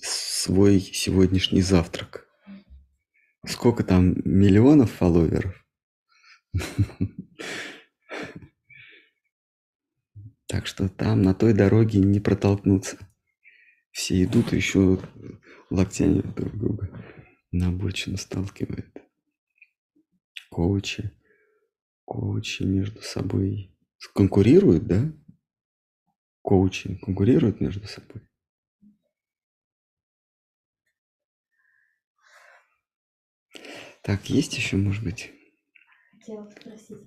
свой 0.00 0.80
сегодняшний 0.80 1.62
завтрак. 1.62 2.28
Сколько 3.46 3.82
там 3.82 4.14
миллионов 4.24 4.92
фолловеров? 4.92 5.54
Так 10.48 10.66
что 10.66 10.86
там 10.90 11.22
на 11.22 11.32
той 11.32 11.54
дороге 11.54 11.98
не 11.98 12.20
протолкнуться. 12.20 12.98
Все 13.90 14.22
идут 14.22 14.52
еще 14.52 15.00
локтями 15.70 16.20
друг 16.20 16.54
друга 16.58 16.90
на 17.52 17.68
обочину 17.68 18.16
сталкивают. 18.16 18.90
Коучи, 20.50 21.10
коучи 22.04 22.62
между 22.64 23.02
собой 23.02 23.74
конкурируют, 24.14 24.86
да? 24.86 25.12
Коучи 26.42 26.96
конкурируют 26.96 27.60
между 27.60 27.86
собой. 27.86 28.22
Так, 34.02 34.28
есть 34.28 34.56
еще, 34.56 34.76
может 34.76 35.04
быть? 35.04 35.32
Хотела 36.12 36.44
спросить, 36.46 36.98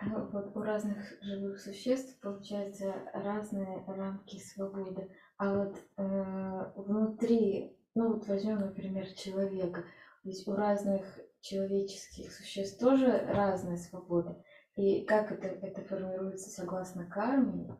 а 0.00 0.08
вот 0.08 0.56
у 0.56 0.60
разных 0.60 0.98
живых 1.22 1.60
существ 1.60 2.18
получается 2.20 2.94
разные 3.14 3.84
рамки 3.86 4.38
свободы, 4.38 5.10
а 5.38 5.54
вот 5.54 5.78
э, 5.96 6.72
внутри, 6.76 7.76
ну 7.94 8.14
вот 8.14 8.26
возьмем, 8.26 8.58
например, 8.58 9.06
человека, 9.12 9.84
есть 10.24 10.46
у 10.46 10.54
разных 10.54 11.06
человеческих 11.40 12.32
существ 12.32 12.78
тоже 12.78 13.24
разная 13.28 13.78
свобода. 13.78 14.42
И 14.80 15.04
как 15.04 15.30
это, 15.30 15.46
это 15.46 15.82
формируется 15.84 16.48
согласно 16.48 17.04
карме? 17.04 17.76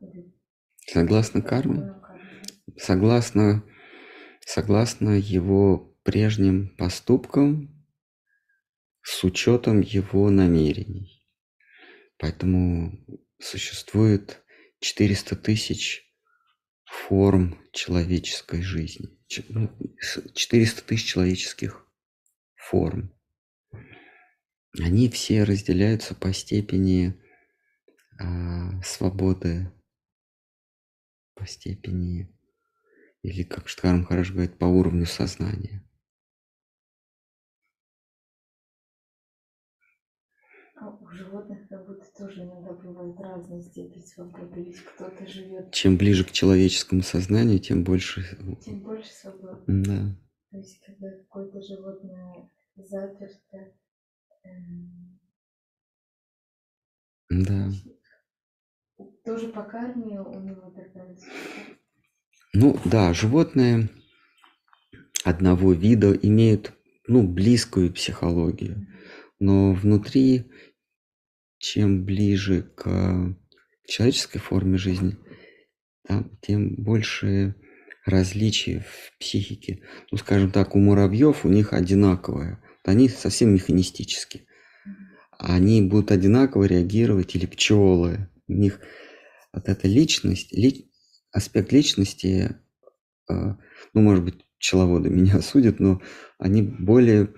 Согласно 0.86 1.40
карме? 1.40 1.94
Согласно, 2.76 3.64
согласно 4.44 5.18
его 5.18 5.96
прежним 6.03 6.76
поступкам 6.76 7.86
с 9.01 9.24
учетом 9.24 9.80
его 9.80 10.28
намерений. 10.28 11.26
Поэтому 12.18 12.92
существует 13.38 14.42
400 14.80 15.36
тысяч 15.36 16.05
форм 16.84 17.59
человеческой 17.72 18.61
жизни. 18.61 19.18
400 19.28 19.53
ну, 19.55 20.86
тысяч 20.86 21.05
человеческих 21.07 21.86
форм 22.57 23.14
они 24.78 25.08
все 25.08 25.44
разделяются 25.44 26.14
по 26.14 26.32
степени 26.32 27.14
а, 28.18 28.80
свободы, 28.82 29.72
по 31.34 31.46
степени, 31.46 32.28
или, 33.22 33.42
как 33.42 33.68
Штхарм 33.68 34.04
хорошо 34.04 34.34
говорит, 34.34 34.58
по 34.58 34.66
уровню 34.66 35.06
сознания. 35.06 35.84
А 40.76 40.88
у 40.88 41.08
животных 41.10 41.68
как 41.68 41.86
будто 41.86 42.06
тоже 42.16 42.42
иногда 42.42 42.72
бывает 42.72 43.14
разная 43.20 43.60
степень 43.60 44.02
свободы, 44.02 44.62
ведь 44.62 44.82
кто-то 44.82 45.26
живет. 45.26 45.72
Чем 45.72 45.98
ближе 45.98 46.24
к 46.24 46.30
человеческому 46.30 47.02
сознанию, 47.02 47.58
тем 47.58 47.84
больше. 47.84 48.22
Тем 48.64 48.80
больше 48.80 49.10
свободы. 49.10 49.62
Да. 49.66 50.16
То 50.50 50.56
есть, 50.56 50.80
когда 50.80 51.10
какое-то 51.10 51.60
животное 51.60 52.50
заперто, 52.76 53.74
да. 57.30 57.70
Тоже 59.24 59.49
по 59.49 59.62
карме 59.62 60.20
у 60.20 60.41
него 60.41 60.70
такая 60.70 61.16
Ну 62.53 62.78
да, 62.84 63.14
животные 63.14 63.88
одного 65.24 65.72
вида 65.72 66.12
имеют 66.12 66.72
ну, 67.07 67.26
близкую 67.26 67.93
психологию, 67.93 68.86
но 69.38 69.72
внутри, 69.72 70.51
чем 71.59 72.05
ближе 72.05 72.62
к 72.62 73.36
человеческой 73.86 74.38
форме 74.38 74.78
жизни, 74.78 75.16
там, 76.07 76.30
тем 76.41 76.74
больше 76.76 77.55
различий 78.05 78.80
в 78.80 79.18
психике. 79.18 79.82
Ну, 80.11 80.18
скажем 80.18 80.51
так, 80.51 80.74
у 80.74 80.78
муравьев 80.78 81.45
у 81.45 81.49
них 81.49 81.72
одинаковое 81.72 82.62
они 82.84 83.08
совсем 83.08 83.54
механистические. 83.54 84.46
Они 85.38 85.82
будут 85.82 86.10
одинаково 86.10 86.64
реагировать, 86.64 87.34
или 87.34 87.46
пчелы. 87.46 88.28
У 88.46 88.52
них 88.52 88.80
вот 89.52 89.68
эта 89.68 89.88
личность, 89.88 90.52
ли, 90.52 90.90
аспект 91.32 91.72
личности, 91.72 92.56
э, 93.28 93.34
ну, 93.94 94.00
может 94.00 94.24
быть, 94.24 94.44
пчеловоды 94.58 95.08
меня 95.10 95.36
осудят, 95.36 95.80
но 95.80 96.00
они 96.38 96.62
более 96.62 97.32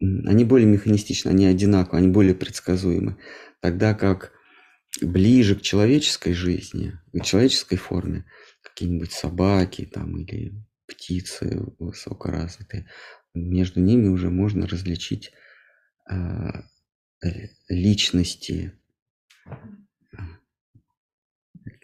они 0.00 0.44
более 0.44 0.66
механистичны, 0.66 1.30
они 1.30 1.46
одинаковы, 1.46 1.98
они 1.98 2.08
более 2.08 2.34
предсказуемы. 2.34 3.16
Тогда 3.60 3.94
как 3.94 4.32
ближе 5.00 5.56
к 5.56 5.62
человеческой 5.62 6.34
жизни, 6.34 6.98
к 7.12 7.24
человеческой 7.24 7.76
форме, 7.76 8.26
какие-нибудь 8.62 9.12
собаки 9.12 9.88
там 9.90 10.18
или 10.18 10.54
птицы 10.86 11.64
высокоразвитые, 11.78 12.88
между 13.36 13.80
ними 13.80 14.08
уже 14.08 14.30
можно 14.30 14.66
различить 14.66 15.32
э, 16.10 16.14
личности, 17.68 18.72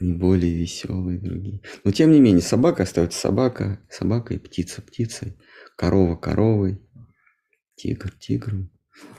не 0.01 0.13
более 0.15 0.55
веселые 0.55 1.19
другие. 1.19 1.61
Но 1.85 1.93
тем 1.93 2.11
не 2.11 2.21
менее, 2.21 2.43
собака 2.43 2.83
остается 2.83 3.19
собака, 3.21 4.35
и 4.35 4.39
птица 4.39 4.83
птицей, 4.83 5.37
корова 5.77 6.17
коровой, 6.17 6.81
тигр 7.77 8.11
тигром. 8.11 8.71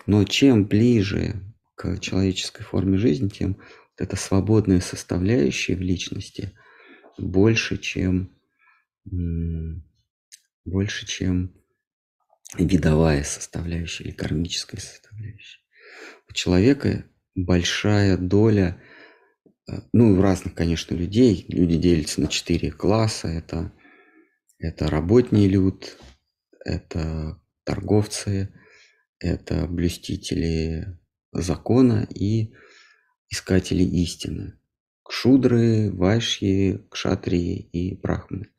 Но 0.05 0.23
чем 0.25 0.65
ближе 0.65 1.41
к 1.75 1.97
человеческой 1.99 2.63
форме 2.63 2.97
жизни, 2.97 3.29
тем 3.29 3.53
вот 3.53 3.99
эта 3.99 4.15
свободная 4.15 4.81
составляющая 4.81 5.75
в 5.75 5.81
личности 5.81 6.51
больше, 7.17 7.77
чем 7.77 8.35
больше, 10.65 11.05
чем 11.05 11.53
видовая 12.57 13.23
составляющая 13.23 14.05
или 14.05 14.11
кармическая 14.11 14.79
составляющая. 14.79 15.59
У 16.29 16.33
человека 16.33 17.05
большая 17.35 18.17
доля, 18.17 18.81
э, 19.67 19.73
ну, 19.91 20.13
у 20.13 20.21
разных, 20.21 20.53
конечно, 20.53 20.95
людей. 20.95 21.45
Люди 21.47 21.77
делятся 21.77 22.21
на 22.21 22.27
четыре 22.27 22.71
класса. 22.71 23.27
Это, 23.27 23.71
это 24.59 24.87
работний 24.87 25.47
люд, 25.47 25.97
это 26.65 27.39
торговцы, 27.63 28.53
это 29.19 29.67
блюстители 29.67 30.97
закона 31.31 32.07
и 32.13 32.53
искатели 33.29 33.83
истины. 33.83 34.59
Кшудры, 35.03 35.91
вайшьи, 35.91 36.85
кшатрии 36.89 37.57
и 37.57 37.95
брахманы. 37.95 38.49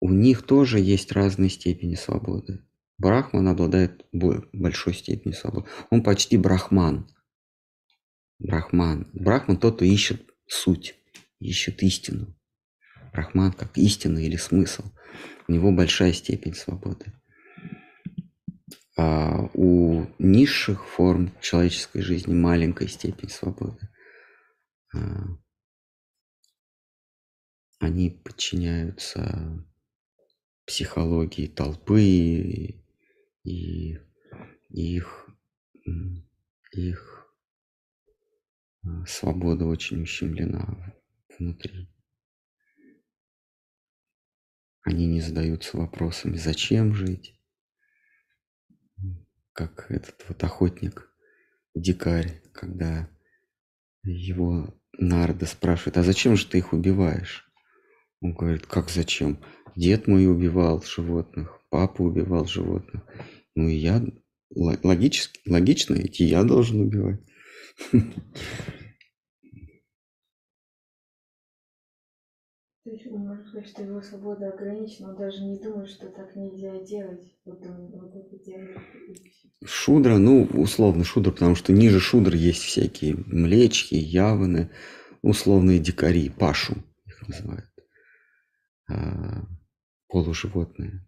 У 0.00 0.10
них 0.10 0.42
тоже 0.42 0.78
есть 0.78 1.12
разные 1.12 1.50
степени 1.50 1.94
свободы. 1.94 2.64
Брахман 2.98 3.48
обладает 3.48 4.06
большой 4.12 4.94
степенью 4.94 5.36
свободы. 5.36 5.68
Он 5.90 6.02
почти 6.02 6.36
брахман. 6.36 7.08
Брахман. 8.38 9.10
Брахман 9.12 9.56
тот, 9.56 9.76
кто 9.76 9.84
ищет 9.84 10.22
суть, 10.46 10.96
ищет 11.40 11.82
истину. 11.82 12.36
Брахман 13.12 13.52
как 13.52 13.76
истина 13.78 14.18
или 14.18 14.36
смысл. 14.36 14.84
У 15.46 15.52
него 15.52 15.72
большая 15.72 16.12
степень 16.12 16.54
свободы. 16.54 17.12
А 18.96 19.48
у 19.54 20.06
низших 20.18 20.84
форм 20.84 21.32
человеческой 21.40 22.02
жизни 22.02 22.34
маленькая 22.34 22.88
степень 22.88 23.28
свободы. 23.28 23.88
А, 24.92 25.24
они 27.78 28.10
подчиняются 28.10 29.64
психологии 30.68 31.46
толпы 31.46 32.02
и, 32.02 32.78
и 33.42 33.96
их, 34.68 35.30
их 36.72 37.34
а, 38.84 39.06
свобода 39.06 39.64
очень 39.64 40.02
ущемлена 40.02 40.94
внутри. 41.38 41.88
Они 44.82 45.06
не 45.06 45.22
задаются 45.22 45.78
вопросами, 45.78 46.36
зачем 46.36 46.94
жить, 46.94 47.34
как 49.54 49.90
этот 49.90 50.22
вот 50.28 50.44
охотник, 50.44 51.10
дикарь, 51.74 52.42
когда 52.52 53.10
его 54.02 54.78
Нарда 54.92 55.46
спрашивает, 55.46 55.96
а 55.96 56.02
зачем 56.02 56.36
же 56.36 56.46
ты 56.46 56.58
их 56.58 56.74
убиваешь? 56.74 57.47
Он 58.20 58.32
говорит, 58.32 58.66
как 58.66 58.90
зачем? 58.90 59.38
Дед 59.76 60.08
мой 60.08 60.26
убивал 60.26 60.82
животных, 60.82 61.60
папа 61.70 62.02
убивал 62.02 62.46
животных. 62.46 63.04
Ну 63.54 63.68
и 63.68 63.74
я, 63.74 64.04
логически, 64.54 65.40
логично, 65.48 65.94
ведь 65.94 66.20
и 66.20 66.24
я 66.24 66.42
должен 66.42 66.80
убивать. 66.80 67.20
Есть 72.90 73.04
можно 73.06 73.44
сказать, 73.44 73.68
что 73.68 73.82
его 73.82 74.00
свобода 74.00 74.48
ограничена, 74.48 75.10
он 75.10 75.16
даже 75.16 75.44
не 75.44 75.58
думает, 75.58 75.90
что 75.90 76.08
так 76.08 76.34
нельзя 76.34 76.82
делать. 76.84 77.36
Вот 77.44 77.60
он 77.66 77.90
вот 77.90 78.14
это 78.14 78.42
делает. 78.42 78.78
Шудра, 79.64 80.16
ну, 80.16 80.44
условно 80.54 81.04
шудра, 81.04 81.30
потому 81.30 81.54
что 81.54 81.72
ниже 81.72 82.00
шудра 82.00 82.34
есть 82.34 82.62
всякие 82.62 83.16
млечки, 83.26 83.94
яваны, 83.94 84.70
условные 85.20 85.78
дикари, 85.78 86.30
пашу 86.30 86.76
их 87.06 87.28
называют, 87.28 87.66
полуживотные. 90.08 91.06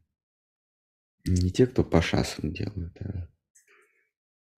Не 1.25 1.51
те, 1.51 1.67
кто 1.67 1.85
пашасом 1.85 2.53
делают, 2.53 2.97
а 3.03 3.29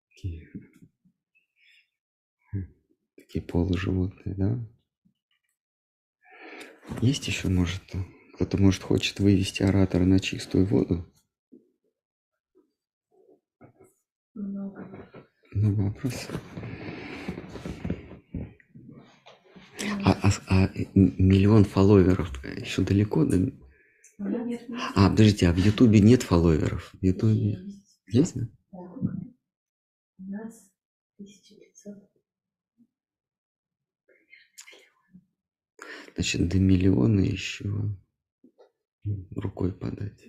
такие, 0.08 0.48
такие 3.16 3.42
полуживотные, 3.44 4.34
да? 4.36 4.68
Есть 7.00 7.26
еще, 7.26 7.48
может, 7.48 7.82
кто-то, 8.34 8.58
может, 8.58 8.82
хочет 8.82 9.20
вывести 9.20 9.62
оратора 9.62 10.04
на 10.04 10.20
чистую 10.20 10.66
воду? 10.66 11.12
Много. 14.34 15.10
Много 15.52 15.80
вопросов. 15.82 16.40
А, 20.04 20.12
а, 20.22 20.30
а 20.48 20.70
миллион 20.94 21.64
фолловеров 21.64 22.32
еще 22.56 22.82
далеко. 22.82 23.24
Нет, 23.24 23.54
А, 24.94 25.10
подождите, 25.10 25.48
а 25.48 25.52
в 25.52 25.56
Ютубе 25.56 26.00
нет 26.00 26.22
фолловеров? 26.22 26.92
В 27.00 27.04
Ютубе 27.04 27.58
есть, 28.06 28.34
да? 28.34 28.48
У 28.72 30.24
нас 30.24 30.70
1500. 31.18 32.10
Значит, 36.14 36.48
до 36.48 36.58
миллиона 36.58 37.20
еще 37.20 37.64
рукой 39.34 39.72
подать. 39.72 40.24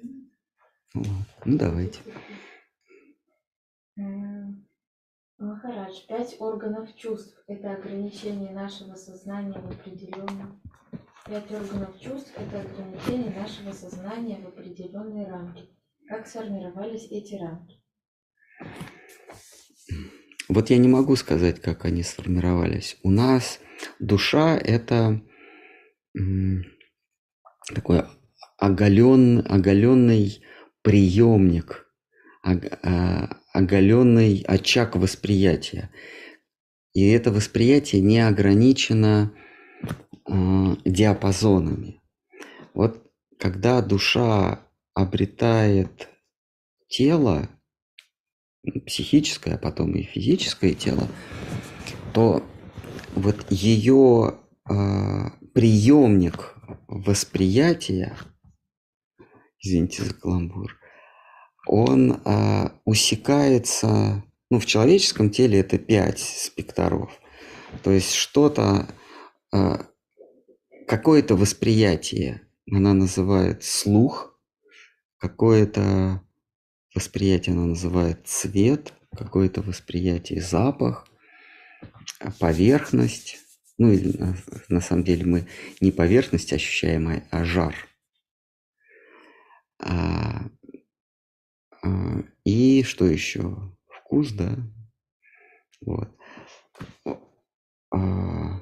Ну, 0.93 1.01
ладно. 1.01 1.25
ну 1.45 1.57
давайте. 1.57 1.99
Махарадж, 5.43 6.07
пять 6.07 6.37
органов 6.39 6.95
чувств– 6.95 7.37
это 7.47 7.73
ограничение 7.73 8.53
нашего 8.53 8.95
сознания 8.95 9.59
в 9.59 9.71
определенном... 9.71 10.61
Пять 11.25 11.51
органов 11.51 11.99
чувств– 11.99 12.31
это 12.37 12.61
ограничение 12.61 13.37
нашего 13.37 13.73
сознания 13.73 14.39
в 14.41 14.47
определенные 14.47 15.29
рамки. 15.29 15.69
Как 16.07 16.27
сформировались 16.27 17.07
эти 17.11 17.35
рамки? 17.35 17.81
Вот 20.47 20.69
я 20.69 20.77
не 20.77 20.87
могу 20.87 21.17
сказать, 21.17 21.59
как 21.59 21.83
они 21.83 22.03
сформировались. 22.03 22.97
У 23.03 23.11
нас 23.11 23.59
душа– 23.99 24.57
это 24.63 25.21
такой 27.73 28.03
оголен, 28.57 29.45
оголенный 29.45 30.41
приемник, 30.83 31.85
а, 32.43 33.41
оголенный 33.53 34.43
очаг 34.47 34.95
восприятия. 34.95 35.89
И 36.93 37.07
это 37.07 37.31
восприятие 37.31 38.01
не 38.01 38.19
ограничено 38.19 39.33
а, 40.25 40.75
диапазонами. 40.83 42.01
Вот 42.73 43.01
когда 43.39 43.81
душа 43.81 44.59
обретает 44.93 46.09
тело, 46.87 47.49
психическое, 48.85 49.55
а 49.55 49.57
потом 49.57 49.93
и 49.93 50.03
физическое 50.03 50.73
тело, 50.73 51.07
то 52.13 52.43
вот 53.15 53.45
ее 53.51 54.39
приемник 55.53 56.55
восприятия, 56.87 58.15
извините 59.59 60.03
за 60.03 60.13
каламбур, 60.13 60.79
он 61.65 62.21
а, 62.25 62.73
усекается, 62.85 64.23
ну, 64.49 64.59
в 64.59 64.65
человеческом 64.65 65.29
теле 65.29 65.59
это 65.59 65.77
пять 65.77 66.19
спектров. 66.19 67.11
То 67.83 67.91
есть 67.91 68.13
что-то, 68.13 68.87
а, 69.51 69.85
какое-то 70.87 71.35
восприятие, 71.35 72.41
она 72.69 72.93
называет 72.93 73.63
слух, 73.63 74.39
какое-то 75.17 76.21
восприятие 76.93 77.53
она 77.53 77.65
называет 77.65 78.27
цвет, 78.27 78.93
какое-то 79.15 79.61
восприятие 79.61 80.41
запах, 80.41 81.07
а, 82.19 82.31
поверхность. 82.31 83.39
Ну, 83.79 83.91
или 83.91 84.15
на, 84.69 84.81
самом 84.81 85.03
деле 85.03 85.25
мы 85.25 85.47
не 85.81 85.91
поверхность 85.91 86.53
ощущаем, 86.53 87.07
а, 87.07 87.23
а 87.31 87.43
жар. 87.43 87.75
А, 91.83 92.23
И 92.45 92.83
что 92.83 93.05
еще? 93.05 93.55
Вкус, 93.87 94.31
да? 94.31 94.55
Вот. 95.81 96.09
А, 97.91 98.61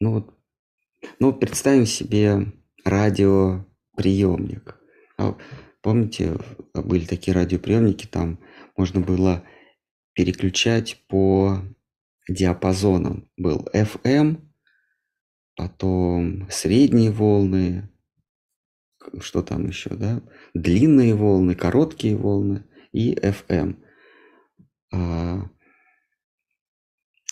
ну 0.00 0.12
вот, 0.12 0.34
ну 1.20 1.32
представим 1.32 1.86
себе 1.86 2.52
радиоприемник. 2.84 4.76
А 5.18 5.36
помните, 5.82 6.36
были 6.74 7.04
такие 7.04 7.34
радиоприемники, 7.34 8.06
там 8.06 8.38
можно 8.76 9.00
было 9.00 9.44
переключать 10.14 11.04
по 11.08 11.60
диапазонам. 12.28 13.28
Был 13.36 13.68
FM, 13.74 14.40
потом 15.56 16.48
средние 16.50 17.10
волны, 17.10 17.88
что 19.20 19.42
там 19.42 19.66
еще, 19.66 19.90
да, 19.90 20.22
длинные 20.54 21.14
волны, 21.14 21.54
короткие 21.54 22.16
волны 22.16 22.64
и 22.92 23.14
FM. 23.14 23.76
А, 24.92 25.48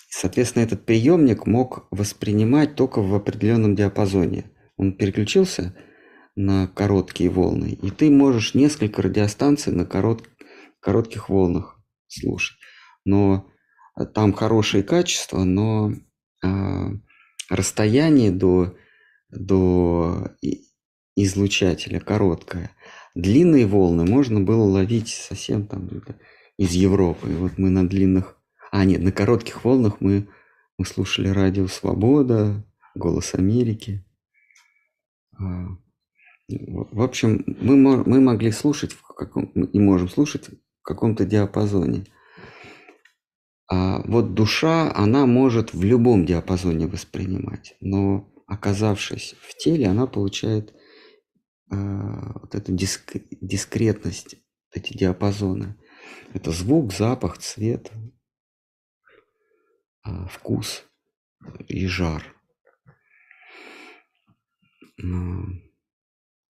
соответственно, 0.08 0.64
этот 0.64 0.84
приемник 0.84 1.46
мог 1.46 1.86
воспринимать 1.90 2.74
только 2.74 3.00
в 3.00 3.14
определенном 3.14 3.74
диапазоне. 3.74 4.50
Он 4.76 4.92
переключился 4.92 5.74
на 6.34 6.68
короткие 6.68 7.30
волны, 7.30 7.78
и 7.80 7.90
ты 7.90 8.10
можешь 8.10 8.54
несколько 8.54 9.02
радиостанций 9.02 9.72
на 9.72 9.86
корот... 9.86 10.28
коротких 10.80 11.28
волнах 11.30 11.80
слушать. 12.08 12.58
Но 13.04 13.50
там 14.14 14.32
хорошее 14.34 14.82
качество, 14.82 15.44
но 15.44 15.92
э, 16.44 16.48
расстояние 17.48 18.30
до, 18.30 18.76
до 19.30 20.36
излучателя 21.16 21.98
короткое. 21.98 22.70
Длинные 23.14 23.66
волны 23.66 24.04
можно 24.04 24.40
было 24.40 24.62
ловить 24.62 25.08
совсем 25.08 25.66
там 25.66 25.88
из 26.58 26.72
Европы. 26.72 27.30
И 27.30 27.34
вот 27.34 27.58
мы 27.58 27.70
на 27.70 27.88
длинных... 27.88 28.36
А, 28.70 28.84
нет, 28.84 29.00
на 29.02 29.10
коротких 29.10 29.64
волнах 29.64 30.00
мы, 30.00 30.28
мы 30.78 30.84
слушали 30.84 31.28
радио 31.28 31.66
«Свобода», 31.66 32.64
«Голос 32.94 33.34
Америки». 33.34 34.04
А, 35.38 35.68
в 36.48 37.02
общем, 37.02 37.44
мы, 37.60 37.76
мы 37.76 38.20
могли 38.20 38.52
слушать 38.52 38.92
в 38.92 39.02
каком, 39.02 39.46
и 39.46 39.80
можем 39.80 40.08
слушать 40.08 40.48
в 40.48 40.82
каком-то 40.82 41.24
диапазоне. 41.24 42.04
А 43.68 44.02
вот 44.06 44.34
душа, 44.34 44.92
она 44.94 45.26
может 45.26 45.74
в 45.74 45.82
любом 45.82 46.24
диапазоне 46.24 46.86
воспринимать, 46.86 47.76
но 47.80 48.32
оказавшись 48.46 49.34
в 49.40 49.56
теле, 49.56 49.88
она 49.88 50.06
получает 50.06 50.72
вот 51.68 52.54
эту 52.54 52.72
диск, 52.72 53.16
дискретность, 53.40 54.36
эти 54.72 54.96
диапазоны. 54.96 55.76
Это 56.32 56.50
звук, 56.52 56.92
запах, 56.92 57.38
цвет, 57.38 57.90
э, 60.06 60.10
вкус 60.30 60.84
и 61.66 61.86
жар. 61.86 62.22
Ну, 64.98 65.62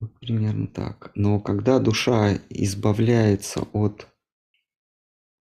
вот 0.01 0.19
примерно 0.21 0.67
так. 0.67 1.13
Но 1.15 1.41
когда 1.41 1.79
душа 1.79 2.37
избавляется 2.49 3.63
от, 3.73 4.09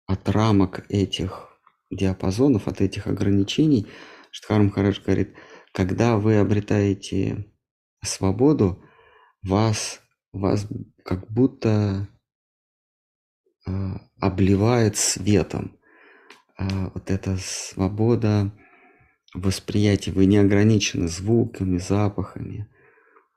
от 0.05 0.27
рамок 0.29 0.85
этих 0.89 1.49
диапазонов, 1.91 2.67
от 2.67 2.81
этих 2.81 3.07
ограничений, 3.07 3.87
Штхар 4.31 4.61
Махарадж 4.61 5.01
говорит, 5.01 5.35
когда 5.73 6.17
вы 6.17 6.37
обретаете 6.37 7.51
свободу, 8.03 8.83
вас, 9.41 10.01
вас 10.31 10.67
как 11.03 11.31
будто 11.31 12.07
э, 13.65 13.71
обливает 14.19 14.97
светом. 14.97 15.77
Э, 16.57 16.89
вот 16.93 17.09
эта 17.09 17.37
свобода 17.37 18.51
восприятия, 19.33 20.11
вы 20.11 20.25
не 20.25 20.37
ограничены 20.37 21.07
звуками, 21.07 21.77
запахами, 21.77 22.67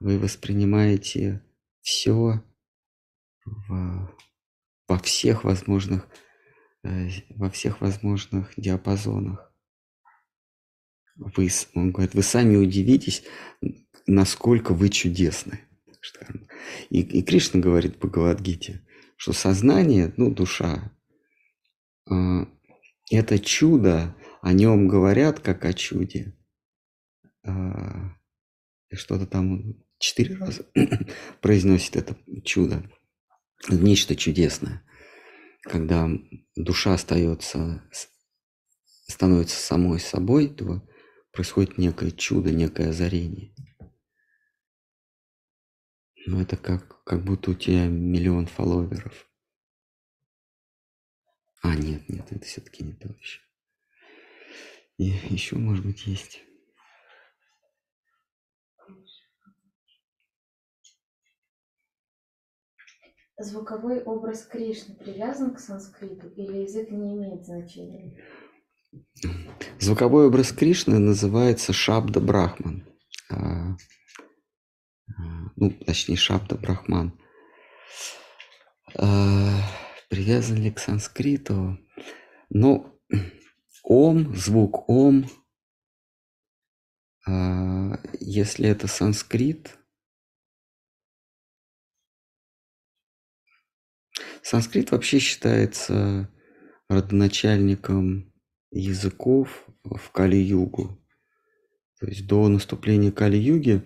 вы 0.01 0.19
воспринимаете 0.19 1.45
все 1.81 2.43
в, 3.45 4.17
во 4.89 4.99
всех 4.99 5.45
возможных 5.45 6.09
Э, 6.85 7.09
во 7.31 7.49
всех 7.49 7.81
возможных 7.81 8.53
диапазонах. 8.57 9.53
Вы, 11.15 11.49
он 11.75 11.93
говорит, 11.93 12.15
вы 12.15 12.23
сами 12.23 12.57
удивитесь, 12.57 13.23
насколько 14.07 14.75
вы 14.75 14.89
чудесны. 14.89 15.61
И, 16.91 17.01
и 17.01 17.23
Кришна 17.23 17.61
говорит 17.61 17.97
в 17.97 17.99
Бхагавадгите, 17.99 18.87
что 19.17 19.33
сознание, 19.33 20.13
ну, 20.17 20.31
душа, 20.31 20.93
э, 22.11 22.15
это 23.11 23.39
чудо, 23.39 24.17
о 24.41 24.53
нем 24.53 24.89
говорят 24.89 25.41
как 25.41 25.65
о 25.65 25.73
чуде. 25.73 26.37
Э, 27.45 28.11
что-то 28.93 29.27
там 29.27 29.75
четыре 29.99 30.37
раза 30.37 30.67
произносит 31.41 31.97
это 31.97 32.17
чудо. 32.45 32.91
Нечто 33.69 34.17
чудесное 34.17 34.85
когда 35.63 36.11
душа 36.57 36.95
остается, 36.95 37.83
становится 39.09 39.57
самой 39.57 40.01
собой, 40.01 40.49
то 40.49 40.83
происходит 41.33 41.79
некое 41.79 42.11
чудо, 42.11 42.51
некое 42.51 42.91
озарение. 42.91 43.55
Но 46.27 46.41
это 46.41 46.57
как, 46.57 47.03
как 47.05 47.25
будто 47.25 47.51
у 47.51 47.55
тебя 47.55 47.87
миллион 47.87 48.47
фолловеров. 48.47 49.29
А, 51.63 51.75
нет, 51.75 52.09
нет, 52.09 52.27
это 52.31 52.45
все-таки 52.45 52.85
не 52.85 52.93
то 52.93 53.09
еще. 53.09 53.41
И 54.99 55.05
еще, 55.05 55.57
может 55.57 55.85
быть, 55.85 56.07
есть. 56.07 56.43
Звуковой 63.39 64.03
образ 64.03 64.45
Кришны 64.45 64.95
привязан 64.95 65.55
к 65.55 65.59
санскриту 65.59 66.29
или 66.29 66.59
язык 66.59 66.91
не 66.91 67.17
имеет 67.17 67.45
значения? 67.45 68.17
Звуковой 69.81 70.27
образ 70.27 70.53
Кришны 70.53 70.99
называется 70.99 71.73
Шабда 71.73 72.21
Брахман. 72.21 72.87
Ну, 75.57 75.71
точнее, 75.71 76.17
Шабда 76.17 76.57
Брахман. 76.57 77.19
А, 78.97 79.51
привязан 80.09 80.57
ли 80.57 80.71
к 80.71 80.79
санскриту? 80.79 81.79
Ну, 82.51 83.01
ом, 83.83 84.35
звук 84.35 84.89
ом, 84.89 85.27
если 88.21 88.69
это 88.69 88.89
санскрит, 88.89 89.79
Санскрит 94.43 94.91
вообще 94.91 95.19
считается 95.19 96.29
родоначальником 96.89 98.33
языков 98.71 99.65
в 99.85 100.11
Кали-югу. 100.11 100.99
То 102.01 102.07
есть 102.07 102.27
до 102.27 102.49
наступления 102.49 103.13
Кали-юги 103.13 103.83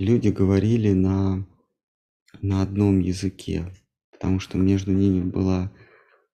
люди 0.00 0.28
говорили 0.28 0.92
на, 0.92 1.46
на 2.40 2.62
одном 2.62 3.00
языке, 3.00 3.72
потому 4.10 4.40
что 4.40 4.58
между 4.58 4.92
ними 4.92 5.22
была, 5.22 5.72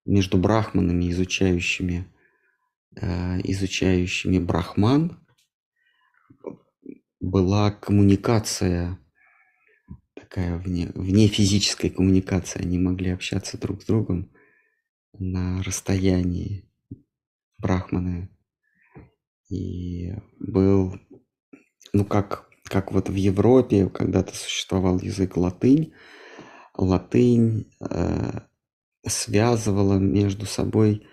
между 0.04 0.38
брахманами, 0.38 1.10
изучающими, 1.10 2.06
э, 2.96 3.40
изучающими 3.42 4.38
брахман, 4.38 5.20
была 7.20 7.70
коммуникация 7.72 8.98
такая 10.14 10.58
вне, 10.58 10.90
вне 10.94 11.28
физической 11.28 11.90
коммуникации. 11.90 12.62
Они 12.62 12.78
могли 12.78 13.10
общаться 13.10 13.58
друг 13.58 13.82
с 13.82 13.86
другом 13.86 14.32
на 15.12 15.62
расстоянии 15.62 16.70
брахманы. 17.58 18.30
И 19.48 20.12
был, 20.38 20.98
ну 21.92 22.04
как, 22.04 22.45
как 22.68 22.92
вот 22.92 23.08
в 23.08 23.14
Европе 23.14 23.88
когда-то 23.88 24.34
существовал 24.34 24.98
язык 25.00 25.36
латынь, 25.36 25.92
латынь 26.76 27.70
э, 27.80 28.40
связывала 29.06 29.98
между 29.98 30.46
собой 30.46 31.06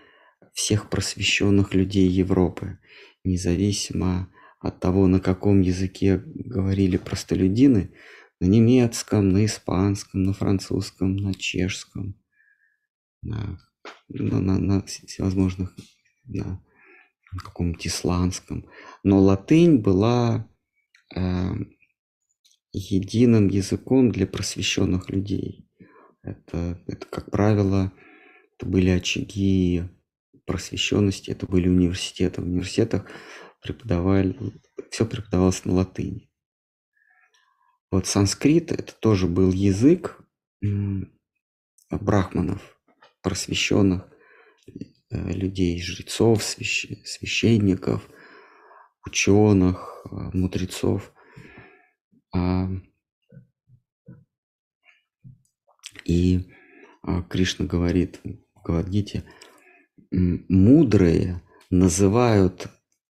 всех 0.53 0.89
просвещенных 0.89 1.73
людей 1.73 2.07
Европы, 2.07 2.79
независимо 3.23 4.29
от 4.59 4.79
того, 4.79 5.07
на 5.07 5.19
каком 5.19 5.61
языке 5.61 6.21
говорили 6.25 6.97
простолюдины, 6.97 7.93
на 8.39 8.45
немецком, 8.45 9.29
на 9.29 9.45
испанском, 9.45 10.23
на 10.23 10.33
французском, 10.33 11.15
на 11.15 11.33
чешском, 11.33 12.15
на, 13.21 13.59
на, 14.09 14.39
на, 14.41 14.59
на 14.59 14.81
всевозможных, 14.83 15.73
на, 16.25 16.61
каком-нибудь 17.37 17.87
исландском. 17.87 18.65
Но 19.03 19.19
латынь 19.19 19.77
была 19.77 20.47
единым 22.71 23.47
языком 23.47 24.11
для 24.11 24.27
просвещенных 24.27 25.09
людей. 25.09 25.69
Это, 26.21 26.81
это, 26.87 27.05
как 27.07 27.31
правило, 27.31 27.91
это 28.55 28.65
были 28.65 28.89
очаги 28.89 29.83
просвещенности, 30.45 31.31
это 31.31 31.45
были 31.45 31.67
университеты. 31.67 32.41
В 32.41 32.45
университетах 32.45 33.05
преподавали, 33.61 34.35
все 34.89 35.05
преподавалось 35.05 35.65
на 35.65 35.73
латыни. 35.73 36.29
Вот 37.91 38.07
санскрит 38.07 38.71
это 38.71 38.93
тоже 38.93 39.27
был 39.27 39.51
язык 39.51 40.19
брахманов, 41.91 42.79
просвещенных 43.21 44.07
э, 44.65 45.31
людей, 45.31 45.79
жрецов, 45.81 46.43
священников, 46.43 48.09
ученых, 49.05 50.05
э, 50.05 50.15
мудрецов. 50.33 51.13
А, 52.33 52.69
и 56.05 56.49
а, 57.01 57.21
Кришна 57.23 57.65
говорит 57.65 58.21
в 58.23 58.61
Гавадгите, 58.63 59.23
мудрые 60.11 61.41
называют 61.69 62.67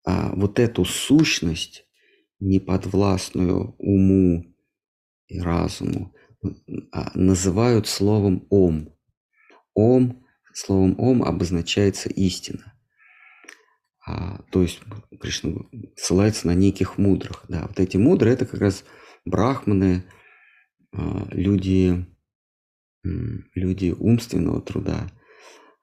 а, 0.06 0.34
вот 0.36 0.60
эту 0.60 0.86
сущность, 0.86 1.86
неподвластную 2.40 3.76
уму 3.78 4.46
и 5.28 5.42
разуму, 5.42 6.16
называют 7.14 7.88
словом 7.88 8.48
«ом». 8.50 8.96
«Ом», 9.74 10.26
словом 10.54 10.96
«ом» 10.98 11.22
обозначается 11.24 12.10
истина. 12.10 12.79
А, 14.10 14.42
то 14.52 14.64
есть 14.64 14.82
Кришна 15.22 15.52
ссылается 15.96 16.48
на 16.48 16.56
неких 16.56 16.98
мудрых. 16.98 17.46
Да, 17.48 17.68
вот 17.68 17.80
эти 17.80 17.98
мудрые– 17.98 18.34
это 18.36 18.48
как 18.48 18.60
раз 18.60 18.84
брахманы, 19.24 20.04
а, 20.92 21.28
люди, 21.30 22.08
люди 23.04 23.92
умственного 23.92 24.62
труда. 24.64 25.12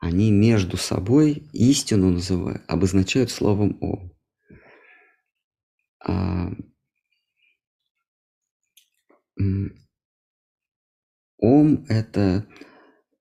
Они 0.00 0.32
между 0.32 0.76
собой 0.76 1.48
истину 1.52 2.10
называют, 2.10 2.64
обозначают 2.66 3.30
словом 3.30 3.78
«ом». 3.80 4.12
А, 6.04 6.50
ом– 11.38 11.86
это 11.88 12.44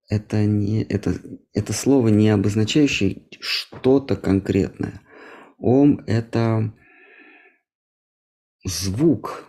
это 0.08 0.46
не 0.46 0.84
это 0.84 1.20
это 1.54 1.74
слово 1.74 2.10
не 2.10 2.30
обозначающее 2.30 3.24
что-то 3.40 4.16
конкретное. 4.16 5.02
Ом– 5.58 6.02
это 6.08 6.74
звук, 8.66 9.46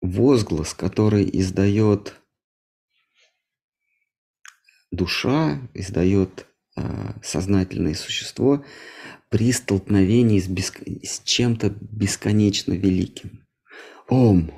возглас, 0.00 0.74
который 0.74 1.28
издает 1.32 2.14
душа, 4.90 5.60
издает 5.74 6.46
э, 6.76 7.14
сознательное 7.22 7.94
существо 7.94 8.64
при 9.30 9.52
столкновении 9.52 10.40
с, 10.40 10.48
беск... 10.48 10.80
с 11.02 11.20
чем-то 11.22 11.70
бесконечно 11.70 12.72
великим. 12.72 13.46
Ом. 14.08 14.52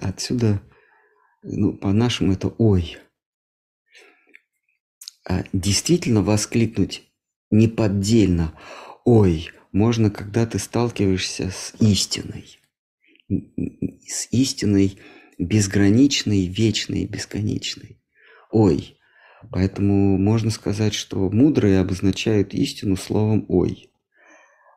Отсюда, 0.00 0.62
ну, 1.42 1.76
по-нашему 1.76 2.32
это 2.32 2.48
ой. 2.48 2.98
А 5.28 5.44
действительно 5.52 6.22
воскликнуть 6.22 7.10
неподдельно 7.50 8.54
«Ой!» 9.04 9.50
можно, 9.72 10.10
когда 10.10 10.46
ты 10.46 10.58
сталкиваешься 10.58 11.50
с 11.50 11.72
истиной. 11.80 12.58
С 13.28 14.28
истиной 14.30 14.98
безграничной, 15.38 16.46
вечной, 16.46 17.06
бесконечной. 17.06 18.00
«Ой!» 18.50 18.98
Поэтому 19.50 20.18
можно 20.18 20.50
сказать, 20.50 20.94
что 20.94 21.30
мудрые 21.30 21.80
обозначают 21.80 22.54
истину 22.54 22.96
словом 22.96 23.44
«ой». 23.48 23.90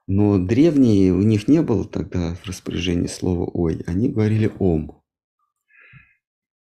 Но 0.07 0.37
древние, 0.37 1.13
у 1.13 1.21
них 1.21 1.47
не 1.47 1.61
было 1.61 1.85
тогда 1.85 2.35
в 2.35 2.45
распоряжении 2.47 3.07
слова 3.07 3.49
«ой», 3.53 3.83
они 3.85 4.09
говорили 4.09 4.51
«ом». 4.59 5.03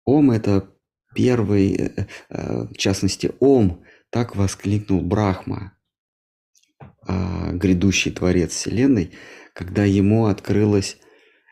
«Ом»– 0.05 0.31
это 0.33 0.74
первый, 1.15 1.75
э, 1.75 2.07
э, 2.31 2.67
в 2.67 2.77
частности, 2.77 3.33
Ом, 3.41 3.85
так 4.11 4.37
воскликнул 4.37 5.01
Брахма, 5.01 5.77
а, 7.07 7.53
грядущий 7.53 8.13
творец 8.13 8.53
Вселенной, 8.53 9.13
когда 9.53 9.85
ему 9.85 10.27
открылась 10.27 10.99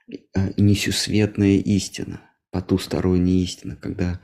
э, 0.09 0.53
несусветная 0.57 1.57
истина, 1.59 2.21
потусторонняя 2.51 3.43
истина, 3.43 3.77
когда 3.77 4.21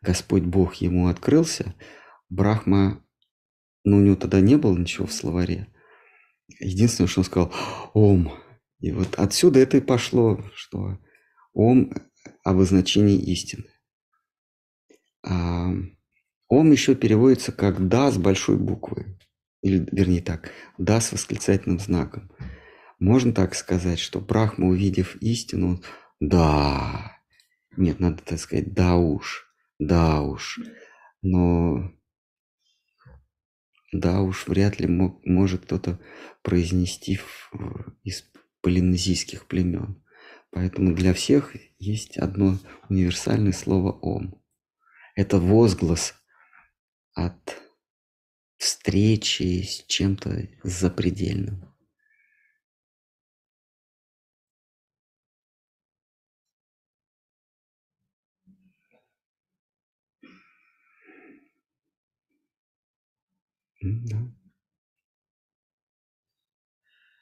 Господь 0.00 0.42
Бог 0.42 0.76
ему 0.76 1.08
открылся, 1.08 1.74
Брахма, 2.28 3.04
ну 3.84 3.98
у 3.98 4.00
него 4.00 4.16
тогда 4.16 4.40
не 4.40 4.56
было 4.56 4.76
ничего 4.76 5.06
в 5.06 5.12
словаре. 5.12 5.68
Единственное, 6.60 7.08
что 7.08 7.20
он 7.20 7.24
сказал, 7.24 7.52
Ом. 7.94 8.32
И 8.80 8.90
вот 8.90 9.14
отсюда 9.16 9.60
это 9.60 9.76
и 9.76 9.80
пошло, 9.80 10.42
что 10.54 10.98
Ом– 11.52 11.92
обозначение 12.44 13.18
истины. 13.18 13.64
Ом 15.24 16.70
еще 16.70 16.94
переводится 16.94 17.52
как 17.52 17.88
«да» 17.88 18.10
с 18.10 18.18
большой 18.18 18.58
буквы. 18.58 19.18
Или, 19.62 19.88
вернее 19.92 20.22
так, 20.22 20.50
«да» 20.78 21.00
с 21.00 21.12
восклицательным 21.12 21.78
знаком. 21.78 22.30
Можно 22.98 23.32
так 23.32 23.54
сказать, 23.54 23.98
что 23.98 24.20
Брахма, 24.20 24.68
увидев 24.68 25.16
истину, 25.16 25.82
да, 26.20 27.16
нет, 27.76 28.00
надо 28.00 28.22
так 28.22 28.38
сказать, 28.38 28.74
да 28.74 28.96
уж, 28.96 29.48
да 29.78 30.20
уж, 30.20 30.60
но 31.22 31.90
да 33.92 34.20
уж 34.20 34.46
вряд 34.46 34.78
ли 34.78 34.86
мог, 34.86 35.24
может 35.24 35.64
кто-то 35.64 36.00
произнести 36.42 37.16
в, 37.16 37.52
из 38.04 38.30
полинезийских 38.60 39.46
племен. 39.46 40.02
Поэтому 40.50 40.94
для 40.94 41.14
всех 41.14 41.56
есть 41.78 42.18
одно 42.18 42.58
универсальное 42.88 43.52
слово 43.52 43.92
«ом». 43.92 44.41
Это 45.14 45.38
возглас 45.38 46.14
от 47.14 47.60
встречи 48.56 49.62
с 49.62 49.84
чем-то 49.86 50.48
запредельным. 50.62 51.72
Да. 63.82 64.18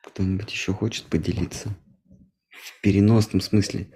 Кто-нибудь 0.04 0.50
еще 0.52 0.74
хочет 0.74 1.06
поделиться? 1.06 1.74
В 2.50 2.80
переносном 2.82 3.40
смысле. 3.40 3.90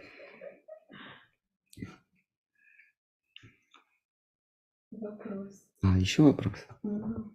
Вопрос. 5.05 5.66
А, 5.82 5.98
еще 5.98 6.22
вопрос? 6.22 6.66
Угу. 6.82 7.31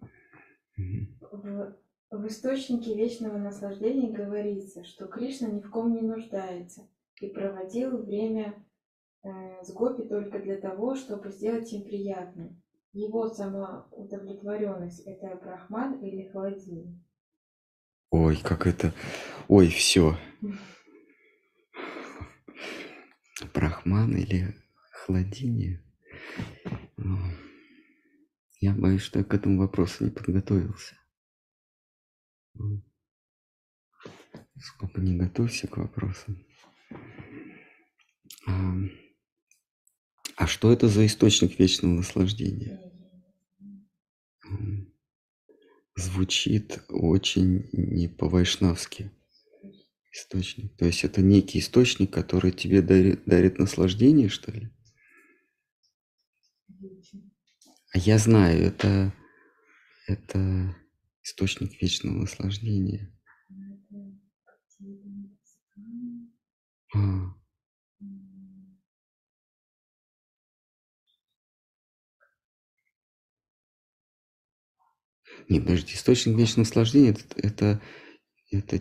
В, 1.20 1.76
в 2.10 2.26
источнике 2.26 2.96
вечного 2.96 3.38
наслаждения 3.38 4.10
говорится, 4.10 4.82
что 4.82 5.06
Кришна 5.06 5.48
ни 5.48 5.60
в 5.60 5.70
ком 5.70 5.94
не 5.94 6.02
нуждается 6.02 6.88
и 7.20 7.28
проводил 7.28 8.02
время 8.02 8.66
э, 9.22 9.62
с 9.62 9.72
гопи 9.72 10.02
только 10.02 10.40
для 10.40 10.56
того, 10.56 10.96
чтобы 10.96 11.30
сделать 11.30 11.72
им 11.72 11.84
приятным. 11.84 12.60
Его 12.92 13.28
самоудовлетворенность– 13.28 14.98
это 15.06 15.36
брахман 15.36 16.02
или 16.02 16.28
холодильник? 16.28 16.98
Ой, 18.10 18.36
как 18.42 18.66
это... 18.66 18.92
Ой, 19.46 19.68
все. 19.68 20.16
Брахман 23.54 24.16
или 24.16 24.56
холодильник? 24.90 25.80
Я 28.60 28.74
боюсь, 28.74 29.00
что 29.00 29.18
я 29.18 29.24
к 29.24 29.32
этому 29.32 29.58
вопросу 29.58 30.04
не 30.04 30.10
подготовился. 30.10 30.94
Сколько 34.58 35.00
не 35.00 35.16
готовься 35.16 35.66
к 35.66 35.78
вопросам. 35.78 36.44
А, 38.46 38.74
а 40.36 40.46
что 40.46 40.70
это 40.70 40.88
за 40.88 41.06
источник 41.06 41.58
вечного 41.58 41.94
наслаждения? 41.94 42.78
Звучит 45.96 46.82
очень 46.88 47.70
не 47.72 48.08
по-вайшнавски. 48.08 49.10
Источник. 50.12 50.76
То 50.76 50.84
есть 50.84 51.04
это 51.04 51.22
некий 51.22 51.60
источник, 51.60 52.12
который 52.12 52.52
тебе 52.52 52.82
дарит, 52.82 53.24
дарит 53.24 53.58
наслаждение, 53.58 54.28
что 54.28 54.52
ли? 54.52 54.70
Я 57.94 58.18
знаю, 58.18 58.62
это, 58.62 59.12
это 60.06 60.76
источник 61.24 61.82
вечного 61.82 62.18
наслаждения. 62.18 63.12
Не, 75.48 75.58
Нет, 75.58 75.68
источник 75.90 76.36
вечного 76.36 76.60
наслаждения 76.60 77.10
это, 77.10 77.24
это, 77.36 77.82
это, 78.52 78.80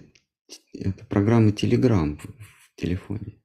это 0.73 1.05
программа 1.05 1.49
Telegram 1.49 2.15
в, 2.15 2.25
в 2.25 2.75
телефоне. 2.75 3.41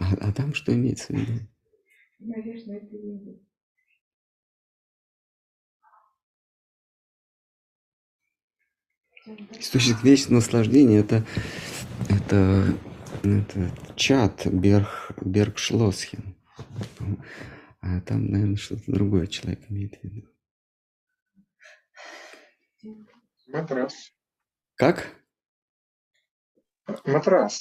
А, 0.00 0.14
а 0.20 0.32
там 0.32 0.54
что 0.54 0.74
имеется 0.74 1.12
в 1.12 1.16
виду? 1.16 1.48
Наверное, 2.18 2.78
это 2.78 2.96
не 2.96 3.48
Источник 9.58 10.02
вечного 10.02 10.36
наслаждения 10.36 11.00
это, 11.00 11.24
это, 12.08 12.78
это 13.22 13.70
чат 13.94 14.46
Берг, 14.46 15.12
Бергшлосхен. 15.20 16.34
А 17.80 18.00
там, 18.00 18.26
наверное, 18.26 18.56
что-то 18.56 18.84
другое 18.86 19.26
человек 19.26 19.60
имеет 19.70 20.00
в 20.00 20.04
виду. 20.04 20.28
Матрас. 23.48 24.12
Как? 24.74 25.14
Матрас. 27.04 27.60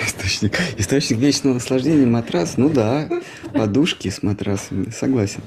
Источник, 0.00 0.58
источник 0.78 1.18
вечного 1.18 1.54
наслаждения 1.54 2.06
матрас, 2.06 2.56
ну 2.56 2.68
да, 2.68 3.08
подушки 3.54 4.08
с 4.08 4.22
матрасами, 4.22 4.90
согласен. 4.90 5.42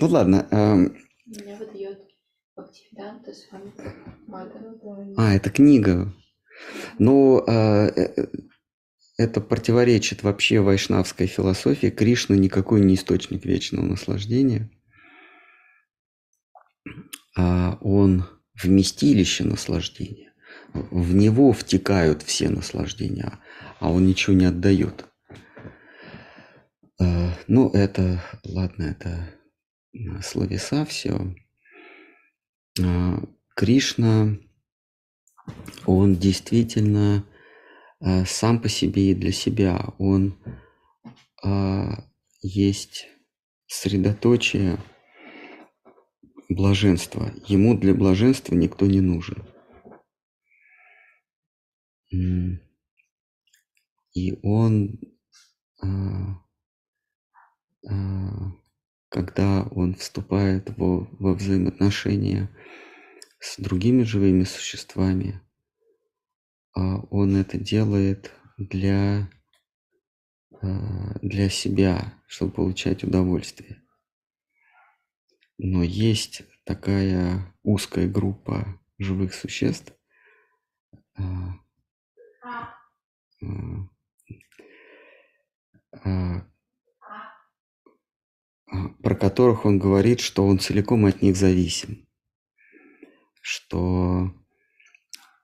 Ну 0.00 0.06
ладно. 0.08 0.46
эм, 0.50 0.96
Меня 1.26 1.56
выдает 1.56 2.00
Бхактивиданта 2.56 3.32
с 3.32 3.50
вами 3.50 3.72
а, 5.16 5.34
это 5.34 5.50
книга. 5.50 6.12
Ну, 6.98 7.44
это 9.16 9.40
противоречит 9.40 10.22
вообще 10.22 10.60
вайшнавской 10.60 11.26
философии. 11.26 11.88
Кришна 11.88 12.36
никакой 12.36 12.80
не 12.80 12.94
источник 12.94 13.44
вечного 13.44 13.86
наслаждения. 13.86 14.70
А 17.36 17.78
он 17.80 18.24
вместилище 18.60 19.44
наслаждения. 19.44 20.33
В 20.74 21.14
него 21.14 21.52
втекают 21.52 22.22
все 22.22 22.48
наслаждения, 22.48 23.38
а 23.78 23.92
он 23.92 24.06
ничего 24.06 24.34
не 24.34 24.46
отдает. 24.46 25.06
Э, 27.00 27.30
Ну, 27.46 27.70
это, 27.70 28.22
ладно, 28.44 28.82
это 28.82 29.30
э, 29.92 30.20
словеса 30.20 30.84
все. 30.84 31.34
Кришна, 33.54 34.36
он 35.86 36.16
действительно 36.16 37.24
э, 38.00 38.24
сам 38.24 38.60
по 38.60 38.68
себе 38.68 39.12
и 39.12 39.14
для 39.14 39.32
себя, 39.32 39.94
он 39.98 40.38
есть 42.40 43.06
средоточие 43.66 44.78
блаженства. 46.48 47.30
Ему 47.46 47.76
для 47.76 47.92
блаженства 47.94 48.54
никто 48.54 48.86
не 48.86 49.02
нужен. 49.02 49.44
И 54.14 54.38
он, 54.42 55.00
а, 55.82 56.40
а, 57.88 58.52
когда 59.08 59.64
он 59.64 59.94
вступает 59.96 60.70
во, 60.78 61.08
во 61.18 61.34
взаимоотношения 61.34 62.48
с 63.40 63.58
другими 63.58 64.04
живыми 64.04 64.44
существами, 64.44 65.42
а, 66.74 66.98
он 67.10 67.36
это 67.36 67.58
делает 67.58 68.30
для, 68.56 69.28
для 71.20 71.50
себя, 71.50 72.14
чтобы 72.28 72.52
получать 72.52 73.02
удовольствие. 73.02 73.82
Но 75.58 75.82
есть 75.82 76.42
такая 76.64 77.52
узкая 77.64 78.08
группа 78.08 78.80
живых 78.98 79.34
существ, 79.34 79.92
про 89.02 89.14
которых 89.14 89.64
он 89.64 89.78
говорит, 89.78 90.20
что 90.20 90.46
он 90.46 90.58
целиком 90.58 91.06
от 91.06 91.22
них 91.22 91.36
зависим. 91.36 92.08
Что 93.40 94.34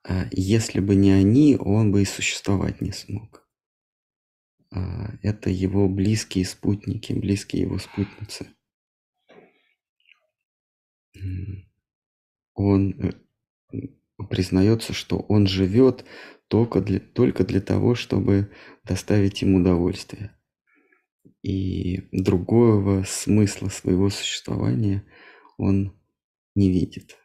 а, 0.03 0.27
если 0.31 0.79
бы 0.79 0.95
не 0.95 1.11
они, 1.11 1.57
он 1.59 1.91
бы 1.91 2.01
и 2.01 2.05
существовать 2.05 2.81
не 2.81 2.91
смог. 2.91 3.47
А, 4.71 5.13
Это 5.21 5.49
его 5.49 5.87
близкие 5.87 6.45
спутники, 6.45 7.13
близкие 7.13 7.63
его 7.63 7.77
спутницы. 7.77 8.47
Он 12.53 12.93
э, 12.99 13.11
признается, 14.29 14.93
что 14.93 15.19
он 15.19 15.45
живет 15.47 16.05
только 16.51 16.81
для, 16.81 16.99
только 16.99 17.45
для 17.45 17.61
того, 17.61 17.95
чтобы 17.95 18.51
доставить 18.83 19.41
им 19.41 19.55
удовольствие. 19.55 20.37
И 21.41 22.09
другого 22.11 23.03
смысла 23.07 23.69
своего 23.69 24.09
существования 24.09 25.05
он 25.57 25.97
не 26.53 26.69
видит. 26.69 27.17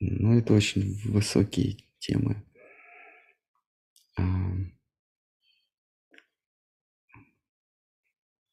Ну, 0.00 0.38
это 0.38 0.52
очень 0.52 1.00
высокие 1.10 1.78
темы. 1.98 2.44
А, 4.18 4.22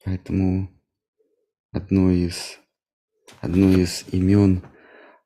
Поэтому 0.05 0.69
одно 1.71 2.09
из, 2.09 2.57
одно 3.41 3.69
из 3.69 4.05
имен 4.13 4.63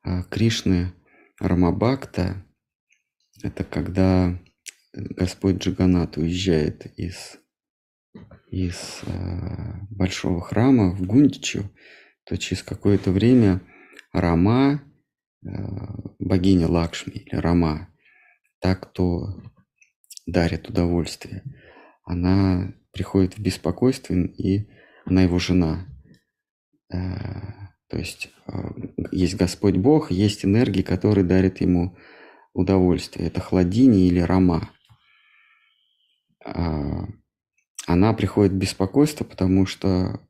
а, 0.02 0.24
Кришны 0.24 0.92
Рамабакта– 1.38 2.44
это 3.42 3.62
когда 3.62 4.36
Господь 4.92 5.58
Джаганат 5.58 6.16
уезжает 6.16 6.86
из, 6.98 7.38
из 8.50 9.02
а, 9.06 9.80
большого 9.90 10.40
храма 10.40 10.90
в 10.90 11.06
Гундичу, 11.06 11.70
то 12.24 12.36
через 12.36 12.62
какое-то 12.62 13.10
время 13.10 13.62
Рама, 14.12 14.82
а, 15.44 15.94
богиня 16.18 16.68
Лакшми 16.68 17.12
или 17.12 17.36
Рама, 17.36 17.88
та, 18.60 18.74
кто 18.74 19.42
дарит 20.26 20.68
удовольствие, 20.68 21.42
она 22.04 22.74
приходит 22.92 23.36
в 23.36 23.42
беспокойство, 23.42 24.14
и 24.14 24.68
она 25.04 25.22
его 25.22 25.38
жена. 25.38 25.86
Э, 26.92 26.96
То 27.88 27.98
есть 27.98 28.30
э, 28.46 28.52
есть 29.12 29.36
Господь 29.36 29.76
Бог, 29.76 30.10
есть 30.10 30.44
энергии, 30.44 30.82
которые 30.82 31.24
дарят 31.24 31.60
ему 31.60 31.96
удовольствие. 32.54 33.28
Это 33.28 33.40
хладини 33.40 34.06
или 34.06 34.20
рама. 34.20 34.70
А, 36.54 37.06
Она 37.86 38.12
приходит 38.12 38.52
беспокойство, 38.54 39.24
потому 39.24 39.66
что 39.66 40.20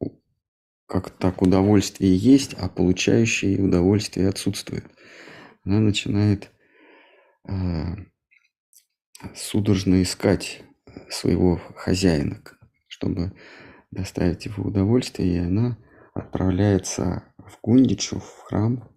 как 0.86 1.10
так 1.10 1.42
удовольствие 1.42 2.16
есть, 2.16 2.54
а 2.54 2.68
получающий 2.68 3.62
удовольствие 3.62 4.28
отсутствует. 4.28 4.84
Она 5.64 5.80
начинает 5.80 6.50
э, 7.46 7.94
судорожно 9.34 10.02
искать 10.02 10.62
своего 11.10 11.60
хозяина, 11.76 12.42
чтобы 12.88 13.32
доставить 13.90 14.46
его 14.46 14.64
удовольствие, 14.64 15.34
и 15.34 15.38
она 15.38 15.76
отправляется 16.14 17.22
в 17.36 17.58
Гундичу, 17.62 18.20
в 18.20 18.42
храм, 18.44 18.88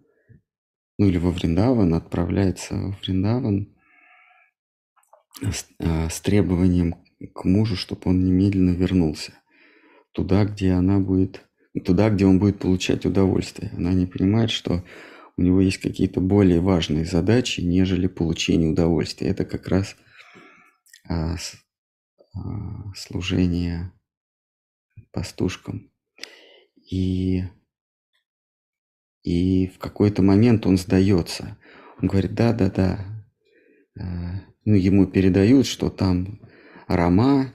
ну 0.98 1.06
или 1.06 1.18
во 1.18 1.30
Вриндаван, 1.30 1.94
отправляется 1.94 2.74
в 2.74 3.00
Вриндаван 3.02 3.76
с, 5.42 5.66
а, 5.78 6.08
с 6.08 6.20
требованием 6.20 7.01
к 7.26 7.44
мужу, 7.44 7.76
чтобы 7.76 8.02
он 8.06 8.24
немедленно 8.24 8.70
вернулся 8.70 9.32
туда, 10.12 10.44
где 10.44 10.72
она 10.72 11.00
будет, 11.00 11.42
туда, 11.84 12.10
где 12.10 12.26
он 12.26 12.38
будет 12.38 12.58
получать 12.58 13.06
удовольствие. 13.06 13.70
Она 13.76 13.92
не 13.92 14.06
понимает, 14.06 14.50
что 14.50 14.84
у 15.36 15.42
него 15.42 15.60
есть 15.60 15.78
какие-то 15.78 16.20
более 16.20 16.60
важные 16.60 17.04
задачи, 17.04 17.60
нежели 17.60 18.06
получение 18.06 18.70
удовольствия. 18.70 19.28
Это 19.28 19.44
как 19.44 19.68
раз 19.68 19.96
а, 21.08 21.36
с- 21.36 21.56
а, 22.34 22.92
служение 22.94 23.92
пастушкам. 25.12 25.90
И, 26.90 27.44
и 29.22 29.68
в 29.68 29.78
какой-то 29.78 30.22
момент 30.22 30.66
он 30.66 30.76
сдается. 30.76 31.56
Он 32.00 32.08
говорит, 32.08 32.34
да, 32.34 32.52
да, 32.52 32.70
да. 32.70 33.24
Э, 33.98 34.40
Ну, 34.64 34.74
ему 34.74 35.06
передают, 35.06 35.66
что 35.66 35.90
там 35.90 36.40
Рама 36.86 37.54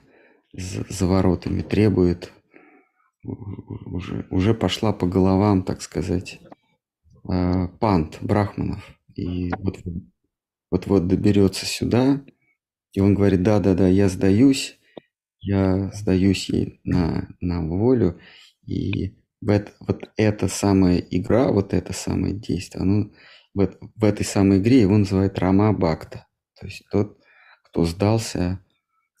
за, 0.52 1.06
воротами 1.06 1.62
требует, 1.62 2.32
уже, 3.24 4.26
уже 4.30 4.54
пошла 4.54 4.92
по 4.92 5.06
головам, 5.06 5.62
так 5.62 5.82
сказать, 5.82 6.40
э, 7.30 7.68
пант 7.80 8.18
брахманов. 8.20 8.82
И 9.14 9.50
вот 9.58 9.78
вот-вот 10.70 11.06
доберется 11.06 11.66
сюда, 11.66 12.22
и 12.92 13.00
он 13.00 13.14
говорит, 13.14 13.42
да, 13.42 13.58
да, 13.58 13.74
да, 13.74 13.88
я 13.88 14.08
сдаюсь, 14.08 14.78
я 15.40 15.90
сдаюсь 15.92 16.48
ей 16.50 16.80
на, 16.84 17.28
на 17.40 17.66
волю, 17.66 18.20
и 18.66 19.16
в 19.40 19.64
вот 19.80 20.10
эта 20.16 20.48
самая 20.48 20.98
игра, 20.98 21.50
вот 21.50 21.72
это 21.72 21.92
самое 21.92 22.34
действие, 22.34 22.82
оно 22.82 23.10
в, 23.54 23.68
в 23.96 24.04
этой 24.04 24.24
самой 24.24 24.58
игре 24.58 24.80
его 24.80 24.96
называют 24.96 25.38
Рама 25.38 25.72
Бхакта. 25.72 26.26
То 26.58 26.66
есть 26.66 26.84
тот, 26.90 27.18
кто 27.64 27.84
сдался 27.84 28.60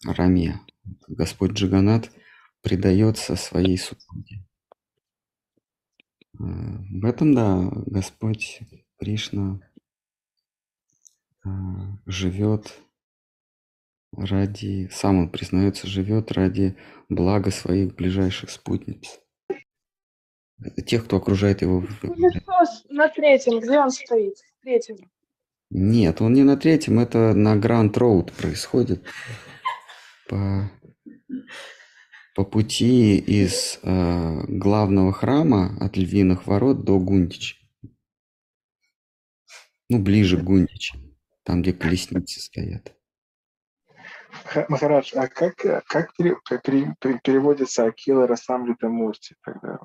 Раме. 0.06 0.60
Господь 1.06 1.52
Джиганат 1.52 2.10
предается 2.62 3.36
своей 3.36 3.78
супруге. 3.78 4.44
Э, 6.38 6.42
в 6.42 7.04
этом, 7.04 7.34
да, 7.34 7.68
Господь 7.86 8.60
Кришна 8.98 9.60
э, 11.44 11.48
живет 12.06 12.80
ради, 14.16 14.88
сам 14.92 15.18
он 15.18 15.30
признается, 15.30 15.86
живет 15.86 16.32
ради 16.32 16.76
блага 17.08 17.50
своих 17.50 17.94
ближайших 17.94 18.50
спутниц. 18.50 19.20
Тех, 20.86 21.04
кто 21.04 21.18
окружает 21.18 21.62
его. 21.62 21.84
Ну, 22.02 22.30
на 22.88 23.08
третьем, 23.08 23.60
где 23.60 23.78
он 23.78 23.90
стоит? 23.90 24.34
Третьем. 24.62 24.96
Нет, 25.70 26.20
он 26.20 26.32
не 26.32 26.42
на 26.42 26.56
третьем, 26.56 26.98
это 26.98 27.34
на 27.34 27.54
Гранд 27.56 27.96
Роуд 27.96 28.32
происходит. 28.32 29.04
По, 30.28 30.70
по 32.34 32.44
пути 32.44 33.18
из 33.18 33.80
э, 33.82 34.44
главного 34.46 35.12
храма 35.12 35.76
от 35.80 35.96
Львиных 35.96 36.46
ворот 36.46 36.84
до 36.84 36.98
Гундича. 36.98 37.56
Ну, 39.88 39.98
ближе 39.98 40.36
к 40.36 40.44
Гундичу, 40.44 40.98
там, 41.44 41.62
где 41.62 41.72
колесницы 41.72 42.40
стоят. 42.40 42.94
Махарадж, 44.68 45.14
а 45.14 45.28
как, 45.28 45.56
как, 45.56 46.14
пере, 46.16 46.36
как 46.44 46.62
переводится 46.62 47.86
Акила 47.86 48.26
Расамрита 48.26 48.88
Мурти 48.88 49.34
тогда? 49.42 49.78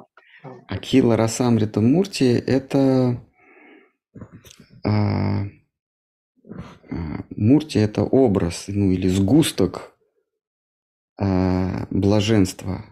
Акила 0.68 1.16
Расамрита 1.16 1.82
Мурти– 1.82 2.26
это 2.48 3.20
а, 4.84 5.46
а, 6.90 7.24
Мурти– 7.30 7.78
это 7.80 8.04
образ, 8.04 8.66
ну 8.68 8.92
или 8.92 9.08
сгусток 9.08 9.93
а, 11.18 11.88
блаженства. 11.90 12.86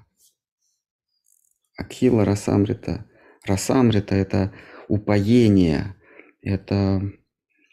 Акила 1.77 2.25
Расамрита. 2.25 3.09
Расамрита– 3.45 4.15
это 4.15 4.53
упоение, 4.87 5.95
это 6.41 7.01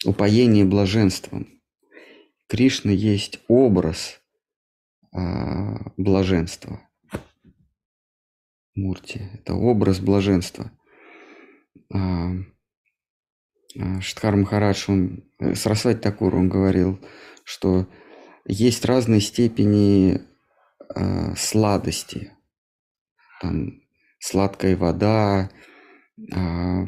упоение 0.04 0.64
блаженством. 0.64 1.60
Кришна 2.46 2.92
есть 2.92 3.40
образ 3.48 4.20
а, 5.12 5.92
блаженства. 5.96 6.80
Мурти– 8.74 9.20
это 9.34 9.54
образ 9.54 10.00
блаженства. 10.00 10.72
А, 11.92 12.30
Штхар 14.00 14.36
Махарадж, 14.36 14.84
он, 14.88 15.24
э, 15.38 15.54
Сарасвати 15.54 16.00
Такур, 16.00 16.34
он 16.34 16.48
говорил, 16.48 16.98
что 17.44 17.86
есть 18.46 18.84
разные 18.84 19.20
степени 19.20 20.22
э, 20.94 21.34
сладости. 21.36 22.32
Там 23.40 23.80
сладкая 24.18 24.76
вода, 24.76 25.50
э, 26.32 26.84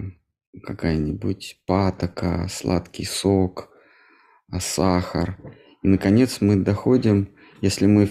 какая-нибудь 0.64 1.62
патока, 1.66 2.48
сладкий 2.48 3.04
сок, 3.04 3.70
а 4.50 4.60
сахар. 4.60 5.38
И, 5.82 5.88
наконец, 5.88 6.40
мы 6.40 6.56
доходим, 6.56 7.34
если 7.60 7.86
мы 7.86 8.10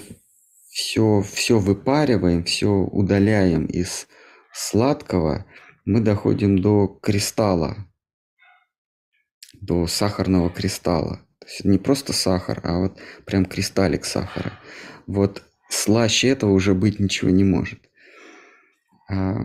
все, 0.69 1.21
все 1.21 1.59
выпариваем, 1.59 2.43
все 2.43 2.69
удаляем 2.69 3.65
из 3.65 4.07
сладкого, 4.53 5.45
мы 5.85 6.01
доходим 6.01 6.59
до 6.59 6.87
кристалла, 6.87 7.77
до 9.53 9.87
сахарного 9.87 10.49
кристалла. 10.49 11.25
То 11.39 11.47
есть 11.47 11.65
не 11.65 11.77
просто 11.77 12.13
сахар, 12.13 12.61
а 12.63 12.79
вот 12.79 12.99
прям 13.25 13.45
кристаллик 13.45 14.05
сахара. 14.05 14.53
Вот 15.07 15.43
слаще 15.69 16.27
этого 16.27 16.51
уже 16.51 16.73
быть 16.73 16.99
ничего 16.99 17.29
не 17.29 17.43
может. 17.43 17.79
А, 19.07 19.37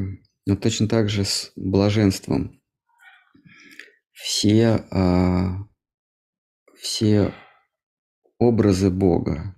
но 0.47 0.57
точно 0.57 0.89
так 0.89 1.09
же 1.09 1.25
с 1.25 1.53
блаженством. 1.55 2.61
Все 4.13 4.85
а, 4.91 5.59
все 6.77 7.33
образы 8.39 8.91
Бога, 8.91 9.55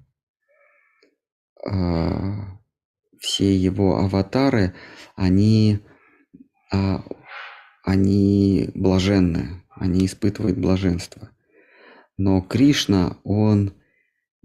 а, 1.64 2.58
все 3.18 3.56
его 3.56 3.98
аватары, 3.98 4.74
они, 5.16 5.80
они 7.82 8.70
блаженны, 8.74 9.64
они 9.70 10.06
испытывают 10.06 10.58
блаженство. 10.58 11.30
Но 12.16 12.40
Кришна, 12.40 13.18
он 13.24 13.74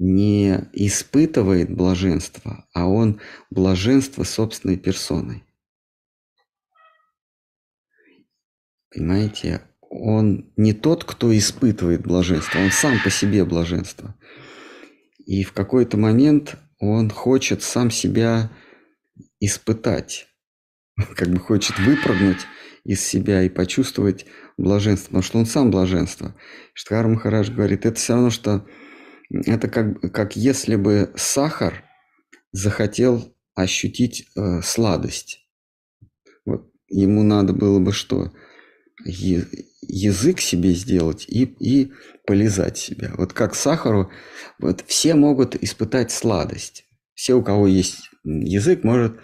не 0.02 0.70
испытывает 0.74 1.74
блаженство, 1.74 2.66
а 2.74 2.88
он 2.88 3.22
блаженство 3.50 4.24
собственной 4.24 4.78
персоной. 4.78 5.44
Понимаете? 8.94 9.62
он 9.92 10.50
не 10.56 10.74
тот, 10.74 11.04
кто 11.04 11.38
испытывает 11.38 12.02
блаженство, 12.02 12.60
он 12.60 12.72
сам 12.72 12.98
по 13.04 13.10
себе 13.10 13.44
блаженство. 13.44 14.16
И 15.26 15.44
в 15.44 15.52
какой-то 15.52 15.98
момент 15.98 16.56
он 16.80 17.10
хочет 17.10 17.62
сам 17.62 17.92
себя 17.92 18.50
испытать, 19.42 20.28
как 21.16 21.28
бы 21.28 21.40
хочет 21.40 21.78
выпрыгнуть 21.78 22.40
из 22.86 23.06
себя 23.06 23.44
и 23.44 23.50
почувствовать 23.50 24.26
блаженство, 24.58 25.08
потому 25.08 25.24
что 25.24 25.40
он 25.40 25.46
сам 25.46 25.72
блаженство. 25.72 26.36
Штхар 26.74 27.08
Махарадж 27.08 27.52
говорит, 27.52 27.86
это 27.86 27.98
все 27.98 28.14
равно, 28.14 28.30
что 28.30 28.66
это 29.46 29.68
как, 29.68 30.14
как 30.14 30.36
если 30.36 30.76
бы 30.76 31.12
сахар 31.16 31.84
захотел 32.52 33.36
ощутить 33.56 34.28
э, 34.36 34.62
сладость. 34.62 35.48
Вот 36.46 36.72
ему 36.88 37.24
надо 37.24 37.54
было 37.54 37.80
бы 37.80 37.92
что? 37.92 38.32
язык 39.04 40.40
себе 40.40 40.74
сделать 40.74 41.26
и, 41.28 41.44
и 41.44 41.92
полезать 42.28 42.78
себя. 42.78 43.14
Вот 43.18 43.34
как 43.34 43.56
сахару, 43.56 44.12
вот 44.60 44.84
все 44.86 45.16
могут 45.16 45.56
испытать 45.56 46.12
сладость. 46.12 46.86
Все, 47.16 47.34
у 47.34 47.44
кого 47.44 47.68
есть 47.68 48.12
язык, 48.24 48.84
может 48.84 49.20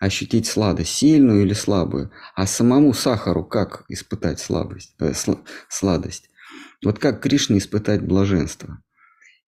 ощутить 0.00 0.46
сладость, 0.46 0.90
сильную 0.90 1.42
или 1.42 1.54
слабую. 1.54 2.10
А 2.34 2.46
самому 2.46 2.92
сахару 2.92 3.44
как 3.44 3.84
испытать 3.88 4.40
слабость, 4.40 4.94
э, 5.00 5.14
сл, 5.14 5.38
сладость? 5.68 6.28
Вот 6.84 6.98
как 6.98 7.22
Кришне 7.22 7.58
испытать 7.58 8.02
блаженство? 8.02 8.82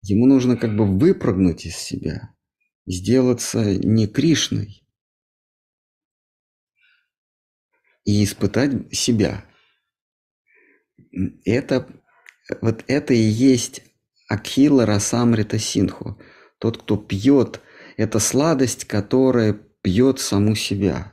Ему 0.06 0.26
нужно 0.26 0.56
как 0.56 0.76
бы 0.76 0.86
выпрыгнуть 0.86 1.66
из 1.66 1.76
себя, 1.76 2.34
сделаться 2.86 3.74
не 3.76 4.06
Кришной 4.06 4.86
и 8.04 8.22
испытать 8.24 8.94
себя– 8.94 9.44
это, 11.44 11.88
вот 12.60 12.84
это 12.86 13.14
и 13.14 13.18
есть 13.18 13.82
Акхила 14.28 14.86
Расамрита 14.86 15.58
Синху. 15.58 16.20
Тот, 16.58 16.82
кто 16.82 16.96
пьет, 16.96 17.60
это 17.96 18.18
сладость, 18.18 18.84
которая 18.84 19.54
пьет 19.82 20.18
саму 20.18 20.54
себя. 20.54 21.12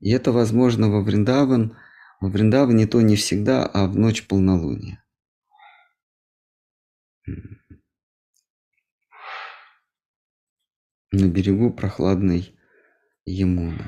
И 0.00 0.10
это 0.10 0.32
возможно 0.32 0.90
во 0.90 1.02
Вриндаван. 1.02 1.76
Во 2.20 2.28
Вриндаване 2.28 2.86
то 2.86 3.00
не 3.00 3.16
всегда, 3.16 3.64
а 3.66 3.86
в 3.86 3.96
ночь 3.96 4.26
полнолуния. 4.26 5.04
На 11.12 11.28
берегу 11.28 11.72
прохладной 11.72 12.54
Емуны. 13.24 13.84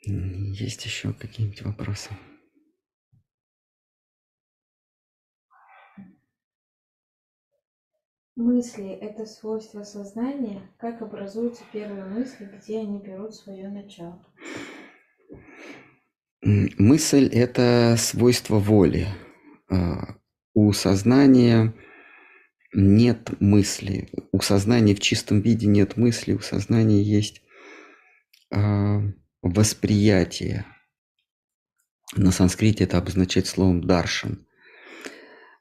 Есть 0.00 0.84
еще 0.84 1.12
какие-нибудь 1.12 1.62
вопросы? 1.62 2.10
Мысли– 8.36 8.88
это 9.00 9.26
свойство 9.26 9.82
сознания. 9.82 10.70
Как 10.78 11.02
образуются 11.02 11.64
первые 11.72 12.04
мысли, 12.04 12.44
где 12.44 12.78
они 12.78 13.00
берут 13.00 13.34
свое 13.34 13.68
начало? 13.68 14.24
Мысль– 16.40 17.28
это 17.32 17.96
свойство 17.98 18.60
воли. 18.60 19.08
А, 19.68 20.16
у 20.54 20.72
сознания 20.72 21.74
нет 22.72 23.40
мысли. 23.40 24.10
У 24.32 24.40
сознания 24.40 24.94
в 24.94 25.00
чистом 25.00 25.40
виде 25.40 25.66
нет 25.66 25.96
мысли. 25.96 26.32
У 26.32 26.40
сознания 26.40 27.02
есть 27.02 27.42
а, 28.50 29.00
восприятие. 29.42 30.66
На 32.16 32.30
санскрите 32.30 32.84
это 32.84 32.98
обозначает 32.98 33.46
словом 33.46 33.86
даршан. 33.86 34.46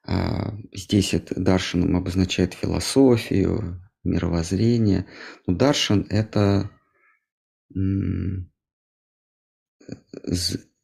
А, 0.06 0.54
здесь 0.74 1.14
это 1.14 1.40
даршаном 1.40 1.96
обозначает 1.96 2.54
философию, 2.54 3.82
мировоззрение. 4.04 5.06
Но 5.46 5.56
даршан– 5.56 6.06
это 6.10 6.72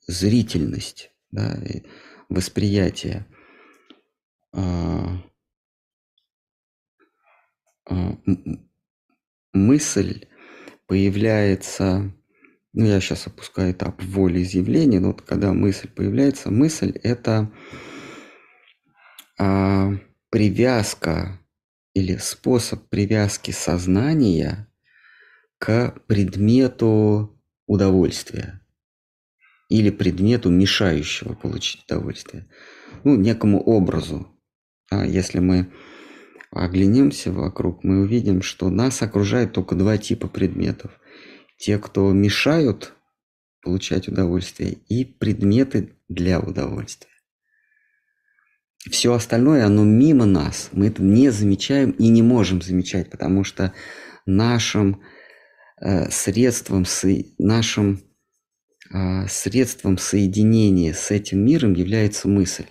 зрительность, 0.08 1.12
да, 1.32 1.58
восприятие. 2.30 3.26
А, 4.54 5.24
мысль 9.54 10.26
появляется, 10.88 12.14
ну 12.74 12.86
я 12.86 13.00
сейчас 13.00 13.28
опускаю 13.28 13.72
этап 13.74 14.02
волеизъявления, 14.04 15.00
но 15.00 15.08
вот 15.08 15.22
когда 15.22 15.54
мысль 15.54 15.88
появляется, 15.88 16.52
мысль 16.52 16.92
это 17.04 17.52
а, 19.40 19.92
привязка 20.30 21.40
или 21.94 22.18
способ 22.18 22.88
привязки 22.90 23.52
сознания 23.52 24.68
к 25.60 25.96
предмету 26.08 27.40
удовольствия 27.68 28.62
или 29.70 29.90
предмету, 29.90 30.50
мешающего 30.50 31.34
получить 31.34 31.84
удовольствие, 31.86 32.48
ну, 33.04 33.16
некому 33.16 33.62
образу. 33.62 34.28
А 34.92 35.06
если 35.06 35.40
мы 35.40 35.72
оглянемся 36.54 37.32
вокруг, 37.32 37.84
мы 37.84 38.02
увидим, 38.02 38.42
что 38.42 38.70
нас 38.70 39.02
окружает 39.02 39.54
только 39.54 39.76
два 39.76 39.98
типа 39.98 40.28
предметов. 40.28 40.92
Те, 41.58 41.78
кто 41.78 42.12
мешают 42.12 42.94
получать 43.64 44.08
удовольствие, 44.08 44.74
и 44.90 45.06
предметы 45.06 45.96
для 46.10 46.40
удовольствия. 46.40 47.10
Все 48.90 49.14
остальное, 49.14 49.66
оно 49.66 49.86
мимо 49.86 50.26
нас. 50.26 50.70
Мы 50.74 50.88
это 50.88 51.02
не 51.02 51.30
замечаем 51.30 51.92
и 51.92 52.10
не 52.10 52.22
можем 52.22 52.62
замечать, 52.62 53.10
потому 53.10 53.46
что 53.46 53.74
нашим 54.26 55.02
э, 55.80 56.10
средством, 56.12 56.84
со, 56.84 57.08
нашим 57.38 58.04
э, 58.94 59.28
средством 59.30 59.98
соединения 59.98 60.94
с 60.94 61.12
этим 61.12 61.46
миром 61.46 61.74
является 61.74 62.28
мысль. 62.28 62.68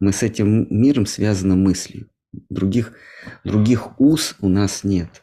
Мы 0.00 0.12
с 0.12 0.24
этим 0.24 0.66
миром 0.70 1.06
связаны 1.06 1.54
мыслью. 1.54 2.10
Других, 2.48 2.92
других 3.44 4.00
уз 4.00 4.36
у 4.40 4.48
нас 4.48 4.84
нет. 4.84 5.22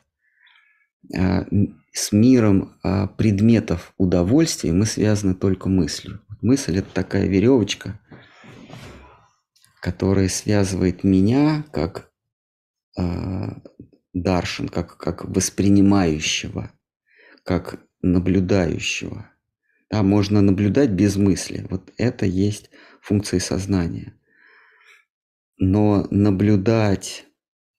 Э, 1.16 1.46
с 1.94 2.12
миром 2.12 2.76
э, 2.84 3.08
предметов 3.18 3.94
удовольствия 3.98 4.72
мы 4.72 4.86
связаны 4.86 5.36
только 5.36 5.70
мыслью. 5.70 6.22
Мысль– 6.42 6.78
это 6.80 6.94
такая 6.94 7.28
веревочка– 7.28 8.00
которое 9.82 10.30
связывает 10.30 11.04
меня 11.04 11.66
как 11.72 12.12
э, 12.98 13.48
даршин, 14.14 14.70
как, 14.70 14.96
как 14.98 15.26
воспринимающего, 15.26 16.72
как 17.44 17.80
наблюдающего. 18.02 19.30
Да, 19.90 20.04
можно 20.04 20.42
наблюдать 20.42 20.92
без 20.92 21.16
мысли. 21.18 21.66
Вот 21.70 21.92
это 21.98 22.26
есть 22.26 22.70
функция 23.02 23.40
сознания. 23.40 24.14
Но 25.64 26.08
наблюдать 26.10 27.28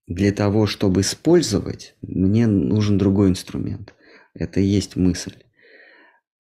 для 0.06 0.30
того, 0.30 0.66
чтобы 0.66 1.00
использовать, 1.00 1.96
мне 2.00 2.46
нужен 2.46 2.96
другой 2.96 3.30
инструмент. 3.30 3.92
Это 4.34 4.60
и 4.60 4.64
есть 4.64 4.94
мысль. 4.94 5.34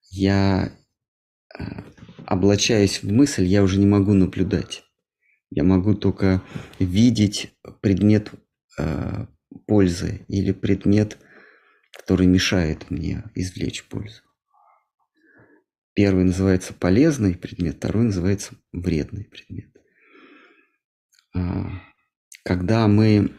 Я, 0.08 0.72
э, 1.58 1.64
облачаясь 2.26 3.02
в 3.02 3.10
мысль, 3.10 3.42
я 3.42 3.64
уже 3.64 3.80
не 3.80 3.86
могу 3.86 4.12
наблюдать. 4.12 4.84
Я 5.50 5.64
могу 5.64 5.94
только 5.94 6.44
видеть 6.78 7.52
предмет 7.80 8.30
э, 8.78 9.26
пользы 9.66 10.24
или 10.28 10.52
предмет, 10.52 11.18
который 11.90 12.28
мешает 12.28 12.88
мне 12.88 13.24
извлечь 13.34 13.88
пользу. 13.88 14.22
Первый 15.92 16.22
называется 16.22 16.72
полезный 16.72 17.34
предмет, 17.34 17.78
второй 17.78 18.04
называется 18.04 18.54
вредный 18.72 19.24
предмет. 19.24 19.72
А, 21.34 21.70
когда 22.44 22.86
мы 22.88 23.32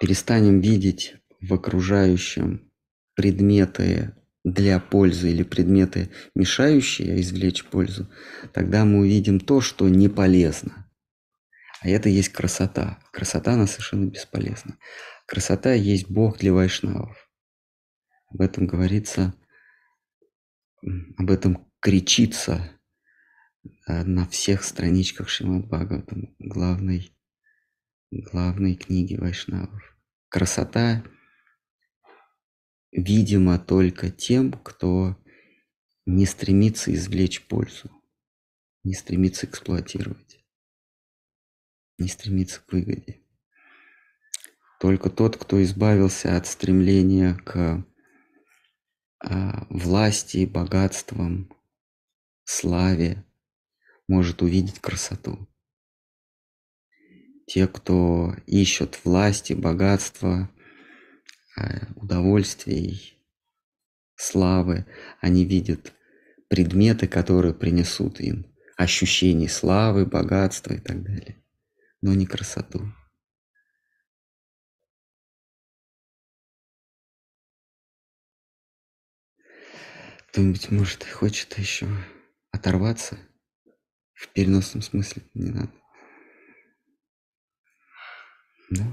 перестанем 0.00 0.60
видеть 0.60 1.16
в 1.40 1.54
окружающем 1.54 2.70
предметы 3.14 4.14
для 4.44 4.78
пользы 4.80 5.30
или 5.30 5.42
предметы, 5.42 6.10
мешающие 6.34 7.20
извлечь 7.20 7.64
пользу, 7.64 8.10
тогда 8.52 8.84
мы 8.84 9.00
увидим 9.00 9.40
то, 9.40 9.60
что 9.60 9.88
не 9.88 10.08
полезно. 10.08 10.88
А 11.80 11.88
это 11.88 12.08
есть 12.08 12.30
красота. 12.30 12.98
Красота, 13.12 13.52
она 13.52 13.66
совершенно 13.66 14.06
бесполезна. 14.06 14.78
Красота 15.26 15.72
есть 15.72 16.10
Бог 16.10 16.38
для 16.38 16.52
вайшнавов. 16.52 17.16
Об 18.30 18.40
этом 18.40 18.66
говорится, 18.66 19.34
об 20.82 21.30
этом 21.30 21.70
кричится 21.80 22.54
э, 22.54 22.77
на 23.86 24.26
всех 24.28 24.64
страничках 24.64 25.28
Шримад 25.28 25.66
Бхагаватам, 25.66 26.34
главной, 26.38 27.12
главной 28.10 28.74
книги 28.74 29.16
вайшнавов. 29.16 29.96
Красота 30.28 31.04
видимо 32.92 33.58
только 33.58 34.10
тем, 34.10 34.52
кто 34.52 35.16
не 36.06 36.26
стремится 36.26 36.92
извлечь 36.94 37.46
пользу, 37.46 37.90
не 38.84 38.94
стремится 38.94 39.46
эксплуатировать, 39.46 40.44
не 41.98 42.08
стремится 42.08 42.60
к 42.60 42.72
выгоде. 42.72 43.20
Только 44.80 45.10
тот, 45.10 45.36
кто 45.36 45.62
избавился 45.62 46.36
от 46.36 46.46
стремления 46.46 47.34
к 47.34 47.84
а, 49.20 49.66
власти, 49.70 50.46
богатствам, 50.46 51.52
славе, 52.44 53.24
может 54.08 54.42
увидеть 54.42 54.80
красоту. 54.80 55.46
Те, 57.46 57.68
кто 57.68 58.34
ищут 58.46 58.98
власти, 59.04 59.52
богатства, 59.52 60.50
удовольствий, 61.96 63.18
славы. 64.16 64.86
Они 65.20 65.44
видят 65.44 65.94
предметы, 66.48 67.06
которые 67.06 67.54
принесут 67.54 68.20
им 68.20 68.46
ощущение 68.76 69.48
славы, 69.48 70.06
богатства 70.06 70.74
и 70.74 70.78
так 70.78 71.02
далее, 71.02 71.42
но 72.00 72.14
не 72.14 72.26
красоту. 72.26 72.92
Кто-нибудь, 80.28 80.70
может, 80.70 81.04
хочет 81.04 81.58
еще 81.58 81.88
оторваться? 82.52 83.18
В 84.18 84.32
переносном 84.32 84.82
смысле 84.82 85.22
не 85.34 85.50
надо. 85.50 85.70
Да? 88.70 88.84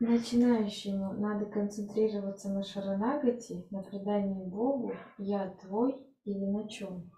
Начинающему 0.00 1.12
надо 1.20 1.44
концентрироваться 1.44 2.48
на 2.48 2.64
шаранагати, 2.64 3.66
на 3.70 3.82
предании 3.82 4.48
Богу, 4.48 4.96
я 5.18 5.50
твой 5.60 5.94
или 6.24 6.46
на 6.46 6.66
чем? 6.66 7.12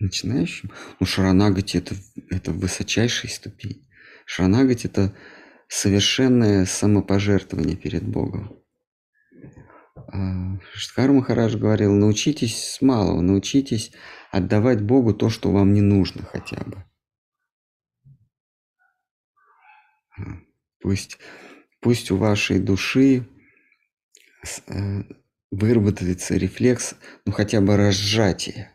Начинающим? 0.00 0.72
Ну, 0.98 1.06
шаранагати 1.06 1.76
это, 1.76 1.94
это 2.30 2.52
высочайшая 2.52 3.30
ступень. 3.30 3.86
Шаранагати 4.24 4.86
это 4.86 5.14
совершенное 5.68 6.64
самопожертвование 6.64 7.76
перед 7.76 8.02
Богом. 8.08 8.62
А, 10.08 10.58
Штхар 10.72 11.12
Махарадж 11.12 11.56
говорил, 11.56 11.92
научитесь 11.92 12.64
с 12.64 12.80
малого, 12.80 13.20
научитесь 13.20 13.92
отдавать 14.36 14.82
Богу 14.82 15.14
то, 15.14 15.30
что 15.30 15.50
вам 15.50 15.72
не 15.72 15.80
нужно 15.80 16.22
хотя 16.22 16.62
бы. 16.64 16.84
Пусть 20.80 21.18
пусть 21.80 22.10
у 22.10 22.16
вашей 22.16 22.58
души 22.58 23.26
э, 24.66 25.02
выработается 25.50 26.34
рефлекс, 26.36 26.94
ну 27.24 27.32
хотя 27.32 27.60
бы 27.60 27.76
разжатие. 27.76 28.72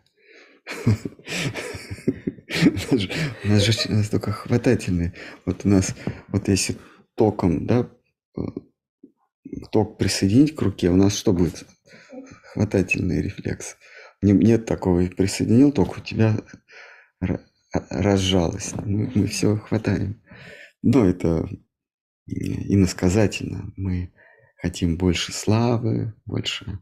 У 3.43 3.47
нас 3.47 3.61
же 3.61 3.91
настолько 3.91 4.31
хватательные. 4.31 5.13
Вот 5.45 5.65
у 5.65 5.69
нас, 5.69 5.95
вот 6.27 6.47
если 6.47 6.77
током, 7.15 7.65
да, 7.65 7.89
э, 8.38 8.41
ток 9.71 9.97
присоединить 9.97 10.55
к 10.55 10.61
руке, 10.61 10.89
у 10.89 10.95
нас 10.95 11.15
что 11.15 11.33
будет? 11.33 11.65
Хватательный 12.53 13.21
рефлекс. 13.21 13.77
Нет 14.22 14.65
такого, 14.65 15.06
присоединил 15.07 15.72
ток, 15.72 15.98
у 15.98 16.02
тебя 16.02 16.38
разжалось. 17.89 18.73
Мы, 18.76 19.11
мы 19.15 19.27
все 19.27 19.57
хватаем. 19.57 20.22
Но 20.84 21.06
это 21.06 21.49
иносказательно. 22.27 23.73
Мы 23.77 24.14
хотим 24.57 24.98
больше 24.98 25.31
славы, 25.31 26.14
больше 26.26 26.80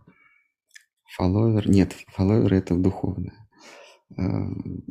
фолловер. 1.16 1.70
Нет, 1.70 1.96
фолловер 2.10 2.54
это 2.54 2.76
духовное. 2.76 3.48
Эм, 4.18 4.86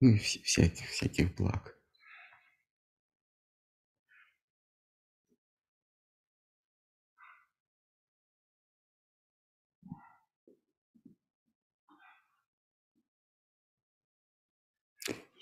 ну 0.00 0.08
и 0.08 0.18
всяких, 0.18 0.86
всяких 0.88 1.34
благ. 1.34 1.73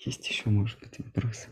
Есть 0.05 0.27
еще, 0.27 0.49
может 0.49 0.79
быть, 0.81 0.99
вопросы? 0.99 1.49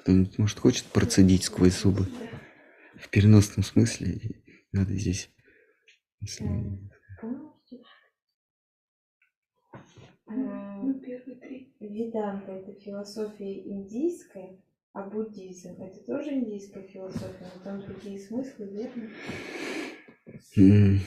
Кто-нибудь, 0.00 0.38
может, 0.38 0.58
хочет 0.58 0.86
процедить 0.86 1.44
сквозь 1.44 1.78
зубы? 1.80 2.06
В 2.96 3.08
переносном 3.10 3.62
смысле. 3.62 4.42
Надо 4.72 4.94
здесь... 4.94 5.30
если- 6.20 6.44
Ну, 10.30 11.00
первые 11.00 11.40
три. 11.40 11.74
Веданта 11.80 12.52
это 12.52 12.78
философия 12.80 13.66
индийская, 13.66 14.62
а 14.92 15.02
буддизм 15.02 15.76
это 15.80 15.98
тоже 16.06 16.32
индийская 16.34 16.82
философия, 16.82 17.50
но 17.54 17.60
там 17.62 17.82
другие 17.82 18.18
смыслы, 18.18 18.66
верно? 18.66 19.10
М. 20.56 21.00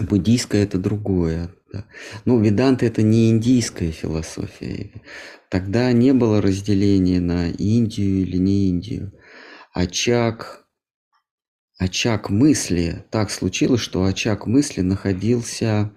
Буддийское 0.00 0.64
это 0.64 0.78
другое. 0.78 1.54
да. 1.72 1.84
Ну, 2.24 2.40
веданта 2.40 2.86
это 2.86 3.02
не 3.02 3.30
индийская 3.30 3.90
философия. 3.92 4.90
Тогда 5.50 5.92
не 5.92 6.12
было 6.12 6.40
разделения 6.40 7.20
на 7.20 7.50
Индию 7.50 8.22
или 8.22 8.36
не 8.36 8.68
Индию. 8.68 9.12
Очаг, 9.72 10.66
очаг 11.78 12.30
мысли, 12.30 13.04
так 13.10 13.28
случилось, 13.32 13.80
что 13.80 14.04
очаг 14.04 14.46
мысли 14.46 14.82
находился 14.82 15.92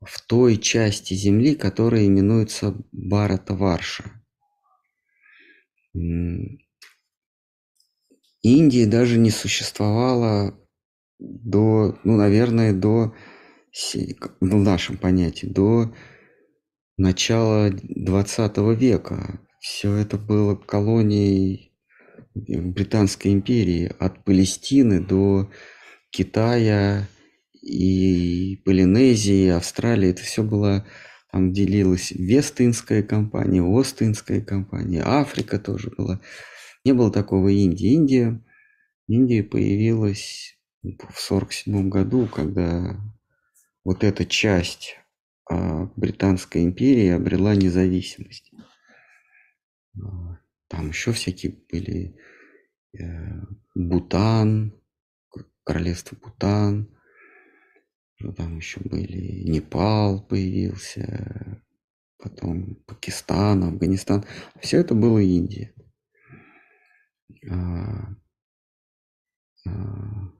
в 0.00 0.20
той 0.22 0.56
части 0.56 1.14
Земли, 1.14 1.56
которая 1.56 2.06
именуется 2.06 2.76
Барата-Варша. 2.92 4.04
М, 4.04 4.23
Индии 8.42 8.84
даже 8.84 9.18
не 9.18 9.30
существовало 9.30 10.58
до, 11.18 11.98
ну, 12.04 12.16
наверное, 12.16 12.72
до, 12.72 13.14
ну, 14.40 14.58
в 14.58 14.62
нашем 14.62 14.96
понятии, 14.98 15.46
до 15.46 15.94
начала 16.96 17.70
20 17.70 18.56
века. 18.78 19.40
Все 19.60 19.94
это 19.94 20.18
было 20.18 20.56
колонией 20.56 21.72
Британской 22.34 23.32
империи, 23.32 23.92
от 23.98 24.24
Палестины 24.24 25.00
до 25.00 25.50
Китая 26.10 27.08
и 27.62 28.60
Полинезии, 28.64 29.48
Австралии. 29.48 30.10
Это 30.10 30.22
все 30.22 30.42
было, 30.42 30.86
там 31.34 31.52
делилось 31.52 32.12
Вест-Индская 32.12 33.02
компания, 33.02 33.60
Ост-Индская 33.60 34.40
компания, 34.40 35.02
Африка 35.04 35.58
тоже 35.58 35.90
была. 35.90 36.20
Не 36.84 36.92
было 36.94 37.10
такого 37.10 37.48
Индии. 37.48 37.92
Индия, 37.92 38.40
Индия 39.08 39.42
появилась 39.42 40.56
в 40.84 41.18
сорок 41.18 41.52
седьмом 41.52 41.90
году, 41.90 42.28
когда 42.28 43.00
вот 43.82 44.04
эта 44.04 44.24
часть 44.24 44.96
а, 45.50 45.90
Британской 45.96 46.62
империи 46.62 47.08
обрела 47.08 47.56
независимость. 47.56 48.52
А, 50.00 50.38
Там 50.68 50.90
еще 50.90 51.10
всякие 51.10 51.58
были 51.68 52.16
э, 52.96 53.40
Бутан, 53.74 54.72
королевство 55.64 56.14
Бутан, 56.14 56.93
что 58.24 58.32
там 58.32 58.56
еще 58.56 58.80
были 58.80 59.42
Непал 59.44 60.22
появился, 60.22 61.62
потом 62.18 62.76
Пакистан, 62.86 63.64
Афганистан. 63.64 64.24
Все 64.60 64.80
это 64.80 64.94
было 64.94 65.18
Индия. 65.18 65.74
А, 67.50 68.08
а, 69.66 70.32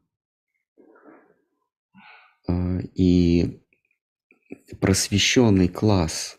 а, 2.49 2.79
И 2.95 3.63
просвещенный 4.81 5.69
класс 5.69 6.39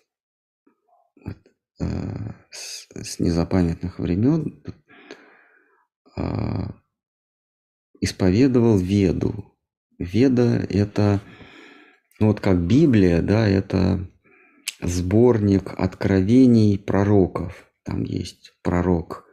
вот, 1.23 1.37
э, 1.79 2.31
с, 2.49 2.87
с 2.89 3.19
незапамятных 3.19 3.99
времен 3.99 4.63
а, 6.15 6.73
исповедовал 8.01 8.79
Веду. 8.79 9.54
Веда 9.97 10.65
это, 10.69 11.21
ну 12.19 12.27
вот 12.27 12.39
как 12.39 12.59
Библия, 12.61 13.21
да, 13.21 13.47
это 13.47 14.07
сборник 14.81 15.73
откровений 15.77 16.77
пророков. 16.77 17.65
Там 17.83 18.03
есть 18.03 18.53
пророк 18.61 19.25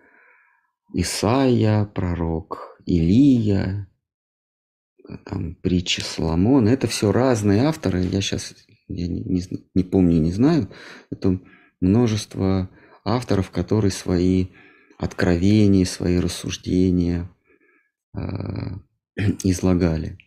Исаия, 0.94 1.84
пророк 1.84 2.78
Илия, 2.86 3.88
там 5.24 5.54
притчи 5.56 6.00
Соломона. 6.00 6.68
Это 6.68 6.86
все 6.86 7.12
разные 7.12 7.62
авторы. 7.62 8.02
Я 8.02 8.20
сейчас 8.20 8.54
я 8.88 9.08
не, 9.08 9.20
не 9.22 9.42
не 9.74 9.84
помню, 9.84 10.20
не 10.20 10.32
знаю. 10.32 10.68
Это 11.10 11.40
множество 11.80 12.70
авторов, 13.04 13.50
которые 13.50 13.90
свои 13.90 14.48
откровения, 14.98 15.84
свои 15.84 16.18
рассуждения 16.18 17.30
э, 18.14 18.20
излагали. 19.44 20.18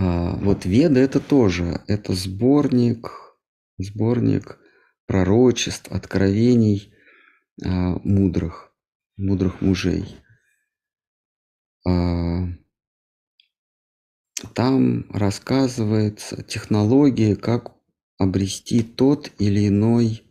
А, 0.00 0.36
вот 0.36 0.64
Веда 0.64 1.00
это 1.00 1.18
тоже, 1.18 1.82
это 1.88 2.14
сборник, 2.14 3.10
сборник 3.78 4.58
пророчеств, 5.06 5.90
откровений 5.90 6.94
а, 7.64 7.98
мудрых, 8.04 8.72
мудрых 9.16 9.60
мужей. 9.60 10.16
А, 11.84 12.46
Там 14.54 15.10
рассказывается 15.10 16.44
технология, 16.44 17.34
как 17.34 17.72
обрести 18.18 18.84
тот 18.84 19.32
или 19.40 19.66
иной 19.66 20.22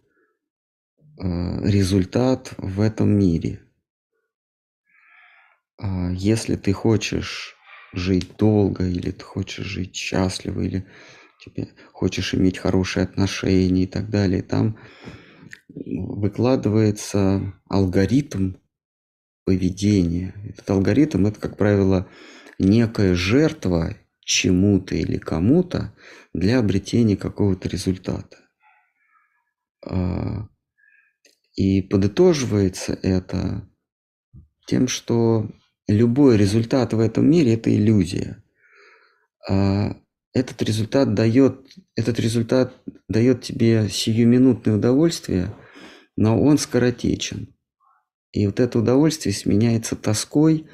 а, 1.19 1.59
результат 1.67 2.53
в 2.57 2.79
этом 2.79 3.09
мире. 3.09 3.59
А, 5.77 6.09
Если 6.11 6.55
ты 6.55 6.71
хочешь 6.71 7.56
жить 7.93 8.37
долго, 8.37 8.85
или 8.87 9.11
ты 9.11 9.23
хочешь 9.23 9.65
жить 9.65 9.95
счастливо, 9.95 10.61
или 10.61 10.87
тебе 11.43 11.69
хочешь 11.93 12.33
иметь 12.33 12.57
хорошие 12.57 13.03
отношения 13.03 13.83
и 13.83 13.87
так 13.87 14.09
далее, 14.09 14.41
там 14.41 14.77
выкладывается 15.69 17.53
алгоритм 17.69 18.53
поведения. 19.45 20.33
Этот 20.49 20.69
алгоритм 20.69 21.25
это, 21.25 21.39
как 21.39 21.57
правило, 21.57 22.09
некая 22.59 23.15
жертва 23.15 23.95
чему-то 24.21 24.95
или 24.95 25.17
кому-то 25.17 25.93
для 26.33 26.59
обретения 26.59 27.15
какого-то 27.15 27.69
результата. 27.69 28.37
А, 29.85 30.47
И 31.55 31.81
подытоживается 31.81 32.93
это 33.01 33.67
тем, 34.67 34.87
что 34.87 35.49
любой 35.87 36.37
результат 36.37 36.93
в 36.93 36.99
этом 36.99 37.29
мире 37.29 37.53
это 37.53 37.73
иллюзия. 37.73 38.43
А 39.49 39.95
Этот 40.33 40.61
результат 40.61 41.13
дает, 41.13 41.65
этот 41.95 42.19
результат 42.19 42.75
дает 43.07 43.41
тебе 43.41 43.89
сиюминутное 43.89 44.75
удовольствие, 44.75 45.55
но 46.15 46.39
он 46.39 46.57
скоротечен. 46.57 47.55
И 48.33 48.45
вот 48.45 48.59
это 48.59 48.79
удовольствие 48.79 49.33
сменяется 49.33 49.95
тоской 49.95 50.67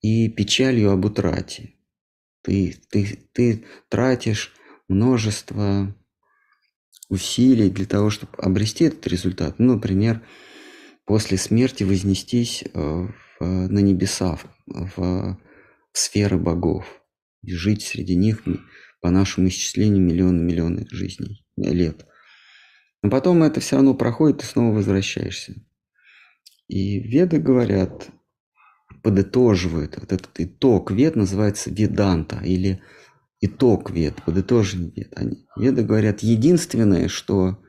и 0.00 0.28
печалью 0.30 0.90
об 0.90 1.04
утрате. 1.04 1.74
Ты, 2.42 2.76
ты, 2.88 3.18
ты 3.32 3.64
тратишь 3.90 4.54
множество 4.88 5.94
усилий 7.10 7.68
для 7.68 7.84
того, 7.84 8.10
чтобы 8.10 8.32
обрести 8.38 8.84
этот 8.84 9.06
результат. 9.06 9.58
Ну, 9.58 9.74
например, 9.74 10.22
после 11.04 11.36
смерти 11.36 11.84
вознестись 11.84 12.64
э, 12.72 13.08
в- 13.38 13.44
на 13.44 13.78
небеса, 13.80 14.38
в, 14.66 14.96
в 14.96 15.38
сферы 15.92 16.38
богов, 16.38 17.02
и 17.42 17.52
жить 17.52 17.82
среди 17.82 18.16
них 18.16 18.42
по 19.00 19.10
нашему 19.10 19.48
исчислению 19.48 20.02
миллионы 20.02 20.42
миллионы 20.42 20.86
жизней, 20.90 21.44
э, 21.56 21.70
лет. 21.70 22.06
Но 23.02 23.10
потом 23.10 23.42
это 23.42 23.60
все 23.60 23.76
равно 23.76 23.94
проходит, 23.94 24.42
и 24.42 24.46
снова 24.46 24.74
возвращаешься. 24.74 25.54
И 26.66 26.98
веды 27.00 27.38
говорят, 27.38 28.08
подытоживают, 29.02 29.96
вот 29.98 30.12
этот 30.12 30.30
итог 30.38 30.90
вед 30.90 31.16
называется 31.16 31.70
веданта, 31.70 32.40
или 32.44 32.82
итог 33.40 33.90
вед, 33.90 34.22
подытоженный 34.24 34.92
вед. 34.94 35.12
Они, 35.16 35.46
веды 35.56 35.82
говорят, 35.84 36.20
единственное, 36.20 37.08
что 37.08 37.62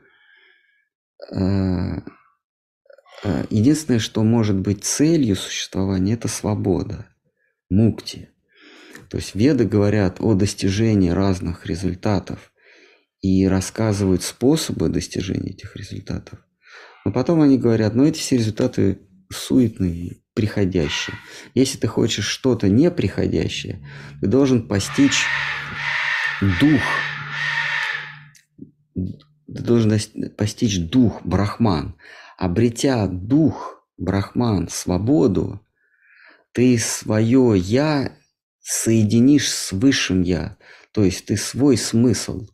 э, 1.32 1.36
э, 1.38 2.00
единственное, 3.50 4.00
что 4.00 4.22
может 4.22 4.56
быть 4.56 4.84
целью 4.84 5.36
существования, 5.36 6.14
это 6.14 6.28
свобода, 6.28 7.06
мукти. 7.68 8.30
То 9.08 9.16
есть 9.16 9.34
веды 9.34 9.64
говорят 9.64 10.20
о 10.20 10.34
достижении 10.34 11.10
разных 11.10 11.66
результатов 11.66 12.52
и 13.20 13.46
рассказывают 13.46 14.22
способы 14.22 14.88
достижения 14.88 15.50
этих 15.50 15.76
результатов. 15.76 16.38
Но 17.04 17.12
потом 17.12 17.40
они 17.40 17.58
говорят, 17.58 17.94
ну 17.94 18.04
эти 18.04 18.18
все 18.18 18.36
результаты 18.36 19.00
суетный, 19.32 20.22
приходящий. 20.34 21.14
Если 21.54 21.78
ты 21.78 21.86
хочешь 21.86 22.26
что-то 22.26 22.68
неприходящее, 22.68 23.86
ты 24.20 24.26
должен 24.26 24.68
постичь 24.68 25.24
дух, 26.60 26.80
ты 28.94 29.62
должен 29.62 29.98
постичь 30.36 30.78
дух 30.78 31.20
Брахман. 31.24 31.96
Обретя 32.40 33.06
дух 33.06 33.86
Брахман, 33.98 34.70
свободу, 34.70 35.60
ты 36.52 36.78
свое 36.78 37.52
«я» 37.54 38.16
соединишь 38.60 39.52
с 39.52 39.72
высшим 39.72 40.22
«я», 40.22 40.56
то 40.92 41.04
есть 41.04 41.26
ты 41.26 41.36
свой 41.36 41.76
смысл 41.76 42.48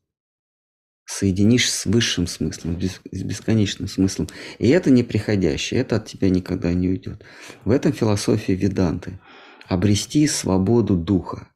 соединишь 1.04 1.70
с 1.70 1.86
высшим 1.86 2.26
смыслом, 2.26 2.80
с 2.80 3.22
бесконечным 3.22 3.86
смыслом. 3.86 4.28
И 4.58 4.66
это 4.66 4.90
неприходящее, 4.90 5.82
это 5.82 5.96
от 5.96 6.06
тебя 6.06 6.30
никогда 6.30 6.72
не 6.74 6.88
уйдет. 6.88 7.24
В 7.64 7.70
этом 7.70 7.92
философия 7.92 8.56
веданты. 8.56 9.20
Обрести 9.68 10.26
свободу 10.26 10.96
духа. 10.96 11.48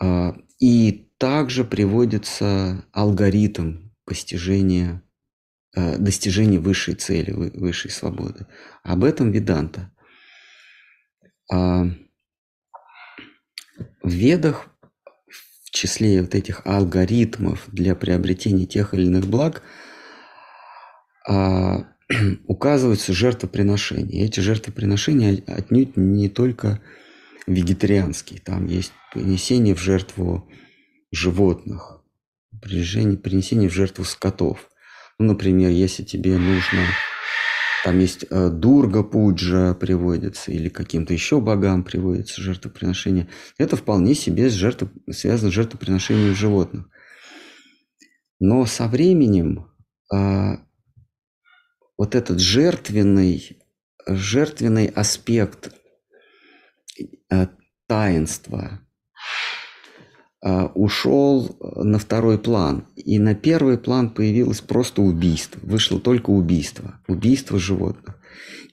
А, 0.00 0.34
и 0.58 1.10
также 1.18 1.64
приводится 1.64 2.86
алгоритм 2.90 3.90
постижения, 4.06 5.02
э, 5.74 5.98
достижения 5.98 6.58
высшей 6.58 6.94
цели, 6.94 7.32
высшей 7.32 7.90
свободы. 7.90 8.46
Об 8.82 9.04
этом 9.04 9.30
веданта. 9.30 9.92
А, 11.52 11.84
в 14.02 14.10
ведах 14.10 14.68
в 15.28 15.70
числе 15.70 16.20
вот 16.20 16.34
этих 16.34 16.66
алгоритмов 16.66 17.64
для 17.68 17.94
приобретения 17.94 18.66
тех 18.66 18.94
или 18.94 19.04
иных 19.04 19.26
благ 19.26 19.62
а, 21.26 21.86
указываются 22.46 23.12
жертвоприношения. 23.12 24.24
Эти 24.24 24.40
жертвоприношения 24.40 25.42
отнюдь 25.46 25.96
не 25.96 26.28
только 26.28 26.80
вегетарианские. 27.46 28.40
Там 28.40 28.66
есть 28.66 28.92
принесение 29.12 29.74
в 29.74 29.80
жертву 29.80 30.48
животных, 31.10 32.02
принесение 32.60 33.68
в 33.68 33.74
жертву 33.74 34.04
скотов. 34.04 34.70
Ну, 35.22 35.28
например, 35.28 35.70
если 35.70 36.02
тебе 36.02 36.36
нужно 36.36 36.80
там 37.84 38.00
есть 38.00 38.26
э, 38.28 38.48
Дурга 38.48 39.04
Пуджа 39.04 39.72
приводится, 39.72 40.50
или 40.50 40.68
каким-то 40.68 41.12
еще 41.12 41.40
богам 41.40 41.84
приводится 41.84 42.42
жертвоприношение. 42.42 43.28
Это 43.56 43.76
вполне 43.76 44.16
себе 44.16 44.50
с 44.50 44.52
жертв... 44.52 44.88
связано 45.12 45.52
с 45.52 45.54
жертвоприношением 45.54 46.34
животных. 46.34 46.88
Но 48.40 48.66
со 48.66 48.88
временем 48.88 49.68
э, 50.12 50.56
вот 51.96 52.16
этот 52.16 52.40
жертвенный, 52.40 53.62
жертвенный 54.08 54.86
аспект 54.86 55.72
э, 57.30 57.46
таинства 57.86 58.80
ушел 60.42 61.56
на 61.60 61.98
второй 61.98 62.38
план. 62.38 62.84
И 62.96 63.18
на 63.18 63.34
первый 63.34 63.78
план 63.78 64.10
появилось 64.10 64.60
просто 64.60 65.02
убийство. 65.02 65.60
Вышло 65.62 66.00
только 66.00 66.30
убийство. 66.30 67.00
Убийство 67.06 67.58
животных. 67.58 68.18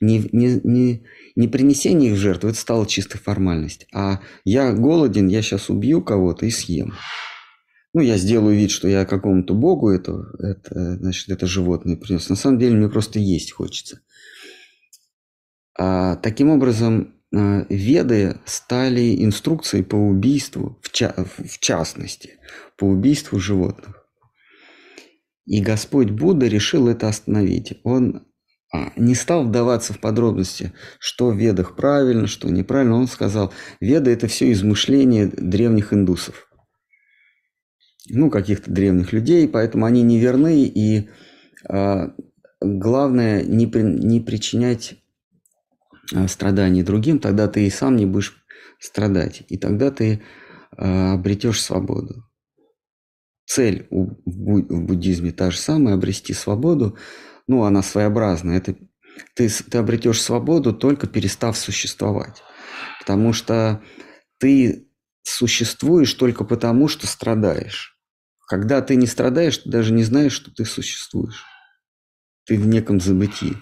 Не, 0.01 0.27
не, 0.31 0.59
не, 0.63 1.03
не 1.35 1.47
принесение 1.47 2.11
их 2.11 2.17
в 2.17 2.19
жертву, 2.19 2.49
это 2.49 2.57
стало 2.57 2.87
чистой 2.87 3.17
формальность. 3.17 3.87
А 3.93 4.19
я 4.45 4.71
голоден, 4.73 5.27
я 5.27 5.41
сейчас 5.41 5.69
убью 5.69 6.01
кого-то 6.01 6.45
и 6.45 6.51
съем. 6.51 6.95
Ну, 7.93 8.01
я 8.01 8.17
сделаю 8.17 8.55
вид, 8.55 8.71
что 8.71 8.87
я 8.87 9.05
какому-то 9.05 9.53
богу 9.53 9.89
это, 9.89 10.25
это, 10.39 10.97
значит, 10.97 11.29
это 11.29 11.47
животное 11.47 11.97
принес. 11.97 12.29
На 12.29 12.35
самом 12.35 12.59
деле 12.59 12.75
мне 12.75 12.89
просто 12.89 13.19
есть 13.19 13.51
хочется. 13.51 14.01
А, 15.77 16.17
таким 16.17 16.49
образом, 16.49 17.15
веды 17.31 18.39
стали 18.45 19.23
инструкцией 19.23 19.83
по 19.83 19.95
убийству, 19.95 20.79
в, 20.81 20.91
ча- 20.91 21.15
в 21.37 21.59
частности, 21.59 22.39
по 22.77 22.85
убийству 22.85 23.39
животных. 23.39 24.07
И 25.45 25.61
Господь 25.61 26.09
Будда 26.09 26.47
решил 26.47 26.87
это 26.87 27.07
остановить. 27.07 27.79
Он 27.83 28.27
а, 28.71 28.91
не 28.95 29.15
стал 29.15 29.45
вдаваться 29.45 29.93
в 29.93 29.99
подробности, 29.99 30.73
что 30.99 31.29
в 31.29 31.37
ведах 31.37 31.75
правильно, 31.75 32.27
что 32.27 32.49
неправильно. 32.49 32.95
Он 32.95 33.07
сказал, 33.07 33.53
веды– 33.79 34.11
это 34.11 34.27
все 34.27 34.51
измышления 34.51 35.27
древних 35.27 35.93
индусов. 35.93 36.47
Ну, 38.09 38.31
каких-то 38.31 38.71
древних 38.71 39.13
людей, 39.13 39.47
поэтому 39.47 39.85
они 39.85 40.01
не 40.01 40.19
верны, 40.19 40.63
и 40.63 41.09
э, 41.67 42.09
главное 42.59 43.43
не, 43.43 43.67
при, 43.67 43.81
не 43.81 44.19
причинять 44.19 44.95
Э, 44.95 45.08
страданий 46.27 46.83
другим, 46.83 47.19
тогда 47.19 47.47
ты 47.47 47.67
и 47.67 47.69
сам 47.69 47.95
не 47.95 48.05
будешь 48.05 48.43
страдать, 48.79 49.43
и 49.49 49.57
тогда 49.57 49.91
ты 49.91 50.21
э, 50.77 51.13
обретешь 51.13 51.61
свободу. 51.61 52.25
Цель 53.45 53.87
в 53.89 54.15
буддизме 54.25 55.31
та 55.31 55.51
же 55.51 55.57
самая, 55.57 55.95
обрести 55.95 56.33
свободу, 56.33 56.97
ну, 57.47 57.63
она 57.63 57.81
своеобразная. 57.81 58.57
Это 58.57 58.75
ты, 59.35 59.49
ты 59.49 59.77
обретешь 59.77 60.21
свободу, 60.21 60.73
только 60.73 61.07
перестав 61.07 61.57
существовать. 61.57 62.43
Потому 62.99 63.33
что 63.33 63.81
ты 64.37 64.87
существуешь 65.23 66.13
только 66.13 66.43
потому, 66.43 66.87
что 66.87 67.07
страдаешь. 67.07 67.97
Когда 68.47 68.81
ты 68.81 68.95
не 68.95 69.07
страдаешь, 69.07 69.57
ты 69.57 69.69
даже 69.69 69.93
не 69.93 70.03
знаешь, 70.03 70.33
что 70.33 70.51
ты 70.51 70.65
существуешь. 70.65 71.43
Ты 72.45 72.57
в 72.57 72.67
неком 72.67 72.99
забытии. 72.99 73.57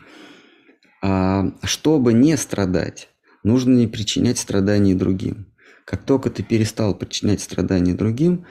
А 1.01 1.51
чтобы 1.63 2.13
не 2.13 2.35
страдать, 2.37 3.09
нужно 3.43 3.75
не 3.75 3.87
причинять 3.87 4.39
страданий 4.39 4.93
другим. 4.93 5.53
Как 5.85 6.03
только 6.03 6.29
ты 6.29 6.43
перестал 6.43 6.95
причинять 6.95 7.41
страдания 7.41 7.93
другим, 7.93 8.45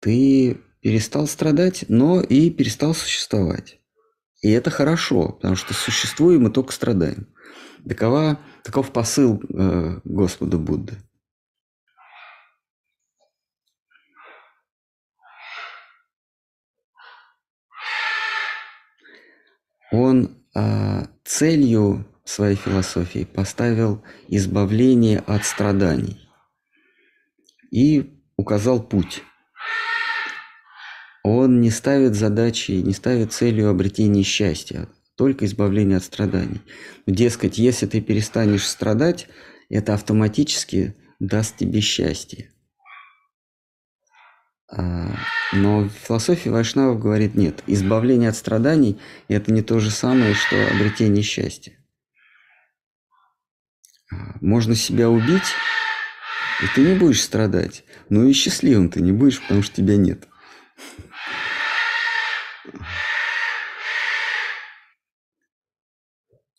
ты 0.00 0.58
перестал 0.80 1.26
страдать, 1.26 1.84
но 1.88 2.20
и 2.20 2.50
перестал 2.50 2.94
существовать. 2.94 3.78
И 4.40 4.50
это 4.50 4.70
хорошо, 4.70 5.32
потому 5.32 5.54
что 5.54 5.74
существуем 5.74 6.48
и 6.48 6.52
только 6.52 6.72
страдаем. 6.72 7.28
Такова, 7.88 8.40
таков 8.64 8.92
посыл 8.92 9.40
э, 9.48 10.00
Господа 10.04 10.58
Будды. 10.58 10.96
Он 19.92 20.41
целью 21.24 22.06
своей 22.24 22.56
философии 22.56 23.24
поставил 23.24 24.02
избавление 24.28 25.18
от 25.20 25.44
страданий 25.44 26.28
и 27.70 28.18
указал 28.36 28.82
путь. 28.82 29.22
Он 31.24 31.60
не 31.60 31.70
ставит 31.70 32.14
задачи, 32.14 32.72
не 32.72 32.92
ставит 32.92 33.32
целью 33.32 33.70
обретения 33.70 34.22
счастья, 34.22 34.88
только 35.16 35.44
избавление 35.46 35.98
от 35.98 36.04
страданий. 36.04 36.60
Дескать, 37.06 37.58
если 37.58 37.86
ты 37.86 38.00
перестанешь 38.00 38.66
страдать, 38.66 39.28
это 39.68 39.94
автоматически 39.94 40.96
даст 41.20 41.56
тебе 41.56 41.80
счастье. 41.80 42.50
А, 44.74 45.14
но 45.52 45.88
философия 45.88 46.50
Вайшнавов 46.50 46.98
говорит 46.98 47.34
нет. 47.34 47.62
Избавление 47.66 48.30
от 48.30 48.36
страданий– 48.36 48.98
это 49.28 49.52
не 49.52 49.60
то 49.62 49.78
же 49.80 49.90
самое, 49.90 50.34
что 50.34 50.56
обретение 50.68 51.22
счастья. 51.22 51.74
А, 54.10 54.36
можно 54.40 54.74
себя 54.74 55.10
убить, 55.10 55.54
и 56.62 56.66
ты 56.74 56.80
не 56.80 56.94
будешь 56.94 57.22
страдать. 57.22 57.84
Но 58.08 58.24
и 58.24 58.32
счастливым 58.32 58.88
ты 58.88 59.02
не 59.02 59.12
будешь, 59.12 59.42
потому 59.42 59.62
что 59.62 59.76
тебя 59.76 59.96
нет. 59.96 60.26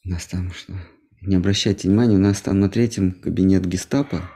У 0.06 0.10
нас 0.10 0.26
там 0.28 0.54
что? 0.54 0.74
Не 1.22 1.38
обращайте 1.38 1.88
внимания, 1.88 2.16
у 2.18 2.20
нас 2.20 2.42
там 2.42 2.60
на 2.60 2.70
третьем 2.70 3.14
кабинет 3.14 3.66
гестапо. 3.66 4.30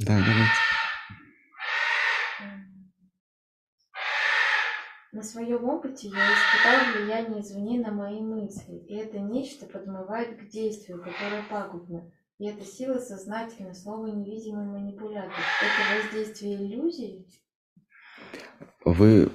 Да, 0.00 0.16
давайте. 0.18 0.50
На 5.12 5.22
своем 5.22 5.64
опыте 5.68 6.08
я 6.08 6.14
испытал 6.14 6.94
влияние 6.94 7.42
извне 7.42 7.80
на 7.80 7.92
мои 7.92 8.20
мысли, 8.20 8.76
и 8.88 8.94
это 8.94 9.18
нечто 9.18 9.66
подмывает 9.66 10.38
к 10.38 10.48
действию, 10.48 11.02
которое 11.02 11.42
пагубно. 11.50 12.10
И 12.38 12.46
эта 12.46 12.64
сила 12.64 12.98
сознательно, 12.98 13.74
слово 13.74 14.06
невидимый 14.06 14.64
манипулятор. 14.64 15.32
Это 15.32 16.04
воздействие 16.06 16.56
иллюзии? 16.56 17.26
Вы 18.84 19.30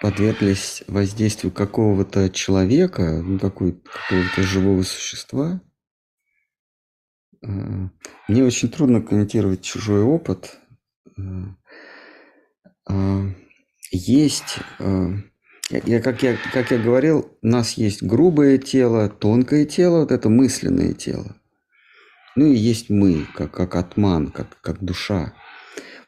подверглись 0.00 0.82
воздействию 0.88 1.52
какого-то 1.52 2.30
человека, 2.30 3.22
ну, 3.22 3.38
какого-то 3.38 4.42
живого 4.42 4.82
существа? 4.82 5.60
Мне 7.42 8.44
очень 8.44 8.70
трудно 8.70 9.00
комментировать 9.00 9.62
чужой 9.62 10.02
опыт. 10.02 10.58
а, 12.86 13.26
есть, 13.92 14.58
э, 14.78 15.08
я, 15.70 16.00
как, 16.00 16.22
я, 16.22 16.36
как 16.52 16.70
я 16.70 16.78
говорил, 16.78 17.36
у 17.42 17.46
нас 17.46 17.74
есть 17.74 18.02
грубое 18.02 18.58
тело, 18.58 19.08
тонкое 19.08 19.64
тело, 19.64 20.00
вот 20.00 20.12
это 20.12 20.28
мысленное 20.28 20.92
тело. 20.92 21.36
Ну 22.36 22.46
и 22.46 22.56
есть 22.56 22.90
мы, 22.90 23.26
как, 23.34 23.52
как 23.52 23.74
атман, 23.74 24.28
как, 24.28 24.60
как 24.60 24.82
душа. 24.84 25.34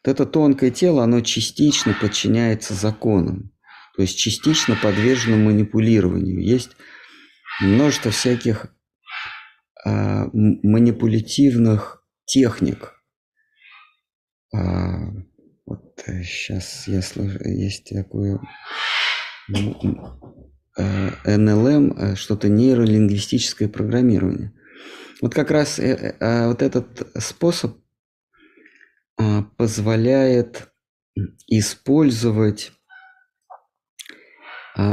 Вот 0.04 0.12
это 0.12 0.26
тонкое 0.26 0.70
тело, 0.70 1.02
оно 1.02 1.20
частично 1.20 1.94
подчиняется 2.00 2.74
законам, 2.74 3.52
то 3.96 4.02
есть 4.02 4.18
частично 4.18 4.76
подвержено 4.80 5.36
манипулированию. 5.36 6.40
Есть 6.40 6.76
множество 7.60 8.10
всяких 8.10 8.66
а, 9.84 10.28
манипулятивных 10.32 12.04
техник. 12.24 12.94
А, 14.54 15.10
вот 15.66 16.02
сейчас 16.06 16.86
я 16.88 17.02
слышу, 17.02 17.38
есть 17.48 17.90
такое 17.94 18.40
э, 20.76 21.36
НЛМ, 21.36 21.92
э, 21.92 22.14
что-то 22.16 22.48
нейролингвистическое 22.48 23.68
программирование. 23.68 24.52
Вот 25.20 25.34
как 25.34 25.50
раз 25.50 25.78
э, 25.78 26.16
а, 26.20 26.48
вот 26.48 26.62
этот 26.62 27.09
способ 27.22 27.78
а, 29.16 29.42
позволяет 29.56 30.72
использовать 31.46 32.72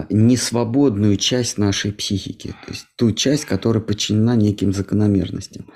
несвободную 0.10 1.18
часть 1.18 1.58
нашей 1.58 1.94
психики, 1.94 2.50
то 2.66 2.72
есть 2.72 2.86
ту 2.98 3.12
часть, 3.12 3.46
которая 3.46 3.82
подчинена 3.82 4.36
неким 4.36 4.74
закономерностям. 4.74 5.68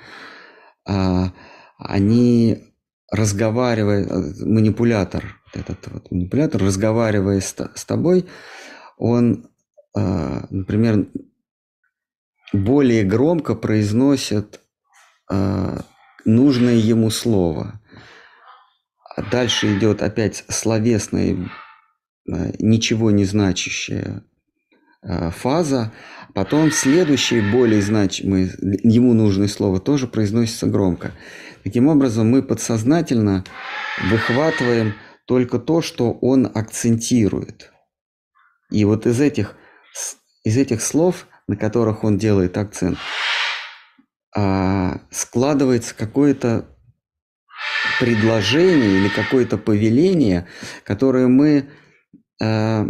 Они 1.78 2.64
разговаривая, 3.10 4.06
манипулятор, 4.44 5.40
этот 5.54 5.86
вот 5.86 6.10
манипулятор, 6.10 6.62
разговаривая 6.62 7.40
с, 7.40 7.54
с 7.74 7.84
тобой, 7.84 8.26
он, 8.98 9.48
например, 9.94 11.06
более 12.52 13.04
громко 13.04 13.54
произносит 13.54 14.60
нужное 16.24 16.74
ему 16.74 17.10
слово. 17.10 17.80
А 19.16 19.22
дальше 19.22 19.76
идет 19.76 20.02
опять 20.02 20.44
словесная, 20.48 21.34
э, 21.34 21.36
ничего 22.26 23.10
не 23.10 23.24
значащая 23.24 24.24
э, 25.02 25.30
фаза. 25.30 25.92
Потом 26.34 26.72
следующее, 26.72 27.42
более 27.42 27.80
значимое, 27.80 28.50
ему 28.82 29.14
нужное 29.14 29.48
слово 29.48 29.80
тоже 29.80 30.06
произносится 30.08 30.66
громко. 30.66 31.12
Таким 31.62 31.86
образом, 31.86 32.30
мы 32.30 32.42
подсознательно 32.42 33.44
выхватываем 34.10 34.94
только 35.26 35.58
то, 35.58 35.80
что 35.80 36.12
он 36.12 36.50
акцентирует. 36.52 37.72
И 38.70 38.84
вот 38.84 39.06
из 39.06 39.20
этих, 39.20 39.56
из 40.42 40.56
этих 40.56 40.82
слов– 40.82 41.26
на 41.46 41.56
которых 41.56 42.04
он 42.04 42.18
делает 42.18 42.56
акцент, 42.56 42.98
а 44.34 45.00
складывается 45.10 45.94
какое-то 45.94 46.66
предложение 48.00 48.98
или 48.98 49.08
какое-то 49.08 49.58
повеление, 49.58 50.48
которое 50.84 51.28
мы 51.28 51.68
э, 52.40 52.84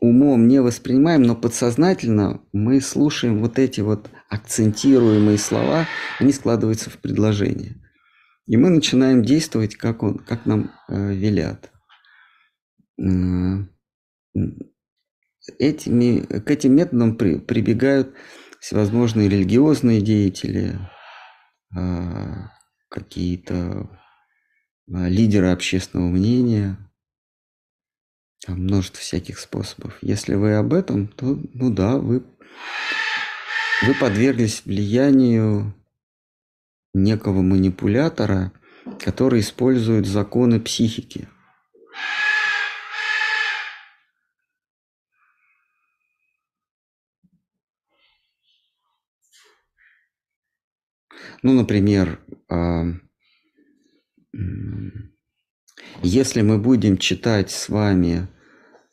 умом 0.00 0.48
не 0.48 0.60
воспринимаем, 0.60 1.22
но 1.22 1.34
подсознательно 1.34 2.42
мы 2.52 2.80
слушаем 2.80 3.40
вот 3.40 3.58
эти 3.58 3.80
вот 3.80 4.10
акцентируемые 4.28 5.38
слова, 5.38 5.86
они 6.18 6.32
складываются 6.32 6.90
в 6.90 6.98
предложение. 6.98 7.82
И 8.46 8.56
мы 8.56 8.70
начинаем 8.70 9.24
действовать, 9.24 9.76
как, 9.76 10.02
он, 10.02 10.18
как 10.18 10.46
нам 10.46 10.70
э, 10.88 11.14
велят 11.14 11.70
этими, 15.58 16.20
к 16.20 16.50
этим 16.50 16.74
методам 16.74 17.16
при, 17.16 17.38
прибегают 17.38 18.14
всевозможные 18.60 19.28
религиозные 19.28 20.00
деятели, 20.00 20.78
а, 21.74 22.50
какие-то 22.88 23.88
а, 24.92 25.08
лидеры 25.08 25.48
общественного 25.48 26.08
мнения, 26.08 26.85
там 28.44 28.58
множество 28.60 29.00
всяких 29.00 29.38
способов. 29.38 29.98
Если 30.02 30.34
вы 30.34 30.54
об 30.54 30.72
этом, 30.72 31.08
то, 31.08 31.38
ну 31.54 31.70
да, 31.70 31.96
вы, 31.96 32.24
вы 33.82 33.94
подверглись 34.00 34.62
влиянию 34.64 35.74
некого 36.94 37.42
манипулятора, 37.42 38.52
который 38.98 39.40
использует 39.40 40.06
законы 40.06 40.60
психики– 40.60 41.28
Ну, 51.42 51.52
например, 51.52 52.20
если 56.02 56.42
мы 56.42 56.58
будем 56.58 56.98
читать 56.98 57.50
с 57.50 57.68
вами 57.68 58.28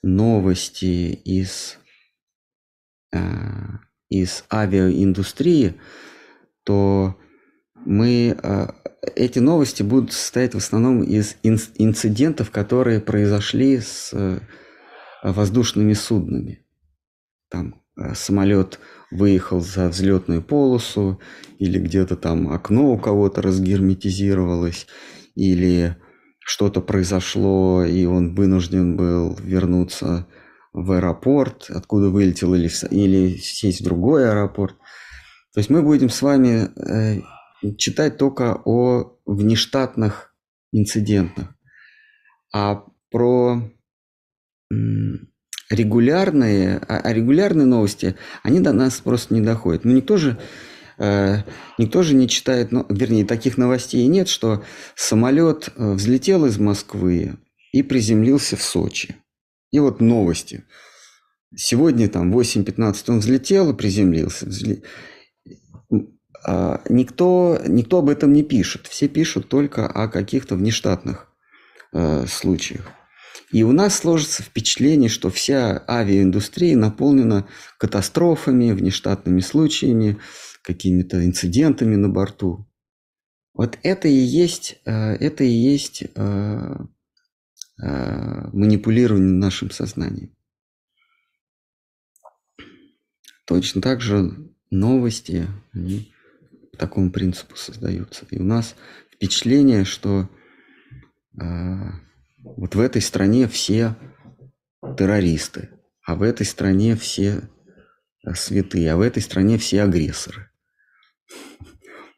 новости 0.02 1.14
из, 1.26 1.78
а, 3.14 3.80
из 4.10 4.44
авиаиндустрии, 4.52 5.76
то 6.64 7.18
мы 7.86 8.38
а, 8.42 8.76
эти 9.16 9.40
новости 9.40 9.84
будут 9.84 10.14
состоять 10.14 10.54
в 10.54 10.58
основном 10.58 11.04
из 11.04 11.36
инцидентов, 11.44 12.52
которые 12.52 13.00
произошли 13.00 13.80
с 13.80 14.12
а, 14.14 14.40
воздушными 15.24 15.94
суднами. 15.94 16.66
Там 17.50 17.82
самолет 18.16 18.80
выехал 19.12 19.62
за 19.62 19.88
взлетную 19.88 20.42
полосу, 20.42 21.20
или 21.60 21.80
где-то 21.80 22.16
там 22.16 22.52
окно 22.52 22.92
у 22.92 22.98
кого-то 22.98 23.42
разгерметизировалось, 23.42 24.88
или 25.36 25.96
что-то 26.46 26.82
произошло, 26.82 27.84
и 27.84 28.06
он 28.06 28.36
вынужден 28.36 28.96
был 28.98 29.36
вернуться 29.42 30.28
в 30.74 30.92
аэропорт, 30.92 31.68
откуда 31.70 32.10
вылетел, 32.10 32.54
или, 32.54 32.70
или 32.90 33.38
сесть 33.38 33.82
в 33.82 33.84
другой 33.84 34.30
аэропорт. 34.30 34.76
То 35.54 35.60
есть 35.60 35.70
мы 35.70 35.84
будем 35.84 36.10
с 36.10 36.22
вами 36.22 36.70
э, 36.76 37.22
читать 37.78 38.18
только 38.18 38.62
о 38.66 39.18
внештатных 39.26 40.34
инцидентах. 40.72 41.56
А 42.52 42.84
про 43.12 43.62
регулярные, 45.70 46.78
а, 46.78 47.00
а 47.00 47.14
регулярные 47.14 47.66
новости, 47.66 48.16
они 48.42 48.60
до 48.60 48.74
нас 48.74 49.00
просто 49.00 49.34
не 49.34 49.42
доходят. 49.42 49.86
Ну, 49.86 49.92
никто 49.92 50.18
же, 50.18 50.38
никто 50.98 52.04
же 52.04 52.16
не 52.16 52.28
читает, 52.28 52.72
ну, 52.72 52.86
вернее, 52.90 53.26
таких 53.26 53.58
новостей 53.58 54.06
нет, 54.08 54.28
что 54.28 54.64
самолет 54.96 55.70
э, 55.76 55.94
взлетел 55.94 56.46
из 56.46 56.58
Москвы 56.58 57.38
и 57.72 57.84
приземлился 57.84 58.56
в 58.56 58.64
Сочи. 58.64 59.16
И 59.72 59.80
вот 59.80 60.02
новости. 60.02 60.64
Сегодня 61.56 62.08
там 62.08 62.36
8.15 62.36 63.04
он 63.08 63.20
взлетел 63.20 63.72
и 63.72 63.76
приземлился. 63.76 64.46
Взле... 64.46 64.84
А, 66.46 66.82
никто, 66.90 67.60
никто 67.68 68.00
об 68.00 68.10
этом 68.10 68.34
не 68.34 68.44
пишет. 68.44 68.88
Все 68.88 69.08
пишут 69.08 69.50
только 69.50 69.88
о 69.88 70.08
каких-то 70.08 70.56
внештатных 70.56 71.28
э, 71.92 72.26
случаях. 72.28 72.86
И 73.52 73.64
у 73.64 73.72
нас 73.72 73.96
сложится 73.96 74.42
впечатление, 74.42 75.10
что 75.10 75.30
вся 75.30 75.84
авиаиндустрия 75.88 76.76
наполнена 76.76 77.48
катастрофами, 77.78 78.72
внештатными 78.72 79.42
случаями, 79.42 80.18
какими-то 80.64 81.24
инцидентами 81.24 81.96
на 81.96 82.10
борту. 82.10 82.66
Вот 83.54 83.78
это 83.84 84.08
и 84.08 84.14
есть, 84.14 84.82
э, 84.86 84.92
это 84.92 85.44
и 85.44 85.52
есть 85.52 86.04
э, 86.04 86.76
э, 87.84 88.50
манипулирование 88.52 89.34
нашим 89.34 89.70
сознанием. 89.70 90.36
Точно 93.46 93.82
так 93.82 94.02
же 94.02 94.50
новости 94.72 95.48
они 95.74 96.12
по 96.72 96.78
такому 96.78 97.12
принципу 97.12 97.56
создаются. 97.56 98.26
И 98.32 98.40
у 98.40 98.44
нас 98.44 98.76
впечатление, 99.12 99.86
что 99.86 100.30
вот 101.34 102.76
в 102.76 102.80
этой 102.80 103.02
стране 103.02 103.48
все 103.48 103.96
террористы, 104.98 105.70
а 106.06 106.16
в 106.16 106.22
этой 106.22 106.46
стране 106.46 106.96
все 106.96 107.50
святые, 108.34 108.94
а 108.94 108.98
в 108.98 109.02
этой 109.02 109.22
стране 109.22 109.58
все 109.58 109.84
агрессоры. 109.84 110.53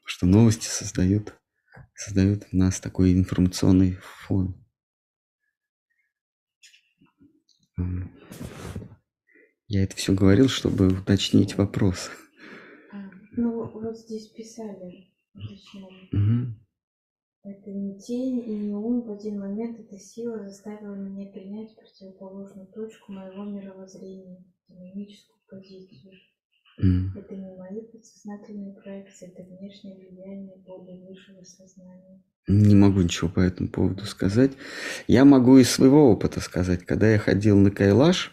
Что 0.06 0.26
новости 0.26 0.68
создают, 0.68 1.34
создают 1.94 2.44
в 2.44 2.54
нас 2.54 2.80
такой 2.80 3.14
информационный 3.14 3.98
фон. 4.02 4.56
Я 9.68 9.84
это 9.84 9.96
все 9.96 10.14
говорил, 10.14 10.48
чтобы 10.48 10.88
уточнить 10.88 11.58
вопрос. 11.58 12.12
А, 12.92 13.10
ну, 13.32 13.66
вот 13.66 13.98
здесь 13.98 14.28
писали. 14.30 15.12
Угу. 15.34 16.56
Это 17.44 17.70
не 17.72 18.00
тень 18.00 18.40
и 18.40 18.56
не 18.56 18.74
ум. 18.74 19.02
В 19.04 19.12
один 19.12 19.40
момент 19.40 19.80
эта 19.80 19.98
сила 19.98 20.48
заставила 20.48 20.96
меня 20.96 21.32
принять 21.32 21.76
противоположную 21.76 22.68
точку 22.68 23.12
моего 23.12 23.44
мировоззрения, 23.44 24.44
динамическую 24.68 25.40
позицию. 25.48 26.14
М. 26.82 27.14
Это 27.16 27.36
не 27.36 27.56
мои 27.58 27.82
подсознательные 27.82 28.74
проекции, 28.74 29.32
это 29.32 29.44
внешнее 29.44 29.96
влияние 29.96 30.58
более 30.66 31.08
высшего 31.08 31.44
сознания. 31.44 32.22
Не 32.48 32.76
могу 32.76 33.02
ничего 33.02 33.30
по 33.30 33.40
этому 33.40 33.70
поводу 33.70 34.06
сказать. 34.06 34.52
Я 35.08 35.26
могу 35.26 35.58
из 35.58 35.70
своего 35.70 36.12
опыта 36.12 36.42
сказать. 36.42 36.86
Когда 36.86 37.10
я 37.10 37.18
ходил 37.18 37.58
на 37.58 37.72
Кайлаш, 37.72 38.32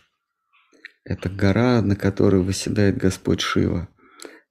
это 1.04 1.30
гора, 1.30 1.82
на 1.82 1.96
которой 1.96 2.42
восседает 2.42 2.96
Господь 2.96 3.40
Шива, 3.40 3.88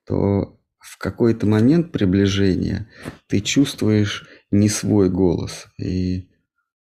то 0.06 0.60
в 0.80 0.98
какой-то 0.98 1.46
момент 1.46 1.92
приближения 1.92 2.90
ты 3.28 3.40
чувствуешь 3.40 4.28
не 4.50 4.68
свой 4.68 5.10
голос. 5.10 5.68
И 5.78 6.30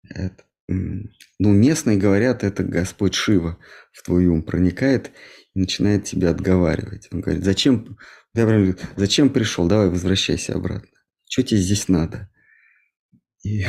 это, 0.10 0.44
ну, 0.68 1.52
местные 1.54 1.98
говорят, 1.98 2.44
это 2.44 2.64
Господь 2.64 3.14
Шива 3.14 3.58
в 3.92 4.04
твой 4.04 4.26
ум 4.28 4.42
проникает 4.42 5.12
начинает 5.54 6.06
тебя 6.06 6.32
отговаривать. 6.32 7.08
Он 7.12 7.22
говорит, 7.22 7.44
зачем, 7.44 7.98
я 8.34 8.46
прям 8.46 8.64
говорю, 8.64 8.78
зачем 8.96 9.30
пришел, 9.30 9.68
давай 9.68 9.90
возвращайся 9.90 10.54
обратно. 10.56 10.90
Что 11.30 11.44
тебе 11.44 11.62
здесь 11.62 11.88
надо? 11.88 12.30
И 13.44 13.66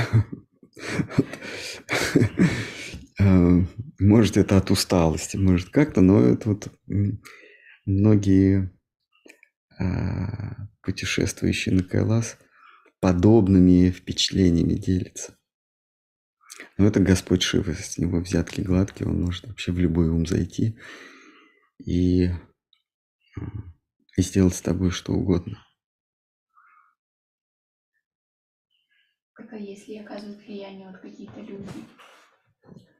э, 3.18 3.62
может 3.98 4.36
это 4.36 4.56
от 4.56 4.70
усталости, 4.70 5.36
может 5.36 5.70
как-то, 5.70 6.00
но 6.00 6.22
это 6.22 6.48
вот 6.48 6.72
многие 7.84 8.72
а, 9.78 10.68
путешествующие 10.82 11.74
на 11.74 11.82
Кайлас 11.82 12.38
подобными 13.00 13.90
впечатлениями 13.90 14.74
делятся. 14.74 15.36
Но 16.78 16.86
это 16.86 17.00
Господь 17.00 17.42
Шива, 17.42 17.72
с 17.72 17.98
него 17.98 18.20
взятки 18.20 18.60
гладкие, 18.60 19.08
он 19.08 19.20
может 19.20 19.46
вообще 19.46 19.72
в 19.72 19.78
любой 19.78 20.08
ум 20.08 20.26
зайти 20.26 20.78
и, 21.78 22.30
и 24.16 24.22
сделать 24.22 24.56
с 24.56 24.60
тобой 24.60 24.90
что 24.90 25.12
угодно. 25.12 25.64
Так 29.36 29.52
а 29.52 29.56
если 29.58 29.94
оказывают 29.96 30.44
влияние 30.46 30.88
вот 30.88 30.98
какие-то 31.00 31.40
люди 31.40 31.68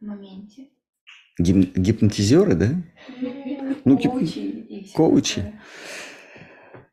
в 0.00 0.04
моменте? 0.04 0.68
Гип- 1.38 1.76
гипнотизеры, 1.76 2.54
да? 2.54 2.70
Ну, 3.84 3.98
коучи 3.98 4.34
коучи. 4.92 5.48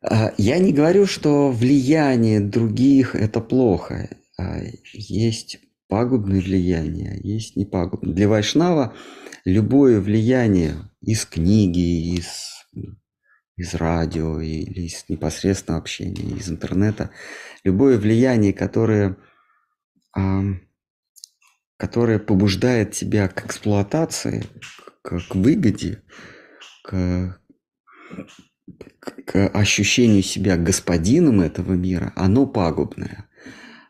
А, 0.02 0.32
Я 0.38 0.58
не 0.58 0.72
говорю, 0.72 1.06
что 1.06 1.50
влияние 1.50 2.40
других 2.40 3.14
это 3.14 3.40
плохо. 3.40 4.08
А, 4.38 4.58
Есть 4.92 5.58
пагубное 5.92 6.40
влияние, 6.40 7.10
а 7.12 7.16
есть 7.16 7.54
непагубное. 7.54 8.14
Для 8.14 8.26
Вайшнава 8.26 8.94
любое 9.44 10.00
влияние 10.00 10.90
из 11.02 11.26
книги, 11.26 12.16
из, 12.16 12.64
из 13.58 13.74
радио 13.74 14.40
или 14.40 14.86
из 14.86 15.04
непосредственного 15.10 15.82
общения, 15.82 16.34
из 16.34 16.48
интернета, 16.48 17.10
любое 17.62 17.98
влияние, 17.98 18.54
которое, 18.54 19.18
ам, 20.14 20.62
которое 21.76 22.18
побуждает 22.18 22.92
тебя 22.92 23.28
к 23.28 23.44
эксплуатации, 23.44 24.46
к, 25.02 25.20
к 25.28 25.34
выгоде, 25.34 26.02
к- 26.84 27.38
к 29.26 29.46
ощущению 29.48 30.22
себя 30.22 30.56
господином 30.56 31.42
этого 31.42 31.74
мира, 31.74 32.14
оно 32.16 32.46
пагубное. 32.46 33.28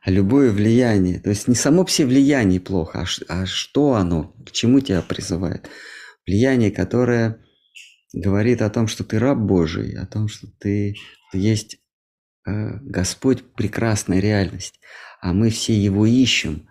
Любое 0.05 0.51
влияние, 0.51 1.21
то 1.21 1.31
есть 1.31 1.47
не 1.47 1.55
само 1.55 1.85
все 1.85 2.07
влияние 2.07 2.61
плохо, 2.61 3.05
а, 3.29 3.43
а 3.43 3.47
что 3.47 3.95
оно, 3.95 4.35
к 4.45 4.51
чему 4.51 4.81
тебя 4.81 5.01
призывает? 5.01 5.69
Влияние, 6.27 6.73
которое 6.73 7.41
говорит 8.13 8.63
о 8.63 8.71
том, 8.71 8.89
что 8.89 9.05
ты 9.05 9.19
раб 9.19 9.39
Божий, 9.39 9.97
о 9.97 10.07
том, 10.07 10.29
что 10.29 10.49
ты 10.59 10.97
есть 11.33 11.79
э, 12.47 12.79
Господь 12.81 13.45
прекрасная 13.55 14.19
реальность, 14.19 14.81
а 15.21 15.33
мы 15.33 15.51
все 15.51 15.73
его 15.73 16.05
ищем, 16.05 16.69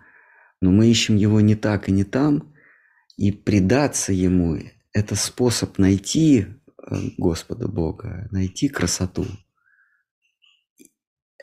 но 0.60 0.70
мы 0.70 0.88
ищем 0.88 1.16
его 1.16 1.40
не 1.40 1.54
так 1.54 1.88
и 1.88 1.92
не 1.92 2.04
там, 2.04 2.54
и 3.16 3.32
предаться 3.32 4.12
ему– 4.12 4.58
это 4.92 5.16
способ 5.16 5.78
найти 5.78 6.46
э, 6.46 6.94
Господа 7.16 7.66
Бога, 7.66 8.28
найти 8.30 8.68
красоту. 8.68 9.26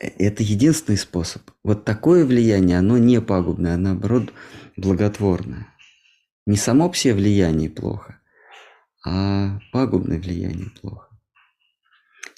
Это 0.00 0.42
единственный 0.42 0.96
способ. 0.96 1.42
Вот 1.62 1.84
такое 1.84 2.24
влияние, 2.24 2.78
оно 2.78 2.96
не 2.96 3.20
пагубное, 3.20 3.74
а 3.74 3.78
наоборот 3.78 4.32
благотворное. 4.76 5.66
Не 6.46 6.56
само 6.56 6.90
себе 6.94 7.14
влияние 7.14 7.68
плохо, 7.68 8.18
а 9.06 9.60
пагубное 9.72 10.18
влияние 10.18 10.70
плохо. 10.80 11.08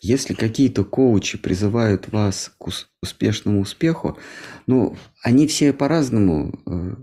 Если 0.03 0.35
какие-то 0.35 0.85
коучи 0.85 1.39
призывают 1.39 2.11
вас 2.11 2.53
к 2.59 2.67
ус- 2.67 2.91
успешному 3.01 3.61
успеху, 3.61 4.19
ну, 4.67 4.97
они 5.23 5.47
все 5.47 5.73
по-разному 5.73 6.61
э, 6.67 6.97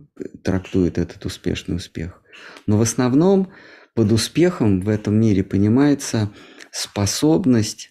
трактуют 0.44 0.98
этот 0.98 1.26
успешный 1.26 1.78
успех. 1.78 2.22
Но 2.68 2.78
в 2.78 2.82
основном 2.82 3.54
под 3.96 4.12
успехом 4.12 4.82
в 4.82 4.90
этом 4.90 5.18
мире 5.18 5.46
понимается 5.46 6.30
способность 6.72 7.90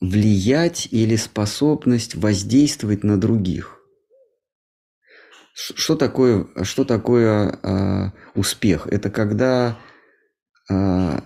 влиять 0.00 0.88
или 0.90 1.16
способность 1.16 2.14
воздействовать 2.14 3.04
на 3.04 3.18
других. 3.18 3.80
Что 5.52 5.94
такое, 5.94 6.48
что 6.62 6.84
такое 6.84 7.58
а, 7.62 8.12
успех? 8.34 8.86
Это 8.86 9.10
когда 9.10 9.78
а, 10.70 11.22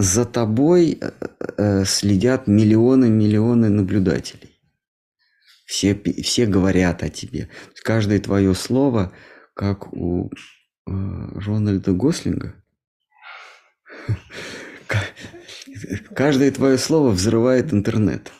за 0.00 0.24
тобой 0.24 0.98
э, 1.00 1.10
э, 1.58 1.84
следят 1.84 2.46
миллионы 2.46 3.10
миллионы 3.10 3.68
наблюдателей. 3.68 4.58
Все, 5.66 5.94
все 6.22 6.46
говорят 6.46 7.02
о 7.02 7.10
тебе. 7.10 7.48
Каждое 7.84 8.18
твое 8.18 8.54
слово, 8.54 9.12
как 9.54 9.92
у 9.92 10.30
э, 10.30 10.30
Рональда 10.86 11.92
Гослинга, 11.92 12.54
каждое 16.14 16.50
твое 16.50 16.78
слово 16.78 17.10
взрывает 17.10 17.72
интернет. 17.72 18.32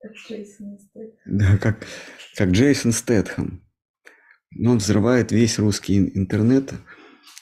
Как 0.00 0.12
Джейсон 0.14 0.78
Стэтхэм. 0.78 1.38
Да, 1.38 1.58
как, 1.58 1.86
как 2.36 2.50
Джейсон 2.50 2.92
Стэтхэм. 2.92 3.62
Но 4.52 4.72
Он 4.72 4.78
взрывает 4.78 5.32
весь 5.32 5.58
русский 5.58 5.98
ин- 5.98 6.10
интернет, 6.14 6.72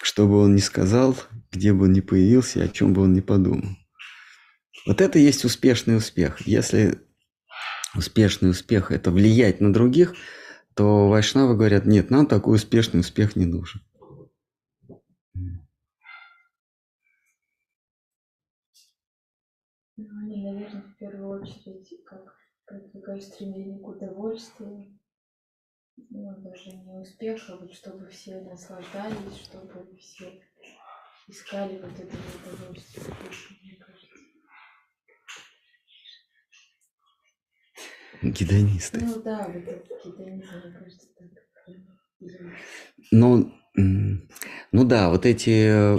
что 0.03 0.27
бы 0.27 0.39
он 0.39 0.55
ни 0.55 0.61
сказал, 0.61 1.17
где 1.53 1.73
бы 1.73 1.85
он 1.85 1.93
ни 1.93 2.01
появился, 2.01 2.63
о 2.63 2.69
чем 2.69 2.93
бы 2.93 3.03
он 3.03 3.13
ни 3.13 3.21
подумал. 3.21 3.77
Вот 4.87 5.01
это 5.01 5.19
и 5.19 5.23
есть 5.23 5.45
успешный 5.45 5.97
успех. 5.97 6.47
Если 6.47 6.99
успешный 7.95 8.51
успех– 8.51 8.91
это 8.93 9.11
влиять 9.11 9.61
на 9.61 9.73
других, 9.73 10.15
то 10.75 11.09
вайшнавы 11.09 11.55
говорят, 11.57 11.87
нет, 11.87 12.11
нам 12.11 12.27
такой 12.27 12.57
успешный 12.57 13.01
успех 13.01 13.37
не 13.37 13.47
нужен. 13.47 13.81
Ну, 19.97 20.07
они, 20.23 20.43
наверное, 20.45 20.83
в 20.83 20.97
первую 20.99 21.41
очередь 21.41 21.89
как 22.05 22.35
продвигают 23.15 23.23
стремление 23.23 23.79
к 23.79 23.89
удовольствию. 23.89 24.99
Ну, 26.11 26.37
даже 26.39 26.71
не 26.71 27.01
успех, 27.01 27.49
а 27.49 27.57
вот 27.57 27.73
чтобы 27.73 28.09
все 28.09 28.41
наслаждались, 28.41 29.37
чтобы 29.45 29.97
все 29.99 30.41
искали 31.29 31.79
вот 31.79 31.93
это 31.99 32.17
удовольствие. 32.53 33.07
Гедонисты. 38.23 39.05
Ну 39.05 39.23
да, 39.23 39.47
вот 39.47 39.63
этот 39.63 40.05
гедонизм, 40.05 40.47
мне 40.65 40.73
кажется, 40.73 41.09
так. 41.19 41.29
Ну, 43.11 43.53
ну 43.77 44.85
да, 44.85 45.11
вот 45.11 45.27
эти 45.27 45.97
э, 45.97 45.99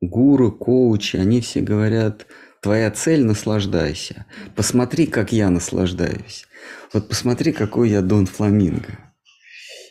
гуру, 0.00 0.52
коучи, 0.52 1.16
они 1.16 1.40
все 1.40 1.60
говорят, 1.60 2.26
твоя 2.62 2.90
цель– 2.90 3.24
наслаждайся. 3.26 4.24
Посмотри, 4.56 5.06
как 5.06 5.32
я 5.32 5.50
наслаждаюсь. 5.50 6.46
Вот 6.92 7.08
посмотри, 7.08 7.52
какой 7.52 7.90
я 7.90 8.00
Дон 8.00 8.26
Фламинго. 8.26 9.12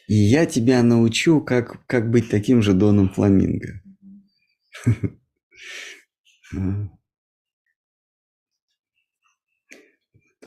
И 0.08 0.16
я 0.16 0.46
тебя 0.46 0.82
научу, 0.82 1.42
как, 1.42 1.86
как 1.86 2.10
быть 2.10 2.30
таким 2.30 2.62
же 2.62 2.74
Доном 2.74 3.10
Фламинго. 3.10 3.82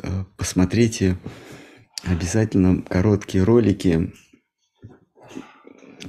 А. 0.03 0.25
Посмотрите 0.37 1.17
обязательно 2.03 2.83
короткие 2.83 3.45
ролики 3.45 4.13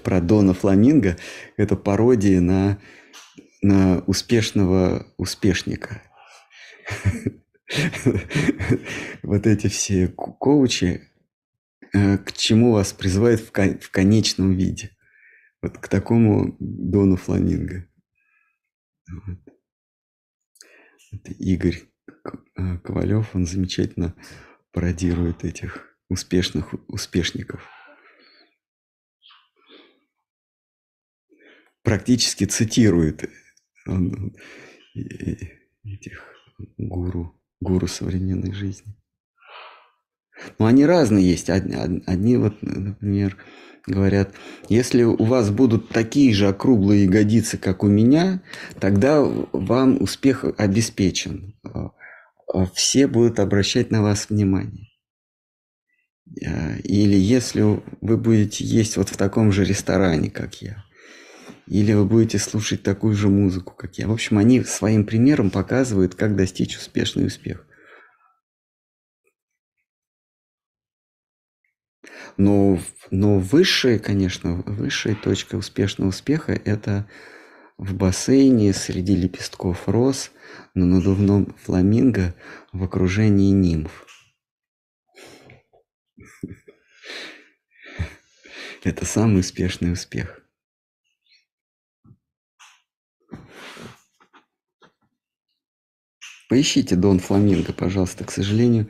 про 0.04 0.20
Дона 0.22 0.54
Фламинго. 0.54 1.16
Это 1.56 1.76
пародия 1.76 2.42
на, 2.42 2.80
на 3.66 4.00
успешного 4.02 5.12
успешника. 5.18 6.04
Вот 9.24 9.48
эти 9.48 9.68
все 9.68 10.08
ко- 10.08 10.34
коучи, 10.34 11.10
э, 11.92 12.20
к 12.20 12.32
чему 12.34 12.74
вас 12.74 12.94
призывает 12.94 13.40
в, 13.40 13.52
кон- 13.52 13.80
в 13.80 13.90
конечном 13.90 14.54
виде. 14.54 14.96
Вот 15.64 15.80
к 15.80 15.88
такому 15.88 16.56
Дону 16.60 17.16
Фламинго. 17.16 17.90
Вот. 19.08 19.40
Игорь 21.40 21.82
э, 22.58 22.78
Ковалев, 22.84 23.36
он 23.36 23.48
замечательно 23.48 24.14
пародирует 24.72 25.44
этих 25.44 25.98
успешных 26.08 26.76
успешников. 26.88 27.68
Практически 31.82 32.44
цитирует 32.46 33.28
этих 35.84 36.24
гуру, 36.78 37.40
гуру 37.60 37.88
современной 37.88 38.54
жизни. 38.54 38.96
Но 40.60 40.66
они 40.66 40.86
разные 40.86 41.30
есть. 41.30 41.50
Одни, 41.50 42.02
одни 42.06 42.38
вот, 42.38 42.62
например, 42.62 43.38
говорят, 43.88 44.34
если 44.70 45.04
у 45.04 45.24
вас 45.24 45.50
будут 45.50 45.90
такие 45.90 46.34
же 46.34 46.48
округлые 46.48 47.06
ягодицы, 47.06 47.58
как 47.58 47.84
у 47.84 47.88
меня, 47.88 48.42
тогда 48.80 49.22
вам 49.22 50.02
успех 50.02 50.46
обеспечен. 50.58 51.56
А 52.54 52.66
Все 52.74 53.08
будут 53.08 53.40
обращать 53.40 53.92
на 53.92 54.02
вас 54.02 54.30
внимание. 54.30 54.88
А, 56.46 56.78
Или 56.84 57.16
если 57.16 57.82
вы 58.02 58.18
будете 58.18 58.64
есть 58.64 58.98
вот 58.98 59.10
в 59.10 59.18
таком 59.18 59.52
же 59.52 59.66
ресторане, 59.66 60.30
как 60.30 60.62
я. 60.62 60.85
Или 61.68 61.94
вы 61.94 62.06
будете 62.06 62.38
слушать 62.38 62.84
такую 62.84 63.16
же 63.16 63.28
музыку, 63.28 63.74
как 63.74 63.98
я. 63.98 64.08
В 64.08 64.12
общем, 64.12 64.38
они 64.38 64.64
своим 64.64 65.06
примером 65.06 65.50
показывают, 65.50 66.14
как 66.14 66.36
достичь 66.36 66.78
успешный 66.78 67.26
успех. 67.26 67.66
Но, 72.38 72.80
но 73.10 73.40
высшая, 73.40 73.98
конечно, 73.98 74.62
высшая 74.66 75.16
точка 75.16 75.56
успешного 75.56 76.10
успеха– 76.10 76.52
это 76.66 77.10
в 77.78 77.96
бассейне 77.96 78.74
среди 78.74 79.16
лепестков 79.16 79.88
роз 79.88 80.32
на 80.76 80.86
надувном 80.86 81.56
фламинго 81.64 82.36
в 82.72 82.84
окружении 82.84 83.52
нимф. 83.52 84.06
Это 88.84 89.06
самый 89.06 89.40
успешный 89.40 89.92
успех. 89.94 90.45
Поищите 96.56 96.96
Дон 96.96 97.20
Фламинго, 97.20 97.74
пожалуйста. 97.74 98.24
К 98.24 98.32
сожалению, 98.32 98.90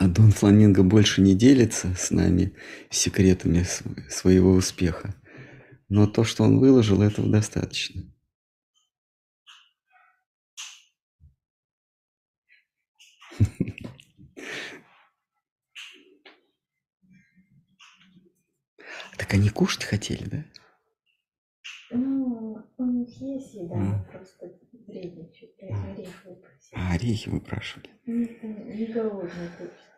Дон 0.00 0.32
Фламинго 0.32 0.82
больше 0.82 1.20
не 1.20 1.36
делится 1.36 1.94
с 1.94 2.10
нами 2.10 2.56
секретами 2.90 3.64
своего 4.10 4.50
успеха. 4.50 5.14
Но 5.88 6.08
то, 6.08 6.24
что 6.24 6.42
он 6.42 6.58
выложил, 6.58 7.00
этого 7.00 7.30
достаточно. 7.30 8.02
Так 19.16 19.34
они 19.34 19.48
кушать 19.50 19.84
хотели, 19.84 20.24
да? 20.24 20.44
Ну, 21.92 22.66
у 22.78 22.84
них 22.84 23.10
есть 23.20 23.54
еда, 23.54 24.04
просто 24.10 24.59
выпросили. 26.24 26.78
А 26.78 26.92
орехи 26.92 27.28
выпрашивали. 27.28 27.90
Не, 28.06 28.76
не 28.76 28.86
голодный 28.86 29.48
точно. 29.58 29.90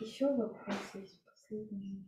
Еще 0.00 0.26
вопрос 0.26 0.76
есть 0.94 1.22
последний. 1.24 2.04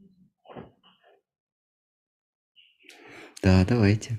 Да, 3.43 3.65
давайте. 3.67 4.19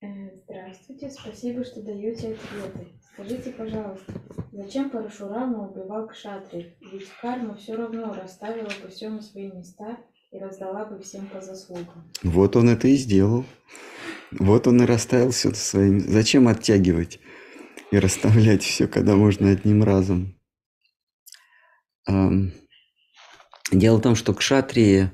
Э, 0.00 0.06
Здравствуйте, 0.44 1.10
спасибо, 1.10 1.64
что 1.64 1.82
даете 1.82 2.34
ответы. 2.34 2.88
Скажите, 3.12 3.50
пожалуйста, 3.52 4.12
зачем 4.52 4.90
Парашурама 4.90 5.68
убивал 5.68 6.08
кшатриев? 6.08 6.72
Ведь 6.92 7.08
карма 7.20 7.56
все 7.56 7.74
равно 7.74 8.14
расставила 8.14 8.70
бы 8.82 8.88
все 8.88 9.08
на 9.08 9.20
свои 9.22 9.50
места 9.52 9.98
и 10.30 10.38
раздала 10.38 10.84
бы 10.84 11.00
всем 11.00 11.26
по 11.26 11.40
заслугам. 11.40 12.10
Вот 12.22 12.56
он 12.56 12.68
это 12.68 12.88
и 12.88 12.96
сделал. 12.96 13.44
Вот 14.30 14.66
он 14.66 14.82
и 14.82 14.86
расставил 14.86 15.30
все 15.30 15.54
своим. 15.54 16.00
Зачем 16.00 16.48
оттягивать 16.48 17.20
и 17.90 17.98
расставлять 17.98 18.62
все, 18.62 18.86
когда 18.86 19.16
можно 19.16 19.50
одним 19.50 19.82
разом? 19.82 20.38
Дело 23.70 23.98
в 23.98 24.02
том, 24.02 24.14
что 24.14 24.34
кшатрии 24.34 25.10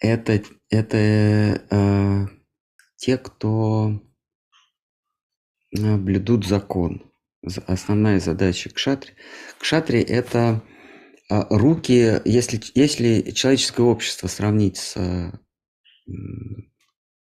это, 0.00 0.42
это 0.70 0.96
э, 1.70 2.26
те, 2.96 3.18
кто 3.18 4.00
э, 5.76 5.96
блюдут 5.96 6.46
закон. 6.46 7.12
Основная 7.66 8.20
задача 8.20 8.70
кшатри. 8.70 9.14
Кшатри– 9.58 10.00
это 10.08 10.62
а, 11.30 11.46
руки, 11.48 12.20
если, 12.26 12.60
если 12.74 13.30
человеческое 13.30 13.84
общество 13.84 14.26
сравнить 14.26 14.76
с 14.76 15.32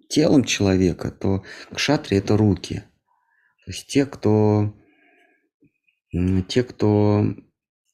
телом 0.08 0.44
человека, 0.44 1.10
то 1.10 1.44
кшатри– 1.74 2.16
это 2.18 2.36
руки. 2.36 2.82
То 3.64 3.70
есть 3.70 3.86
те, 3.86 4.06
кто, 4.06 4.74
те, 6.48 6.62
кто 6.62 7.26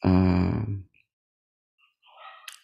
а, 0.03 0.65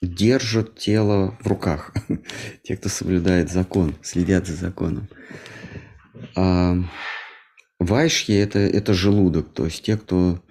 держат 0.01 0.78
тело 0.78 1.36
в 1.40 1.47
руках, 1.47 1.93
те, 2.62 2.77
кто 2.77 2.89
соблюдает 2.89 3.51
закон, 3.51 3.97
следят 4.02 4.47
за 4.47 4.55
законом. 4.55 5.09
А 6.36 6.77
вайшьи 7.78 8.36
это, 8.36 8.60
это 8.60 8.94
желудок, 8.94 9.52
то 9.52 9.64
есть 9.64 9.85
те, 9.85 9.97
кто 9.97 10.43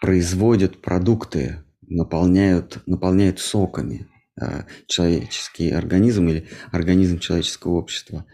производят 0.00 0.80
продукты, 0.80 1.64
наполняют, 1.82 2.82
наполняют 2.86 3.40
соками 3.40 4.06
человеческий 4.86 5.70
организм 5.70 6.28
или 6.28 6.48
организм 6.72 7.18
человеческого 7.18 7.72
общества. 7.72 8.26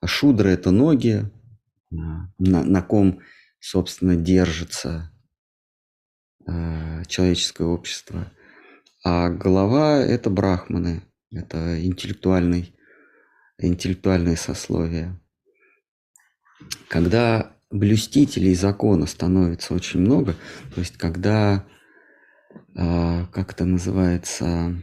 А 0.00 0.06
шудра 0.06 0.48
это 0.48 0.70
ноги, 0.70 1.30
а, 1.92 1.96
на, 2.38 2.64
на 2.64 2.82
ком, 2.82 3.20
собственно, 3.60 4.16
держится 4.16 5.12
а, 6.46 7.04
человеческое 7.04 7.66
общество. 7.66 8.32
А 9.04 9.30
голова– 9.30 9.98
это 10.00 10.30
брахманы, 10.30 11.02
это 11.30 11.84
интеллектуальный, 11.84 12.74
интеллектуальное 13.58 14.36
сословие. 14.36 15.20
Когда 16.88 17.56
блюстителей 17.70 18.54
закона 18.54 19.06
становится 19.06 19.74
очень 19.74 20.00
много, 20.00 20.34
то 20.74 20.80
есть 20.80 20.96
когда, 20.96 21.64
как 22.74 23.52
это 23.52 23.64
называется, 23.64 24.82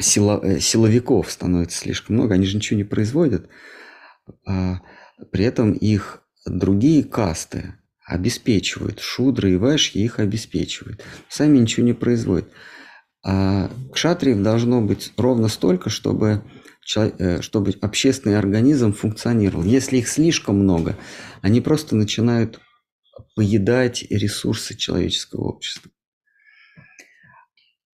сила- 0.00 0.40
э, 0.42 0.60
силовиков 0.60 1.30
становится 1.30 1.78
слишком 1.78 2.16
много, 2.16 2.34
они 2.34 2.46
же 2.46 2.56
ничего 2.56 2.76
не 2.76 2.84
производят, 2.84 3.48
а 4.46 4.80
при 5.30 5.44
этом 5.44 5.72
их 5.72 6.22
другие 6.46 7.04
касты 7.04 7.74
обеспечивают, 8.06 9.00
шудры 9.00 9.52
и 9.52 9.56
вайшьи 9.56 10.02
их 10.02 10.18
обеспечивают, 10.18 11.02
сами 11.28 11.58
ничего 11.58 11.86
не 11.86 11.94
производят. 11.94 12.48
А 13.26 13.70
кшатриев 13.92 14.42
должно 14.42 14.82
быть 14.82 15.12
ровно 15.16 15.48
столько, 15.48 15.88
чтобы, 15.88 16.44
э, 16.96 17.40
чтобы 17.40 17.72
общественный 17.80 18.38
организм 18.38 18.92
функционировал. 18.92 19.64
Если 19.64 19.98
их 19.98 20.08
слишком 20.08 20.58
много, 20.58 20.96
они 21.40 21.62
просто 21.62 21.96
начинают 21.96 22.60
поедать 23.34 24.04
ресурсы 24.10 24.76
человеческого 24.76 25.44
общества. 25.44 25.90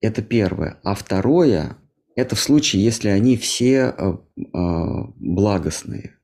Это 0.00 0.22
первое. 0.22 0.78
А 0.82 0.94
второе, 0.94 1.76
это 2.16 2.34
в 2.34 2.40
случае, 2.40 2.84
если 2.84 3.08
они 3.08 3.36
все 3.36 3.94
э, 3.96 4.12
э, 4.36 4.46
благостные, 5.16 6.18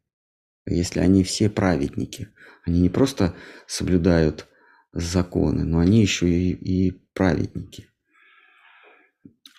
если 0.66 1.00
они 1.00 1.24
все 1.24 1.48
праведники. 1.48 2.28
Они 2.64 2.80
не 2.80 2.88
просто 2.88 3.34
соблюдают 3.66 4.48
законы, 4.92 5.64
но 5.64 5.78
они 5.78 6.00
еще 6.00 6.28
и, 6.28 6.50
и 6.50 6.90
праведники. 7.12 7.86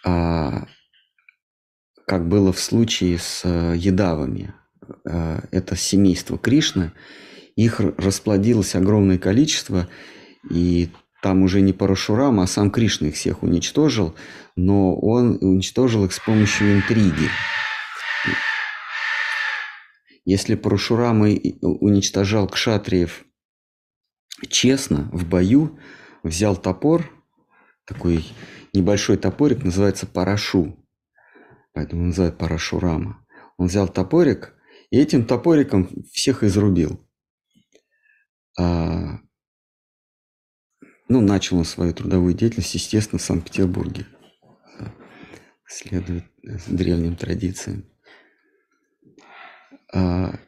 А, 0.03 0.67
как 2.05 2.27
было 2.27 2.51
в 2.51 2.59
случае 2.59 3.19
с 3.19 3.41
э, 3.43 3.75
едавами. 3.77 4.53
Э, 5.05 5.41
Это 5.51 5.75
семейство 5.75 6.37
Кришны. 6.37 6.91
Их 7.55 7.79
расплодилось 7.79 8.75
огромное 8.75 9.17
количество, 9.17 9.89
и 10.49 10.89
там 11.21 11.43
уже 11.43 11.61
не 11.61 11.73
Парашурама, 11.73 12.43
а 12.43 12.47
сам 12.47 12.71
Кришна 12.71 13.07
их 13.07 13.15
всех 13.15 13.43
уничтожил, 13.43 14.15
но 14.55 14.95
он 14.95 15.37
уничтожил 15.41 16.05
их 16.05 16.13
с 16.13 16.19
помощью 16.19 16.77
интриги. 16.77 17.29
Если 20.25 20.55
Парашурама 20.55 21.27
уничтожал 21.61 22.47
кшатриев 22.47 23.25
честно 24.49 25.09
в 25.11 25.27
бою 25.27 25.79
взял 26.23 26.55
топор, 26.55 27.09
такой 27.85 28.25
небольшой 28.73 29.17
топорик, 29.17 29.63
называется 29.63 30.05
парашу, 30.05 30.77
поэтому 31.73 32.03
называют 32.03 32.37
парашурама. 32.37 33.25
Он 33.57 33.67
взял 33.67 33.87
топорик 33.87 34.53
и 34.91 34.99
этим 34.99 35.25
топориком 35.25 35.89
всех 36.11 36.43
изрубил. 36.43 37.03
А, 38.59 39.19
ну, 41.09 41.21
начал 41.21 41.57
он 41.57 41.65
свою 41.65 41.93
трудовую 41.93 42.33
деятельность, 42.33 42.73
естественно, 42.73 43.19
в 43.19 43.23
Санкт-Петербурге. 43.23 44.05
Следует 45.65 46.23
древним 46.67 47.15
традициям. 47.15 47.85
А, 49.93 50.39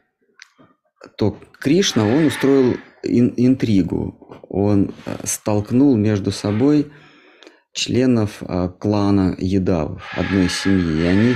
то 1.16 1.38
Кришна, 1.60 2.06
он 2.06 2.26
устроил 2.26 2.76
ин- 3.02 3.34
интригу. 3.36 4.42
Он 4.48 4.94
э, 5.06 5.16
столкнул 5.24 5.96
между 5.96 6.30
собой 6.30 6.90
членов 7.72 8.42
а, 8.42 8.68
клана 8.68 9.36
Едавов, 9.38 10.02
одной 10.16 10.48
семьи. 10.48 11.02
И 11.02 11.06
они, 11.06 11.34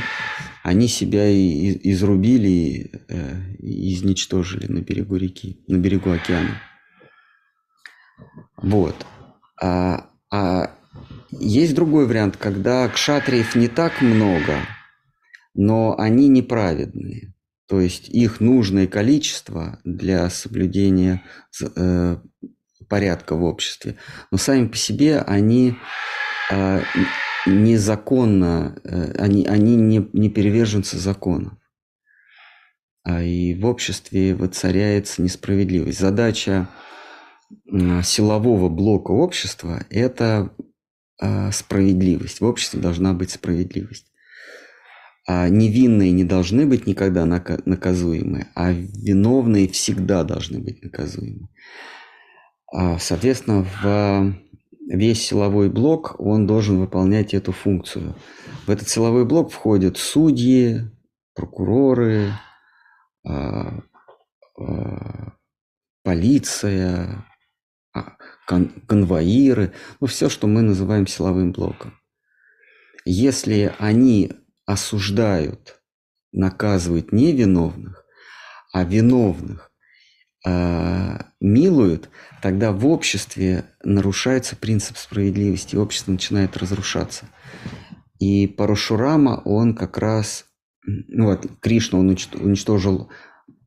они 0.63 0.89
себя 0.89 1.29
и, 1.29 1.79
изрубили, 1.93 3.05
э, 3.09 3.55
и 3.59 3.95
изничтожили 3.95 4.67
на 4.71 4.81
берегу 4.81 5.17
реки, 5.17 5.63
на 5.67 5.77
берегу 5.77 6.11
океана. 6.11 6.61
Вот. 8.57 8.95
А, 9.61 10.11
а 10.31 10.71
есть 11.31 11.75
другой 11.75 12.07
вариант, 12.07 12.37
когда 12.37 12.89
кшатриев 12.89 13.55
не 13.55 13.69
так 13.69 14.01
много, 14.01 14.59
но 15.55 15.97
они 15.99 16.29
неправедные. 16.29 17.35
То 17.67 17.81
есть 17.81 18.09
их 18.09 18.41
нужное 18.41 18.87
количество 18.87 19.81
для 19.85 20.29
соблюдения 20.29 21.23
э, 21.77 22.19
порядка 22.89 23.37
в 23.37 23.45
обществе. 23.45 23.97
Но 24.31 24.39
сами 24.39 24.69
по 24.69 24.77
себе 24.77 25.21
они 25.21 25.77
э, 26.51 26.83
незаконно, 27.47 28.79
э, 28.85 29.13
они, 29.19 29.47
они 29.47 29.77
не, 29.77 30.09
не 30.13 30.29
переверженцы 30.29 30.99
законов. 30.99 31.55
А 33.03 33.23
и 33.23 33.55
в 33.55 33.67
обществе 33.67 34.35
воцаряется 34.35 35.23
несправедливость. 35.23 35.99
Задача 35.99 36.69
силового 37.67 38.69
блока 38.69 39.11
общества– 39.11 39.87
это 39.91 40.51
а, 41.21 41.53
справедливость. 41.53 42.41
В 42.41 42.45
обществе 42.45 42.81
должна 42.81 43.13
быть 43.13 43.31
справедливость. 43.31 44.07
А 45.27 45.49
невинные 45.49 46.13
не 46.13 46.25
должны 46.25 46.67
быть 46.67 46.87
никогда 46.87 47.25
нака- 47.25 47.63
наказуемы, 47.65 48.49
а 48.55 48.73
виновные 48.73 49.69
всегда 49.69 50.23
должны 50.25 50.59
быть 50.59 50.83
наказуемы. 50.83 51.49
А, 52.73 52.99
Соответственно, 52.99 53.65
в 53.65 54.35
весь 54.87 55.23
силовой 55.23 55.71
блок, 55.71 56.17
он 56.19 56.47
должен 56.47 56.79
выполнять 56.79 57.33
эту 57.33 57.53
функцию. 57.53 58.15
В 58.67 58.71
этот 58.71 58.89
силовой 58.89 59.25
блок 59.25 59.51
входят 59.51 59.97
судьи, 59.97 60.83
прокуроры, 61.35 62.33
а, 63.27 63.81
полиция, 66.03 67.25
кон- 68.47 68.73
конвоиры, 68.87 69.73
ну 70.01 70.07
все, 70.07 70.29
что 70.29 70.47
мы 70.47 70.63
называем 70.63 71.07
силовым 71.07 71.53
блоком. 71.53 71.99
Если 73.05 73.75
они 73.79 74.33
осуждают, 74.67 75.81
наказывают 76.33 77.13
невиновных, 77.13 78.05
а 78.73 78.85
виновных 78.85 79.71
а, 80.45 81.27
милуют, 81.41 82.11
тогда 82.43 82.73
в 82.73 82.87
обществе 82.87 83.65
нарушается 83.83 84.57
принцип 84.57 84.97
справедливости, 84.99 85.77
общество 85.77 86.13
начинает 86.13 86.57
разрушаться. 86.57 87.27
И 88.19 88.47
Парашурама, 88.47 89.43
он 89.45 89.75
как 89.75 89.99
раз, 89.99 90.47
ну 90.87 91.27
вот, 91.27 91.47
Кришна, 91.61 91.99
он 91.99 92.11
уничт- 92.11 92.41
уничтожил 92.41 93.11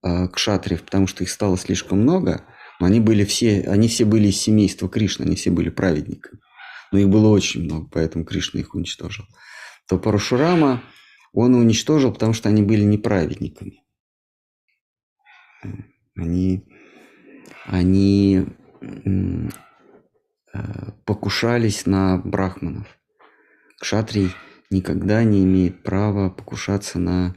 а, 0.02 0.28
кшатриев, 0.28 0.84
потому 0.84 1.08
что 1.08 1.24
их 1.24 1.30
стало 1.30 1.58
слишком 1.58 2.02
много, 2.02 2.42
но 2.42 2.54
они 2.86 3.00
были 3.00 3.26
все, 3.26 3.62
они 3.68 3.88
все 3.88 4.06
были 4.06 4.28
из 4.28 4.40
семейства 4.40 4.88
Кришны, 4.88 5.26
они 5.26 5.36
все 5.36 5.52
были 5.52 5.70
праведниками. 5.70 6.40
Но 6.92 7.00
их 7.00 7.10
было 7.10 7.28
очень 7.30 7.64
много, 7.64 7.90
поэтому 7.92 8.24
Кришна 8.24 8.60
их 8.60 8.76
уничтожил. 8.76 9.26
То 9.88 9.98
Парашурама 9.98 10.84
он 11.34 11.56
уничтожил, 11.56 12.14
потому 12.14 12.34
что 12.34 12.50
они 12.50 12.62
были 12.64 12.84
неправедниками. 12.84 13.84
Они, 16.16 16.64
они 17.66 18.46
э, 18.82 19.50
покушались 21.06 21.86
на 21.86 22.18
брахманов. 22.18 22.88
Кшатрий 23.80 24.32
никогда 24.70 25.24
не 25.24 25.44
имеет 25.44 25.84
права 25.84 26.30
покушаться 26.30 27.00
на 27.00 27.36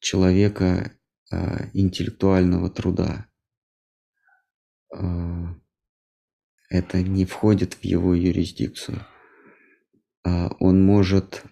человека 0.00 0.92
э, 1.30 1.68
интеллектуального 1.72 2.68
труда. 2.70 3.26
Э, 4.94 5.46
Это 6.68 7.02
не 7.02 7.24
входит 7.24 7.74
в 7.74 7.84
его 7.84 8.14
юрисдикцию. 8.14 9.06
А 10.24 10.48
Он 10.58 10.84
может 10.84 11.44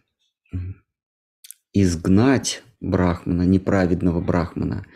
изгнать 1.72 2.62
брахмана, 2.80 3.42
неправедного 3.42 4.20
брахмана 4.20 4.86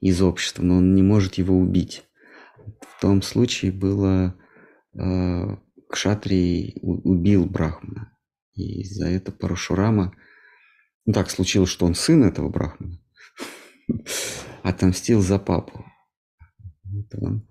из 0.00 0.20
общества, 0.22 0.62
но 0.62 0.76
он 0.76 0.94
не 0.94 1.02
может 1.02 1.34
его 1.34 1.56
убить. 1.58 2.04
В 2.80 3.00
том 3.00 3.22
случае 3.22 3.72
было 3.72 4.36
Кшатрий 5.88 6.78
у- 6.82 7.10
убил 7.10 7.46
брахмана. 7.46 8.16
И 8.54 8.84
за 8.84 9.08
это 9.08 9.32
Парашурама, 9.32 10.14
ну 11.06 11.12
так 11.12 11.30
случилось, 11.30 11.70
что 11.70 11.86
он 11.86 11.94
сын 11.94 12.22
этого 12.22 12.48
брахмана, 12.48 12.98
отомстил 14.62 15.20
за 15.20 15.38
папу. 15.38 15.84
Вот 16.84 17.14
он. 17.20 17.48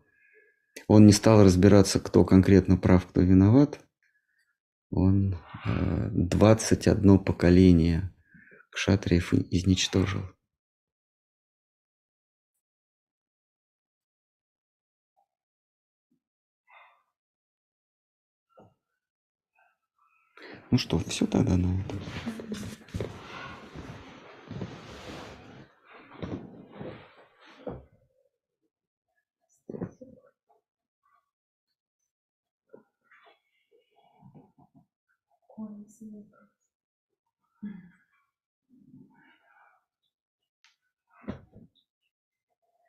Он 0.87 1.05
не 1.05 1.13
стал 1.13 1.43
разбираться, 1.43 1.99
кто 1.99 2.25
конкретно 2.25 2.77
прав, 2.77 3.05
кто 3.07 3.21
виноват. 3.21 3.79
Он 4.89 5.35
э, 5.65 6.09
21 6.11 7.19
поколение 7.19 8.13
кшатриев 8.69 9.33
изничтожил. 9.33 10.23
Ну 20.71 20.79
что, 20.79 20.97
все 20.97 21.27
тогда 21.27 21.55
на 21.55 21.79
этом. 21.81 21.99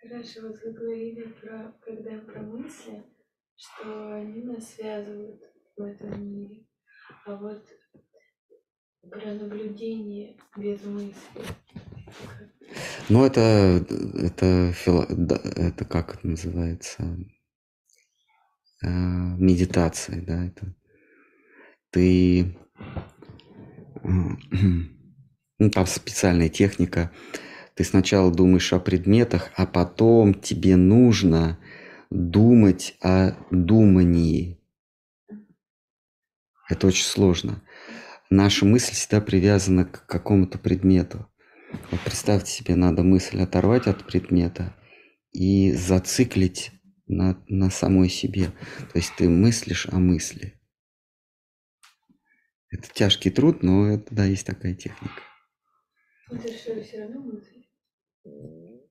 Хорошо, 0.01 0.43
вот 0.49 0.61
вы 0.65 0.73
говорили 0.73 1.23
про, 1.41 1.73
когда 1.81 2.19
про 2.19 2.41
мысли, 2.43 3.03
что 3.57 4.15
они 4.15 4.43
нас 4.43 4.75
связывают 4.75 5.43
в 5.77 5.83
этом 5.83 6.23
мире. 6.23 6.67
А 7.25 7.37
вот 7.37 7.67
про 9.11 9.35
наблюдение 9.35 10.37
без 10.57 10.83
мысли. 10.85 11.43
Ну, 13.09 13.25
это, 13.25 13.41
это, 14.15 14.73
фило- 14.73 15.07
это 15.57 15.85
как 15.85 16.15
это 16.17 16.27
называется? 16.27 17.17
Э, 18.83 18.89
медитация, 18.89 20.23
да, 20.23 20.45
это 20.47 20.75
ты, 21.91 22.57
ну, 24.03 25.71
там 25.71 25.87
специальная 25.87 26.49
техника, 26.49 27.11
ты 27.75 27.85
сначала 27.85 28.33
думаешь 28.33 28.73
о 28.73 28.81
предметах, 28.81 29.51
а 29.57 29.67
потом 29.67 30.35
тебе 30.35 30.77
нужно 30.77 31.59
думать 32.11 32.97
о 33.01 33.33
думании. 33.51 34.61
Это 36.69 36.87
очень 36.87 37.05
сложно. 37.05 37.63
Наша 38.31 38.65
мысль 38.65 38.93
всегда 38.93 39.21
привязана 39.21 39.85
к 39.85 40.07
какому-то 40.07 40.59
предмету. 40.59 41.27
Вот 41.91 42.01
представьте 42.01 42.51
себе, 42.51 42.77
надо 42.77 43.03
мысль 43.03 43.41
оторвать 43.41 43.87
от 43.87 44.07
предмета 44.07 44.75
и 45.33 45.73
зациклить 45.73 46.71
на, 47.07 47.43
на 47.49 47.71
самой 47.71 48.09
себе. 48.09 48.47
То 48.93 48.99
есть 48.99 49.13
ты 49.17 49.29
мыслишь 49.29 49.89
о 49.91 49.99
мысли. 49.99 50.54
Это 52.75 52.89
тяжкий 52.93 53.31
труд, 53.31 53.63
но 53.63 53.87
это, 53.87 54.13
да, 54.13 54.25
есть 54.25 54.45
такая 54.45 54.75
техника. 54.75 55.23
Это 56.29 56.49
что, 56.49 56.83
все 56.83 57.03
равно 57.03 57.21
мысль? 57.21 57.63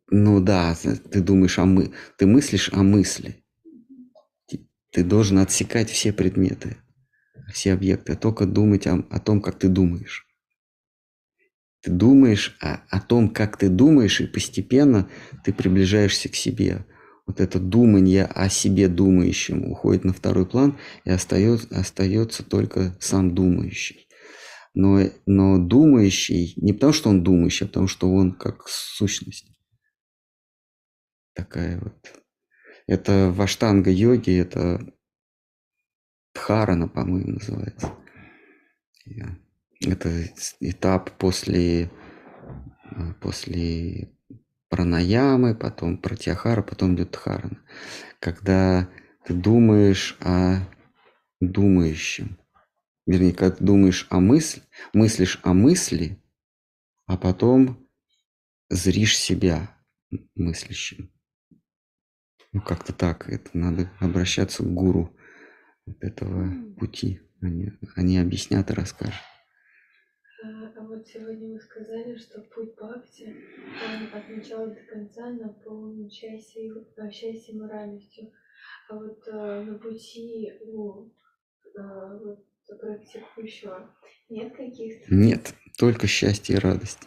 Ну 0.10 0.40
да, 0.40 0.74
ты 1.12 1.22
думаешь 1.22 1.60
о 1.60 1.66
мы, 1.66 1.92
ты 2.18 2.26
мыслишь 2.26 2.72
о 2.72 2.82
мысли. 2.82 3.44
Ты 4.92 5.04
должен 5.04 5.40
отсекать 5.40 5.90
все 5.90 6.14
предметы, 6.14 6.78
все 7.52 7.74
объекты, 7.74 8.14
а 8.14 8.16
только 8.16 8.46
думать 8.46 8.88
о, 8.88 9.06
о 9.10 9.20
том, 9.20 9.42
как 9.42 9.60
ты 9.60 9.68
думаешь. 9.68 10.28
Ты 11.82 11.92
думаешь 11.92 12.56
о, 12.62 12.86
о 12.90 13.02
том, 13.02 13.30
как 13.32 13.58
ты 13.58 13.68
думаешь, 13.68 14.22
и 14.22 14.28
постепенно 14.28 15.10
ты 15.44 15.52
приближаешься 15.52 16.30
к 16.30 16.36
себе. 16.36 16.86
Вот 17.26 17.40
это 17.40 17.60
думание 17.60 18.26
о 18.26 18.50
себе 18.50 18.90
думающем 18.90 19.72
уходит 19.72 20.04
на 20.04 20.14
второй 20.14 20.46
план, 20.46 20.78
и 21.06 21.10
остается, 21.10 21.68
остается 21.80 22.44
только 22.44 22.98
сам 23.00 23.34
думающий. 23.34 24.08
Но, 24.74 25.00
но 25.26 25.58
думающий 25.58 26.54
не 26.58 26.74
потому, 26.74 26.94
что 26.94 27.10
он 27.10 27.24
думающий, 27.24 27.66
а 27.66 27.68
потому, 27.68 27.88
что 27.88 28.12
он 28.12 28.34
как 28.34 28.68
сущность. 28.68 29.48
Такая 31.34 31.80
вот. 31.80 32.24
Это 32.88 33.32
в 33.32 33.42
аштанга-йоге, 33.42 34.38
это 34.40 34.94
дхарана, 36.34 36.90
по-моему, 36.90 37.34
называется. 37.34 37.94
Это 39.80 40.10
этап 40.60 41.18
после, 41.18 41.84
э, 42.92 43.14
после 43.22 44.14
пранаямы, 44.74 45.54
потом 45.54 46.00
пратьяхара, 46.00 46.64
потом 46.64 46.96
идет 46.96 47.12
дхарана. 47.12 47.62
Когда 48.20 48.90
ты 49.24 49.36
думаешь 49.36 50.18
о 50.20 50.68
думающем. 51.40 52.40
Вернее, 53.06 53.34
когда 53.34 53.56
ты 53.56 53.64
думаешь 53.64 54.08
о 54.10 54.20
мысли, 54.20 54.64
мыслишь 54.92 55.40
о 55.44 55.54
мысли, 55.54 56.20
а 57.06 57.18
потом 57.18 57.88
зришь 58.72 59.16
себя 59.16 59.78
мыслящим. 60.34 61.12
Ну, 62.52 62.60
как-то 62.60 62.94
так. 62.94 63.30
Это 63.30 63.56
надо 63.56 63.92
обращаться 64.00 64.64
к 64.64 64.74
гуру 64.74 65.16
этого 66.00 66.52
пути. 66.80 67.22
Они, 67.42 67.74
они 67.96 68.18
объяснят 68.18 68.68
и 68.72 68.74
расскажут. 68.74 69.22
Вот 70.94 71.08
сегодня 71.08 71.54
вы 71.54 71.60
сказали, 71.60 72.16
что 72.18 72.40
путь 72.54 72.76
Бхакти, 72.76 73.36
он 73.84 74.16
от 74.16 74.30
начала 74.30 74.68
до 74.68 74.80
конца 74.82 75.28
наполнен 75.32 76.08
счастьем, 76.08 76.86
а, 76.98 77.10
счастьем 77.10 77.66
и 77.66 77.68
радостью. 77.68 78.32
А 78.90 78.96
вот 78.96 79.28
а, 79.28 79.64
на 79.64 79.80
пути 79.80 80.54
у 80.62 81.10
а, 81.76 82.16
вот, 82.20 82.46
практикующего 82.80 83.90
нет 84.30 84.56
каких-то... 84.56 85.12
Нет, 85.12 85.56
только 85.80 86.06
счастье 86.06 86.58
и 86.58 86.60
радость. 86.60 87.00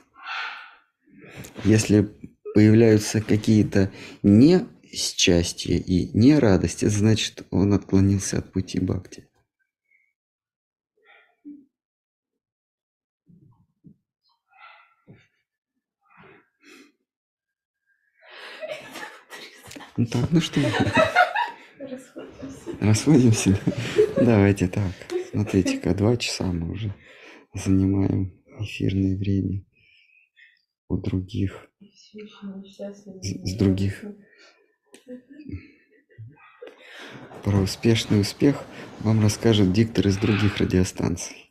Если 1.65 2.09
появляются 2.55 3.21
какие-то 3.21 3.93
не 4.25 4.67
счастья 4.93 5.75
и 5.75 6.11
не 6.13 6.37
радость, 6.41 6.83
это 6.83 6.93
значит, 6.93 7.47
он 7.53 7.73
отклонился 7.73 8.39
от 8.39 8.51
пути 8.51 8.81
бхакти. 8.81 9.26
Ну 19.97 20.07
так, 20.07 20.31
ну 20.31 20.41
что, 20.41 20.61
Расходимся. 21.81 22.77
расходимся? 22.81 23.61
да? 24.17 24.25
Давайте 24.25 24.69
так. 24.69 24.93
Смотрите-ка, 25.31 25.95
два 25.95 26.17
часа 26.17 26.45
мы 26.53 26.71
уже 26.73 26.95
занимаем 27.55 28.33
эфирное 28.61 29.17
время 29.17 29.65
у 30.89 30.97
других. 30.99 31.71
С- 31.81 33.51
с 33.53 33.57
других. 33.57 34.05
Про 37.45 37.61
успешный 37.61 38.21
успех 38.21 38.65
вам 39.01 39.23
расскажет 39.23 39.73
диктор 39.73 40.09
из 40.09 40.17
других 40.19 40.59
радиостанций. 40.59 41.46